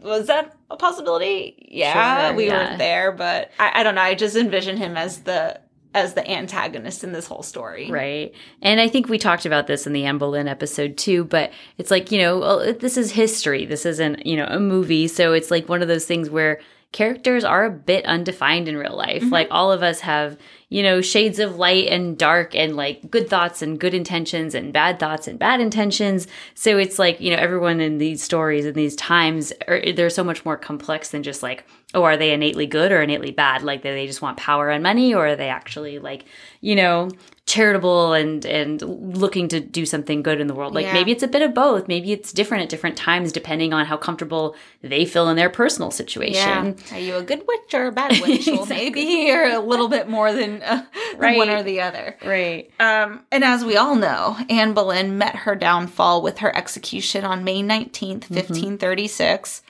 was 0.00 0.28
that 0.28 0.56
a 0.70 0.76
possibility? 0.76 1.68
Yeah, 1.70 2.28
Sure, 2.28 2.36
we 2.36 2.46
yeah. 2.46 2.52
weren't 2.52 2.78
there, 2.78 3.12
but 3.12 3.50
I, 3.58 3.80
I 3.80 3.82
don't 3.82 3.96
know. 3.96 4.02
I 4.02 4.14
just 4.14 4.36
envision 4.36 4.76
him 4.76 4.96
as 4.96 5.20
the 5.20 5.60
as 5.96 6.12
the 6.12 6.30
antagonist 6.30 7.02
in 7.02 7.12
this 7.12 7.26
whole 7.26 7.42
story. 7.42 7.90
Right. 7.90 8.34
And 8.60 8.80
I 8.80 8.86
think 8.86 9.08
we 9.08 9.16
talked 9.16 9.46
about 9.46 9.66
this 9.66 9.86
in 9.86 9.94
the 9.94 10.04
Anne 10.04 10.18
Boleyn 10.18 10.46
episode 10.46 10.98
too, 10.98 11.24
but 11.24 11.50
it's 11.78 11.90
like, 11.90 12.12
you 12.12 12.18
know, 12.18 12.38
well, 12.38 12.74
this 12.74 12.98
is 12.98 13.12
history. 13.12 13.64
This 13.64 13.86
isn't, 13.86 14.26
you 14.26 14.36
know, 14.36 14.46
a 14.46 14.60
movie. 14.60 15.08
So 15.08 15.32
it's 15.32 15.50
like 15.50 15.70
one 15.70 15.80
of 15.80 15.88
those 15.88 16.04
things 16.04 16.28
where 16.28 16.60
characters 16.92 17.44
are 17.44 17.64
a 17.64 17.70
bit 17.70 18.04
undefined 18.04 18.68
in 18.68 18.76
real 18.76 18.94
life. 18.94 19.22
Mm-hmm. 19.22 19.32
Like 19.32 19.48
all 19.50 19.72
of 19.72 19.82
us 19.82 20.00
have, 20.00 20.36
you 20.68 20.82
know, 20.82 21.00
shades 21.00 21.38
of 21.38 21.56
light 21.56 21.88
and 21.88 22.18
dark 22.18 22.54
and 22.54 22.76
like 22.76 23.10
good 23.10 23.30
thoughts 23.30 23.62
and 23.62 23.80
good 23.80 23.94
intentions 23.94 24.54
and 24.54 24.74
bad 24.74 24.98
thoughts 24.98 25.26
and 25.26 25.38
bad 25.38 25.60
intentions. 25.60 26.28
So 26.54 26.76
it's 26.76 26.98
like, 26.98 27.20
you 27.22 27.30
know, 27.30 27.38
everyone 27.38 27.80
in 27.80 27.96
these 27.96 28.22
stories 28.22 28.66
and 28.66 28.74
these 28.74 28.96
times 28.96 29.52
are 29.66 29.80
they're 29.92 30.10
so 30.10 30.24
much 30.24 30.44
more 30.44 30.58
complex 30.58 31.10
than 31.10 31.22
just 31.22 31.42
like, 31.42 31.64
oh, 31.96 32.04
are 32.04 32.16
they 32.16 32.32
innately 32.32 32.66
good 32.66 32.92
or 32.92 33.02
innately 33.02 33.32
bad? 33.32 33.62
Like, 33.64 33.82
do 33.82 33.88
they 33.92 34.06
just 34.06 34.22
want 34.22 34.36
power 34.36 34.70
and 34.70 34.82
money, 34.84 35.12
or 35.14 35.26
are 35.28 35.36
they 35.36 35.48
actually 35.48 35.98
like, 35.98 36.24
you 36.60 36.76
know, 36.76 37.10
charitable 37.46 38.12
and 38.12 38.44
and 38.44 38.82
looking 39.16 39.46
to 39.48 39.60
do 39.60 39.86
something 39.86 40.22
good 40.22 40.40
in 40.40 40.46
the 40.46 40.54
world? 40.54 40.74
Like, 40.74 40.86
Yeah. 40.86 40.92
maybe 40.92 41.10
it's 41.12 41.22
a 41.22 41.28
bit 41.28 41.42
of 41.42 41.54
both. 41.54 41.88
Maybe 41.88 42.12
it's 42.12 42.32
different 42.32 42.62
at 42.64 42.68
different 42.68 42.96
times 42.96 43.32
depending 43.32 43.72
on 43.72 43.86
how 43.86 43.96
comfortable 43.96 44.54
they 44.82 45.04
feel 45.04 45.28
in 45.28 45.36
their 45.36 45.48
personal 45.50 45.90
situation. 45.90 46.76
Yeah. 46.90 46.96
Are 46.96 47.00
you 47.00 47.16
a 47.16 47.22
good 47.22 47.42
witch 47.46 47.72
or 47.74 47.86
a 47.86 47.92
bad 47.92 48.20
witch? 48.20 48.46
Well, 48.56 48.66
maybe 48.66 49.30
or 49.30 49.44
a 49.44 49.58
little 49.60 49.88
bit 49.88 50.08
more 50.08 50.32
than, 50.32 50.62
uh, 50.62 50.84
than 51.18 51.36
one 51.36 51.50
or 51.50 51.62
the 51.62 51.80
other. 51.80 52.16
Right. 52.24 52.70
Um, 52.80 53.20
and 53.30 53.44
as 53.44 53.64
we 53.64 53.76
all 53.76 53.94
know, 53.96 54.36
Anne 54.50 54.72
Boleyn 54.74 55.18
met 55.18 55.34
her 55.36 55.54
downfall 55.54 56.22
with 56.22 56.38
her 56.38 56.54
execution 56.56 57.24
on 57.24 57.44
May 57.44 57.62
19th, 57.62 58.28
1536. 58.30 59.62
Yeah. 59.64 59.65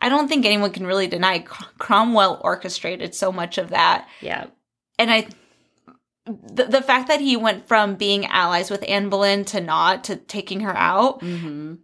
I 0.00 0.08
don't 0.08 0.28
think 0.28 0.46
anyone 0.46 0.72
can 0.72 0.86
really 0.86 1.06
deny 1.06 1.40
Cromwell 1.40 2.40
orchestrated 2.42 3.14
so 3.14 3.30
much 3.30 3.58
of 3.58 3.70
that. 3.70 4.08
Yeah. 4.20 4.46
And 4.98 5.10
I, 5.10 5.26
the, 6.26 6.64
the 6.64 6.82
fact 6.82 7.08
that 7.08 7.20
he 7.20 7.36
went 7.36 7.66
from 7.66 7.96
being 7.96 8.26
allies 8.26 8.70
with 8.70 8.84
Anne 8.88 9.10
Boleyn 9.10 9.44
to 9.46 9.60
not, 9.60 10.04
to 10.04 10.16
taking 10.16 10.60
her 10.60 10.76
out, 10.76 11.20
hmm 11.22 11.74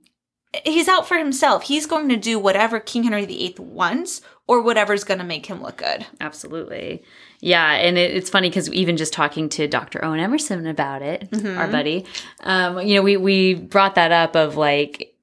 he's 0.64 0.89
out 0.89 1.07
for 1.07 1.17
himself. 1.17 1.64
He's 1.64 1.87
going 1.87 2.09
to 2.09 2.17
do 2.17 2.39
whatever 2.39 2.81
King 2.81 3.05
Henry 3.05 3.27
VIII 3.27 3.57
wants 3.59 4.23
or 4.47 4.62
whatever's 4.62 5.05
going 5.05 5.19
to 5.19 5.25
make 5.25 5.47
him 5.47 5.62
look 5.62 5.79
good. 5.79 6.07
Absolutely. 6.21 7.03
Yeah, 7.41 7.73
and 7.73 7.99
it, 7.99 8.14
it's 8.14 8.31
funny 8.31 8.49
because 8.49 8.73
even 8.73 8.97
just 8.97 9.12
talking 9.12 9.49
to 9.51 9.67
Dr. 9.67 10.05
Owen 10.05 10.21
Emerson 10.21 10.67
about 10.67 11.03
it, 11.03 11.29
our 11.45 11.69
buddy, 11.69 12.07
um, 12.41 12.81
you 12.81 12.95
know, 12.95 13.03
we 13.03 13.17
we 13.17 13.55
brought 13.55 13.97
that 13.97 14.12
up 14.12 14.37
of 14.37 14.57
like 14.57 15.14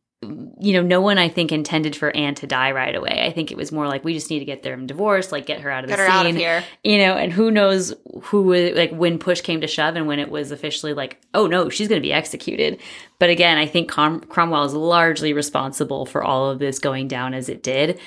you 0.59 0.73
know, 0.73 0.81
no 0.81 1.01
one 1.01 1.17
I 1.17 1.29
think 1.29 1.51
intended 1.51 1.95
for 1.95 2.15
Anne 2.15 2.35
to 2.35 2.47
die 2.47 2.71
right 2.71 2.95
away. 2.95 3.23
I 3.25 3.31
think 3.31 3.51
it 3.51 3.57
was 3.57 3.71
more 3.71 3.87
like 3.87 4.03
we 4.03 4.13
just 4.13 4.29
need 4.29 4.39
to 4.39 4.45
get 4.45 4.63
them 4.63 4.87
divorced, 4.87 5.31
like 5.31 5.45
get 5.45 5.61
her 5.61 5.69
out 5.69 5.83
of 5.83 5.89
Get 5.89 5.97
the 5.97 6.21
scene, 6.23 6.31
of 6.31 6.35
here. 6.35 6.63
you 6.83 6.97
know. 6.97 7.15
And 7.15 7.31
who 7.31 7.51
knows 7.51 7.93
who 8.23 8.43
would 8.43 8.75
like 8.75 8.91
when 8.91 9.19
push 9.19 9.41
came 9.41 9.61
to 9.61 9.67
shove 9.67 9.95
and 9.95 10.07
when 10.07 10.19
it 10.19 10.29
was 10.29 10.51
officially 10.51 10.93
like, 10.93 11.19
oh 11.33 11.47
no, 11.47 11.69
she's 11.69 11.87
going 11.87 12.01
to 12.01 12.05
be 12.05 12.13
executed. 12.13 12.79
But 13.19 13.29
again, 13.29 13.57
I 13.57 13.65
think 13.65 13.89
Crom- 13.89 14.21
Cromwell 14.21 14.65
is 14.65 14.73
largely 14.73 15.33
responsible 15.33 16.05
for 16.05 16.23
all 16.23 16.49
of 16.49 16.59
this 16.59 16.79
going 16.79 17.07
down 17.07 17.33
as 17.33 17.49
it 17.49 17.63
did, 17.63 17.99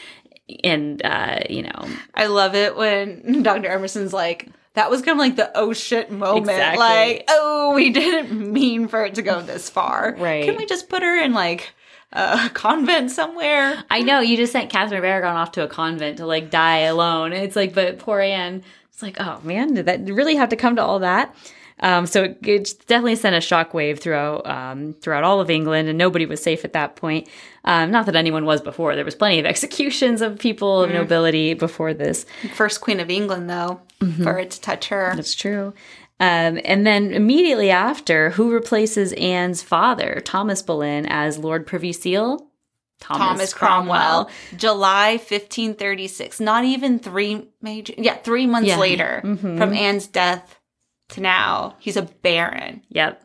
and 0.63 1.05
uh, 1.05 1.41
you 1.49 1.63
know, 1.63 1.87
I 2.15 2.27
love 2.27 2.55
it 2.55 2.77
when 2.77 3.43
Dr. 3.43 3.69
Emerson's 3.69 4.13
like, 4.13 4.49
that 4.75 4.91
was 4.91 5.01
kind 5.01 5.13
of 5.13 5.19
like 5.19 5.37
the 5.37 5.51
oh 5.55 5.73
shit 5.73 6.11
moment. 6.11 6.51
Exactly. 6.51 6.79
Like, 6.79 7.25
oh, 7.29 7.73
we 7.75 7.91
didn't 7.91 8.53
mean 8.53 8.89
for 8.89 9.05
it 9.07 9.15
to 9.15 9.23
go 9.23 9.41
this 9.41 9.71
far. 9.71 10.15
Right. 10.19 10.45
Can 10.45 10.57
we 10.57 10.67
just 10.67 10.91
put 10.91 11.03
her 11.03 11.19
in 11.19 11.33
like 11.33 11.73
a 12.13 12.51
convent 12.55 13.11
somewhere? 13.11 13.83
I 13.91 14.01
know 14.03 14.21
you 14.21 14.37
just 14.37 14.53
sent 14.53 14.71
Catherine 14.71 14.99
of 14.99 15.05
Aragon 15.05 15.37
off 15.37 15.53
to 15.53 15.65
a 15.65 15.69
convent 15.69 16.19
to 16.19 16.27
like 16.27 16.51
die 16.51 16.81
alone. 16.81 17.33
It's 17.33 17.57
like, 17.57 17.75
but 17.75 17.99
poor 17.99 18.21
Anne. 18.21 18.63
It's 18.93 19.03
like, 19.03 19.17
oh 19.21 19.41
man, 19.43 19.75
did 19.75 19.87
that 19.87 20.01
really 20.07 20.37
have 20.37 20.49
to 20.51 20.57
come 20.57 20.77
to 20.77 20.83
all 20.83 21.01
that? 21.01 21.35
Um, 21.81 22.07
so 22.07 22.25
it, 22.25 22.39
it 22.43 22.75
definitely 22.87 23.17
sent 23.17 23.37
a 23.37 23.41
shockwave 23.41 23.99
throughout 24.01 24.47
um, 24.47 24.95
throughout 24.95 25.25
all 25.25 25.43
of 25.43 25.51
England, 25.51 25.89
and 25.91 25.99
nobody 25.99 26.25
was 26.25 26.43
safe 26.43 26.65
at 26.65 26.73
that 26.73 26.97
point. 26.97 27.29
Um, 27.67 27.91
not 27.91 28.07
that 28.07 28.17
anyone 28.17 28.47
was 28.47 28.63
before. 28.63 28.97
There 28.97 29.05
was 29.05 29.15
plenty 29.15 29.39
of 29.39 29.45
executions 29.55 30.23
of 30.23 30.39
people 30.39 30.83
of 30.83 30.91
nobility 30.91 31.53
before 31.53 31.93
this. 31.93 32.25
First 32.55 32.81
Queen 32.81 32.99
of 33.01 33.11
England, 33.11 33.51
though, 33.51 33.81
Mm-hmm. 34.01 34.25
for 34.25 34.39
it 34.39 34.51
to 34.51 34.61
touch 34.61 34.89
her. 34.89 35.13
That's 35.17 35.35
true. 35.35 35.73
Um, 36.19 36.59
and 36.65 36.87
then 36.87 37.13
immediately 37.13 37.71
after, 37.71 38.31
who 38.31 38.51
replaces 38.51 39.13
Anne's 39.15 39.63
father, 39.63 40.23
Thomas 40.25 40.63
Boleyn, 40.63 41.05
as 41.07 41.39
Lord 41.39 41.67
Privy 41.67 41.93
Seal? 41.93 42.49
Thomas 43.01 43.53
Cromwell, 43.53 44.31
July 44.57 45.19
1536. 45.19 46.41
Not 46.41 46.65
even 46.65 46.99
three 46.99 47.47
major, 47.61 47.93
yeah, 47.99 48.15
three 48.17 48.47
months 48.47 48.69
Yeah. 48.71 48.79
later 48.79 49.21
Mhm. 49.23 49.59
from 49.59 49.75
Anne's 49.75 50.07
death 50.07 50.59
to 51.11 51.21
now, 51.21 51.75
he's 51.79 51.99
a 51.99 52.03
baron. 52.03 52.83
Yep. 52.89 53.23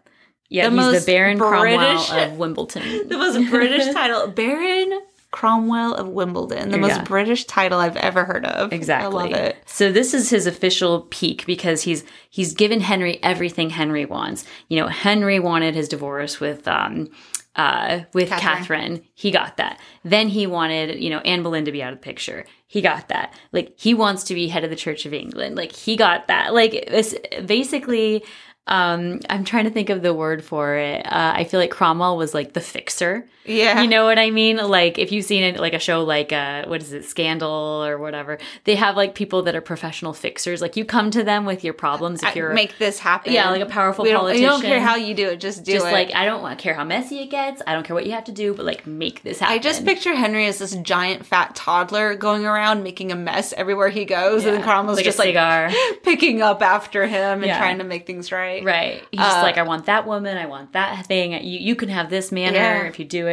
Yeah, 0.49 0.67
The 0.67 0.91
he's 0.91 1.05
the 1.05 1.11
Baron 1.11 1.37
British- 1.37 2.09
Cromwell 2.09 2.23
of 2.33 2.37
Wimbledon. 2.37 2.83
The 3.07 3.17
most 3.17 3.49
British 3.49 3.93
title, 3.93 4.27
Baron 4.27 4.99
Cromwell 5.31 5.93
of 5.93 6.09
Wimbledon. 6.09 6.71
The 6.71 6.77
most 6.77 6.97
Yeah. 6.97 7.03
British 7.03 7.45
title 7.45 7.79
I've 7.79 7.95
ever 7.97 8.25
heard 8.25 8.45
of. 8.45 8.73
Exactly. 8.73 9.05
I 9.05 9.09
love 9.09 9.31
it. 9.31 9.57
So 9.65 9.91
this 9.91 10.13
is 10.13 10.29
his 10.29 10.45
official 10.45 11.07
peak 11.09 11.45
because 11.45 11.83
he's 11.83 12.03
he's 12.29 12.53
given 12.53 12.81
Henry 12.81 13.19
everything 13.23 13.69
Henry 13.69 14.05
wants. 14.05 14.45
You 14.67 14.79
know, 14.81 14.87
Henry 14.87 15.39
wanted 15.39 15.73
his 15.73 15.87
divorce 15.87 16.39
with 16.41 16.67
um 16.67 17.09
uh 17.55 18.01
with 18.13 18.29
Catherine. 18.29 18.57
Catherine. 18.57 19.01
He 19.13 19.31
got 19.31 19.57
that. 19.57 19.79
Then 20.03 20.27
he 20.27 20.47
wanted, 20.47 21.01
you 21.01 21.09
know, 21.09 21.19
Anne 21.19 21.43
Boleyn 21.43 21.65
to 21.65 21.71
be 21.71 21.81
out 21.81 21.93
of 21.93 21.99
the 21.99 22.03
picture. 22.03 22.45
He 22.67 22.81
got 22.81 23.07
that. 23.07 23.33
Like 23.53 23.73
he 23.77 23.93
wants 23.93 24.25
to 24.25 24.33
be 24.33 24.47
head 24.49 24.63
of 24.65 24.69
the 24.69 24.75
Church 24.75 25.05
of 25.05 25.13
England. 25.13 25.55
Like 25.55 25.71
he 25.71 25.95
got 25.95 26.27
that. 26.27 26.53
Like 26.53 26.73
it's 26.73 27.15
basically 27.45 28.23
um 28.67 29.19
I'm 29.29 29.43
trying 29.43 29.63
to 29.65 29.71
think 29.71 29.89
of 29.89 30.01
the 30.01 30.13
word 30.13 30.43
for 30.43 30.75
it. 30.75 31.05
Uh, 31.05 31.33
I 31.35 31.45
feel 31.45 31.59
like 31.59 31.71
Cromwell 31.71 32.15
was 32.17 32.33
like 32.33 32.53
the 32.53 32.61
fixer. 32.61 33.27
Yeah. 33.45 33.81
You 33.81 33.87
know 33.87 34.05
what 34.05 34.19
I 34.19 34.29
mean? 34.31 34.57
Like 34.57 34.99
if 34.99 35.11
you've 35.11 35.25
seen 35.25 35.43
it, 35.43 35.59
like 35.59 35.73
a 35.73 35.79
show 35.79 36.03
like 36.03 36.31
uh, 36.31 36.65
what 36.67 36.81
is 36.81 36.93
it, 36.93 37.05
Scandal 37.05 37.49
or 37.83 37.97
whatever, 37.97 38.37
they 38.65 38.75
have 38.75 38.95
like 38.95 39.15
people 39.15 39.41
that 39.43 39.55
are 39.55 39.61
professional 39.61 40.13
fixers. 40.13 40.61
Like 40.61 40.77
you 40.77 40.85
come 40.85 41.09
to 41.11 41.23
them 41.23 41.45
with 41.45 41.63
your 41.63 41.73
problems 41.73 42.21
if 42.21 42.29
I- 42.29 42.33
you're 42.33 42.53
make 42.53 42.77
this 42.77 42.99
happen. 42.99 43.33
yeah, 43.33 43.49
like 43.49 43.61
a 43.61 43.65
powerful 43.65 44.03
we 44.03 44.13
politician. 44.13 44.43
You 44.43 44.49
don't 44.49 44.61
care 44.61 44.79
how 44.79 44.95
you 44.95 45.13
do 45.15 45.27
it, 45.29 45.39
just 45.39 45.63
do 45.63 45.71
just 45.73 45.87
it. 45.87 45.91
like 45.91 46.13
I 46.13 46.25
don't 46.25 46.41
want- 46.41 46.59
care 46.59 46.73
how 46.73 46.83
messy 46.83 47.19
it 47.19 47.27
gets. 47.31 47.61
I 47.65 47.73
don't 47.73 47.83
care 47.85 47.95
what 47.95 48.05
you 48.05 48.11
have 48.11 48.25
to 48.25 48.31
do, 48.31 48.53
but 48.53 48.65
like 48.65 48.85
make 48.85 49.23
this 49.23 49.39
happen. 49.39 49.55
I 49.55 49.59
just 49.59 49.85
picture 49.85 50.15
Henry 50.15 50.45
as 50.45 50.59
this 50.59 50.75
giant 50.75 51.25
fat 51.25 51.55
toddler 51.55 52.15
going 52.15 52.45
around 52.45 52.83
making 52.83 53.11
a 53.11 53.15
mess 53.15 53.53
everywhere 53.53 53.89
he 53.89 54.05
goes, 54.05 54.45
and 54.45 54.55
then 54.55 54.63
Cromwell's 54.63 54.97
like 54.97 55.05
just 55.05 55.17
like 55.19 55.31
picking 56.03 56.41
up 56.41 56.61
after 56.61 57.05
him 57.07 57.39
and 57.39 57.45
Yeah. 57.45 57.57
trying 57.57 57.79
to 57.79 57.83
make 57.83 58.05
things 58.05 58.31
right. 58.31 58.63
Right. 58.63 59.03
He's 59.11 59.19
just 59.19 59.37
Uh, 59.37 59.41
like, 59.41 59.57
I 59.57 59.63
want 59.63 59.85
that 59.85 60.05
woman. 60.05 60.37
I 60.37 60.45
want 60.45 60.73
that 60.73 61.05
thing. 61.07 61.31
You, 61.33 61.59
you 61.59 61.75
can 61.75 61.89
have 61.89 62.09
this 62.09 62.31
manor 62.31 62.55
Yeah. 62.55 62.83
if 62.83 62.99
you 62.99 63.05
do 63.05 63.27
it. 63.27 63.30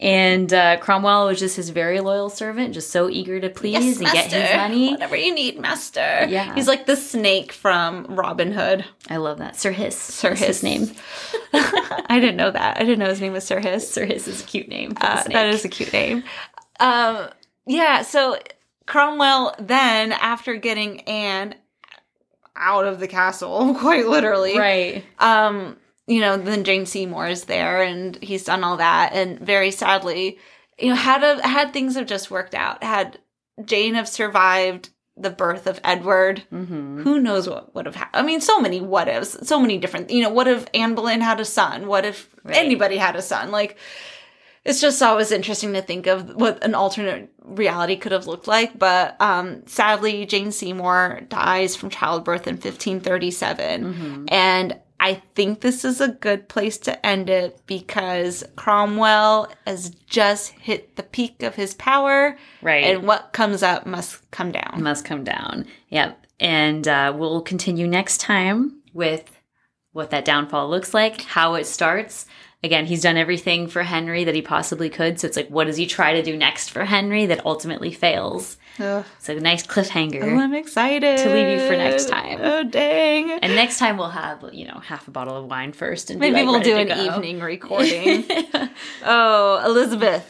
And 0.00 0.52
uh, 0.52 0.78
Cromwell 0.78 1.26
was 1.26 1.38
just 1.38 1.56
his 1.56 1.70
very 1.70 2.00
loyal 2.00 2.28
servant, 2.28 2.74
just 2.74 2.90
so 2.90 3.08
eager 3.08 3.40
to 3.40 3.48
please 3.48 3.98
and 4.00 4.10
get 4.10 4.32
his 4.32 4.56
money. 4.56 4.90
Whatever 4.90 5.16
you 5.16 5.32
need, 5.34 5.58
master. 5.58 6.26
Yeah. 6.28 6.54
He's 6.54 6.66
like 6.68 6.86
the 6.86 6.96
snake 6.96 7.52
from 7.52 8.06
Robin 8.08 8.52
Hood. 8.52 8.84
I 9.08 9.16
love 9.18 9.38
that. 9.38 9.56
Sir 9.56 9.70
Hiss. 9.70 9.96
Sir 9.96 10.30
That's 10.30 10.40
Hiss. 10.40 10.60
his 10.60 10.62
name. 10.62 10.90
I 11.54 12.18
didn't 12.20 12.36
know 12.36 12.50
that. 12.50 12.76
I 12.76 12.80
didn't 12.80 12.98
know 12.98 13.08
his 13.08 13.20
name 13.20 13.32
was 13.32 13.44
Sir 13.44 13.60
Hiss. 13.60 13.88
Sir 13.90 14.04
Hiss 14.04 14.26
is 14.26 14.42
a 14.42 14.44
cute 14.46 14.68
name 14.68 14.94
Uh, 15.00 15.22
that 15.28 15.46
is 15.48 15.64
a 15.64 15.68
cute 15.68 15.92
name. 15.92 16.24
Um, 16.80 17.28
yeah, 17.66 18.02
so 18.02 18.36
Cromwell 18.86 19.54
then, 19.58 20.12
after 20.12 20.56
getting 20.56 21.00
Anne 21.02 21.54
out 22.56 22.84
of 22.86 23.00
the 23.00 23.08
castle, 23.08 23.74
quite 23.78 24.06
literally, 24.06 24.58
right. 24.58 25.04
um, 25.18 25.76
you 26.06 26.20
know, 26.20 26.36
then 26.36 26.64
Jane 26.64 26.86
Seymour 26.86 27.28
is 27.28 27.44
there 27.44 27.82
and 27.82 28.16
he's 28.22 28.44
done 28.44 28.62
all 28.64 28.76
that. 28.78 29.12
And 29.14 29.38
very 29.40 29.70
sadly, 29.70 30.38
you 30.78 30.88
know, 30.90 30.94
had 30.96 31.22
a, 31.24 31.46
had 31.46 31.72
things 31.72 31.94
have 31.96 32.06
just 32.06 32.30
worked 32.30 32.54
out, 32.54 32.82
had 32.84 33.18
Jane 33.64 33.94
have 33.94 34.08
survived 34.08 34.90
the 35.16 35.30
birth 35.30 35.66
of 35.68 35.80
Edward, 35.84 36.42
Mm-hmm. 36.52 37.02
who 37.02 37.20
knows 37.20 37.48
what 37.48 37.72
would 37.74 37.86
have 37.86 37.94
happened? 37.94 38.20
I 38.22 38.26
mean, 38.26 38.40
so 38.40 38.60
many 38.60 38.80
what 38.80 39.06
ifs, 39.08 39.46
so 39.46 39.60
many 39.60 39.78
different, 39.78 40.10
you 40.10 40.22
know, 40.22 40.30
what 40.30 40.48
if 40.48 40.66
Anne 40.74 40.94
Boleyn 40.96 41.20
had 41.20 41.38
a 41.40 41.44
son? 41.44 41.86
What 41.86 42.04
if 42.04 42.28
Right. 42.42 42.56
anybody 42.56 42.96
had 42.96 43.14
a 43.14 43.22
son? 43.22 43.50
Like, 43.52 43.78
it's 44.64 44.80
just 44.80 45.00
always 45.02 45.30
interesting 45.30 45.74
to 45.74 45.82
think 45.82 46.06
of 46.08 46.34
what 46.34 46.64
an 46.64 46.74
alternate 46.74 47.30
reality 47.44 47.96
could 47.96 48.12
have 48.12 48.26
looked 48.26 48.48
like. 48.48 48.76
But 48.78 49.14
um, 49.20 49.62
sadly, 49.66 50.26
Jane 50.26 50.50
Seymour 50.52 51.20
dies 51.28 51.76
from 51.76 51.90
childbirth 51.90 52.46
in 52.48 52.54
1537. 52.54 54.26
And 54.30 54.80
I 55.00 55.22
think 55.34 55.60
this 55.60 55.84
is 55.84 56.00
a 56.00 56.08
good 56.08 56.48
place 56.48 56.78
to 56.78 57.04
end 57.04 57.28
it 57.28 57.60
because 57.66 58.44
Cromwell 58.56 59.52
has 59.66 59.90
just 59.90 60.50
hit 60.50 60.96
the 60.96 61.02
peak 61.02 61.42
of 61.42 61.56
his 61.56 61.74
power. 61.74 62.38
Right. 62.62 62.84
And 62.84 63.06
what 63.06 63.32
comes 63.32 63.62
up 63.62 63.86
must 63.86 64.30
come 64.30 64.52
down. 64.52 64.82
must 64.82 65.04
come 65.04 65.24
down. 65.24 65.66
Yep. 65.90 66.26
And 66.40 66.88
uh, 66.88 67.12
we'll 67.14 67.42
continue 67.42 67.86
next 67.86 68.18
time 68.18 68.80
with 68.92 69.40
what 69.92 70.10
that 70.10 70.24
downfall 70.24 70.68
looks 70.68 70.94
like, 70.94 71.22
how 71.22 71.54
it 71.54 71.66
starts. 71.66 72.26
Again, 72.62 72.86
he's 72.86 73.02
done 73.02 73.16
everything 73.16 73.68
for 73.68 73.82
Henry 73.82 74.24
that 74.24 74.34
he 74.34 74.42
possibly 74.42 74.88
could. 74.88 75.20
So 75.20 75.26
it's 75.26 75.36
like, 75.36 75.48
what 75.48 75.66
does 75.66 75.76
he 75.76 75.86
try 75.86 76.14
to 76.14 76.22
do 76.22 76.36
next 76.36 76.70
for 76.70 76.84
Henry 76.84 77.26
that 77.26 77.44
ultimately 77.44 77.92
fails? 77.92 78.56
Ugh. 78.80 79.04
It's 79.16 79.28
a 79.28 79.34
nice 79.36 79.66
cliffhanger. 79.66 80.22
Oh, 80.24 80.38
I'm 80.38 80.54
excited 80.54 81.18
To 81.18 81.32
leave 81.32 81.60
you 81.60 81.66
for 81.66 81.76
next 81.76 82.08
time. 82.08 82.38
Oh, 82.42 82.64
dang. 82.64 83.30
And 83.30 83.54
next 83.54 83.78
time 83.78 83.96
we'll 83.96 84.08
have, 84.10 84.44
you 84.52 84.66
know, 84.66 84.78
half 84.80 85.06
a 85.06 85.10
bottle 85.10 85.36
of 85.36 85.46
wine 85.46 85.72
first 85.72 86.10
and 86.10 86.18
Maybe 86.18 86.36
like, 86.36 86.46
we'll 86.46 86.60
do 86.60 86.76
an 86.76 86.88
go. 86.88 86.94
evening 86.96 87.40
recording. 87.52 88.24
oh, 89.04 89.62
Elizabeth, 89.64 90.26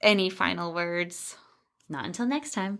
any 0.00 0.30
final 0.30 0.72
words? 0.72 1.36
Not 1.88 2.06
until 2.06 2.26
next 2.26 2.52
time. 2.52 2.78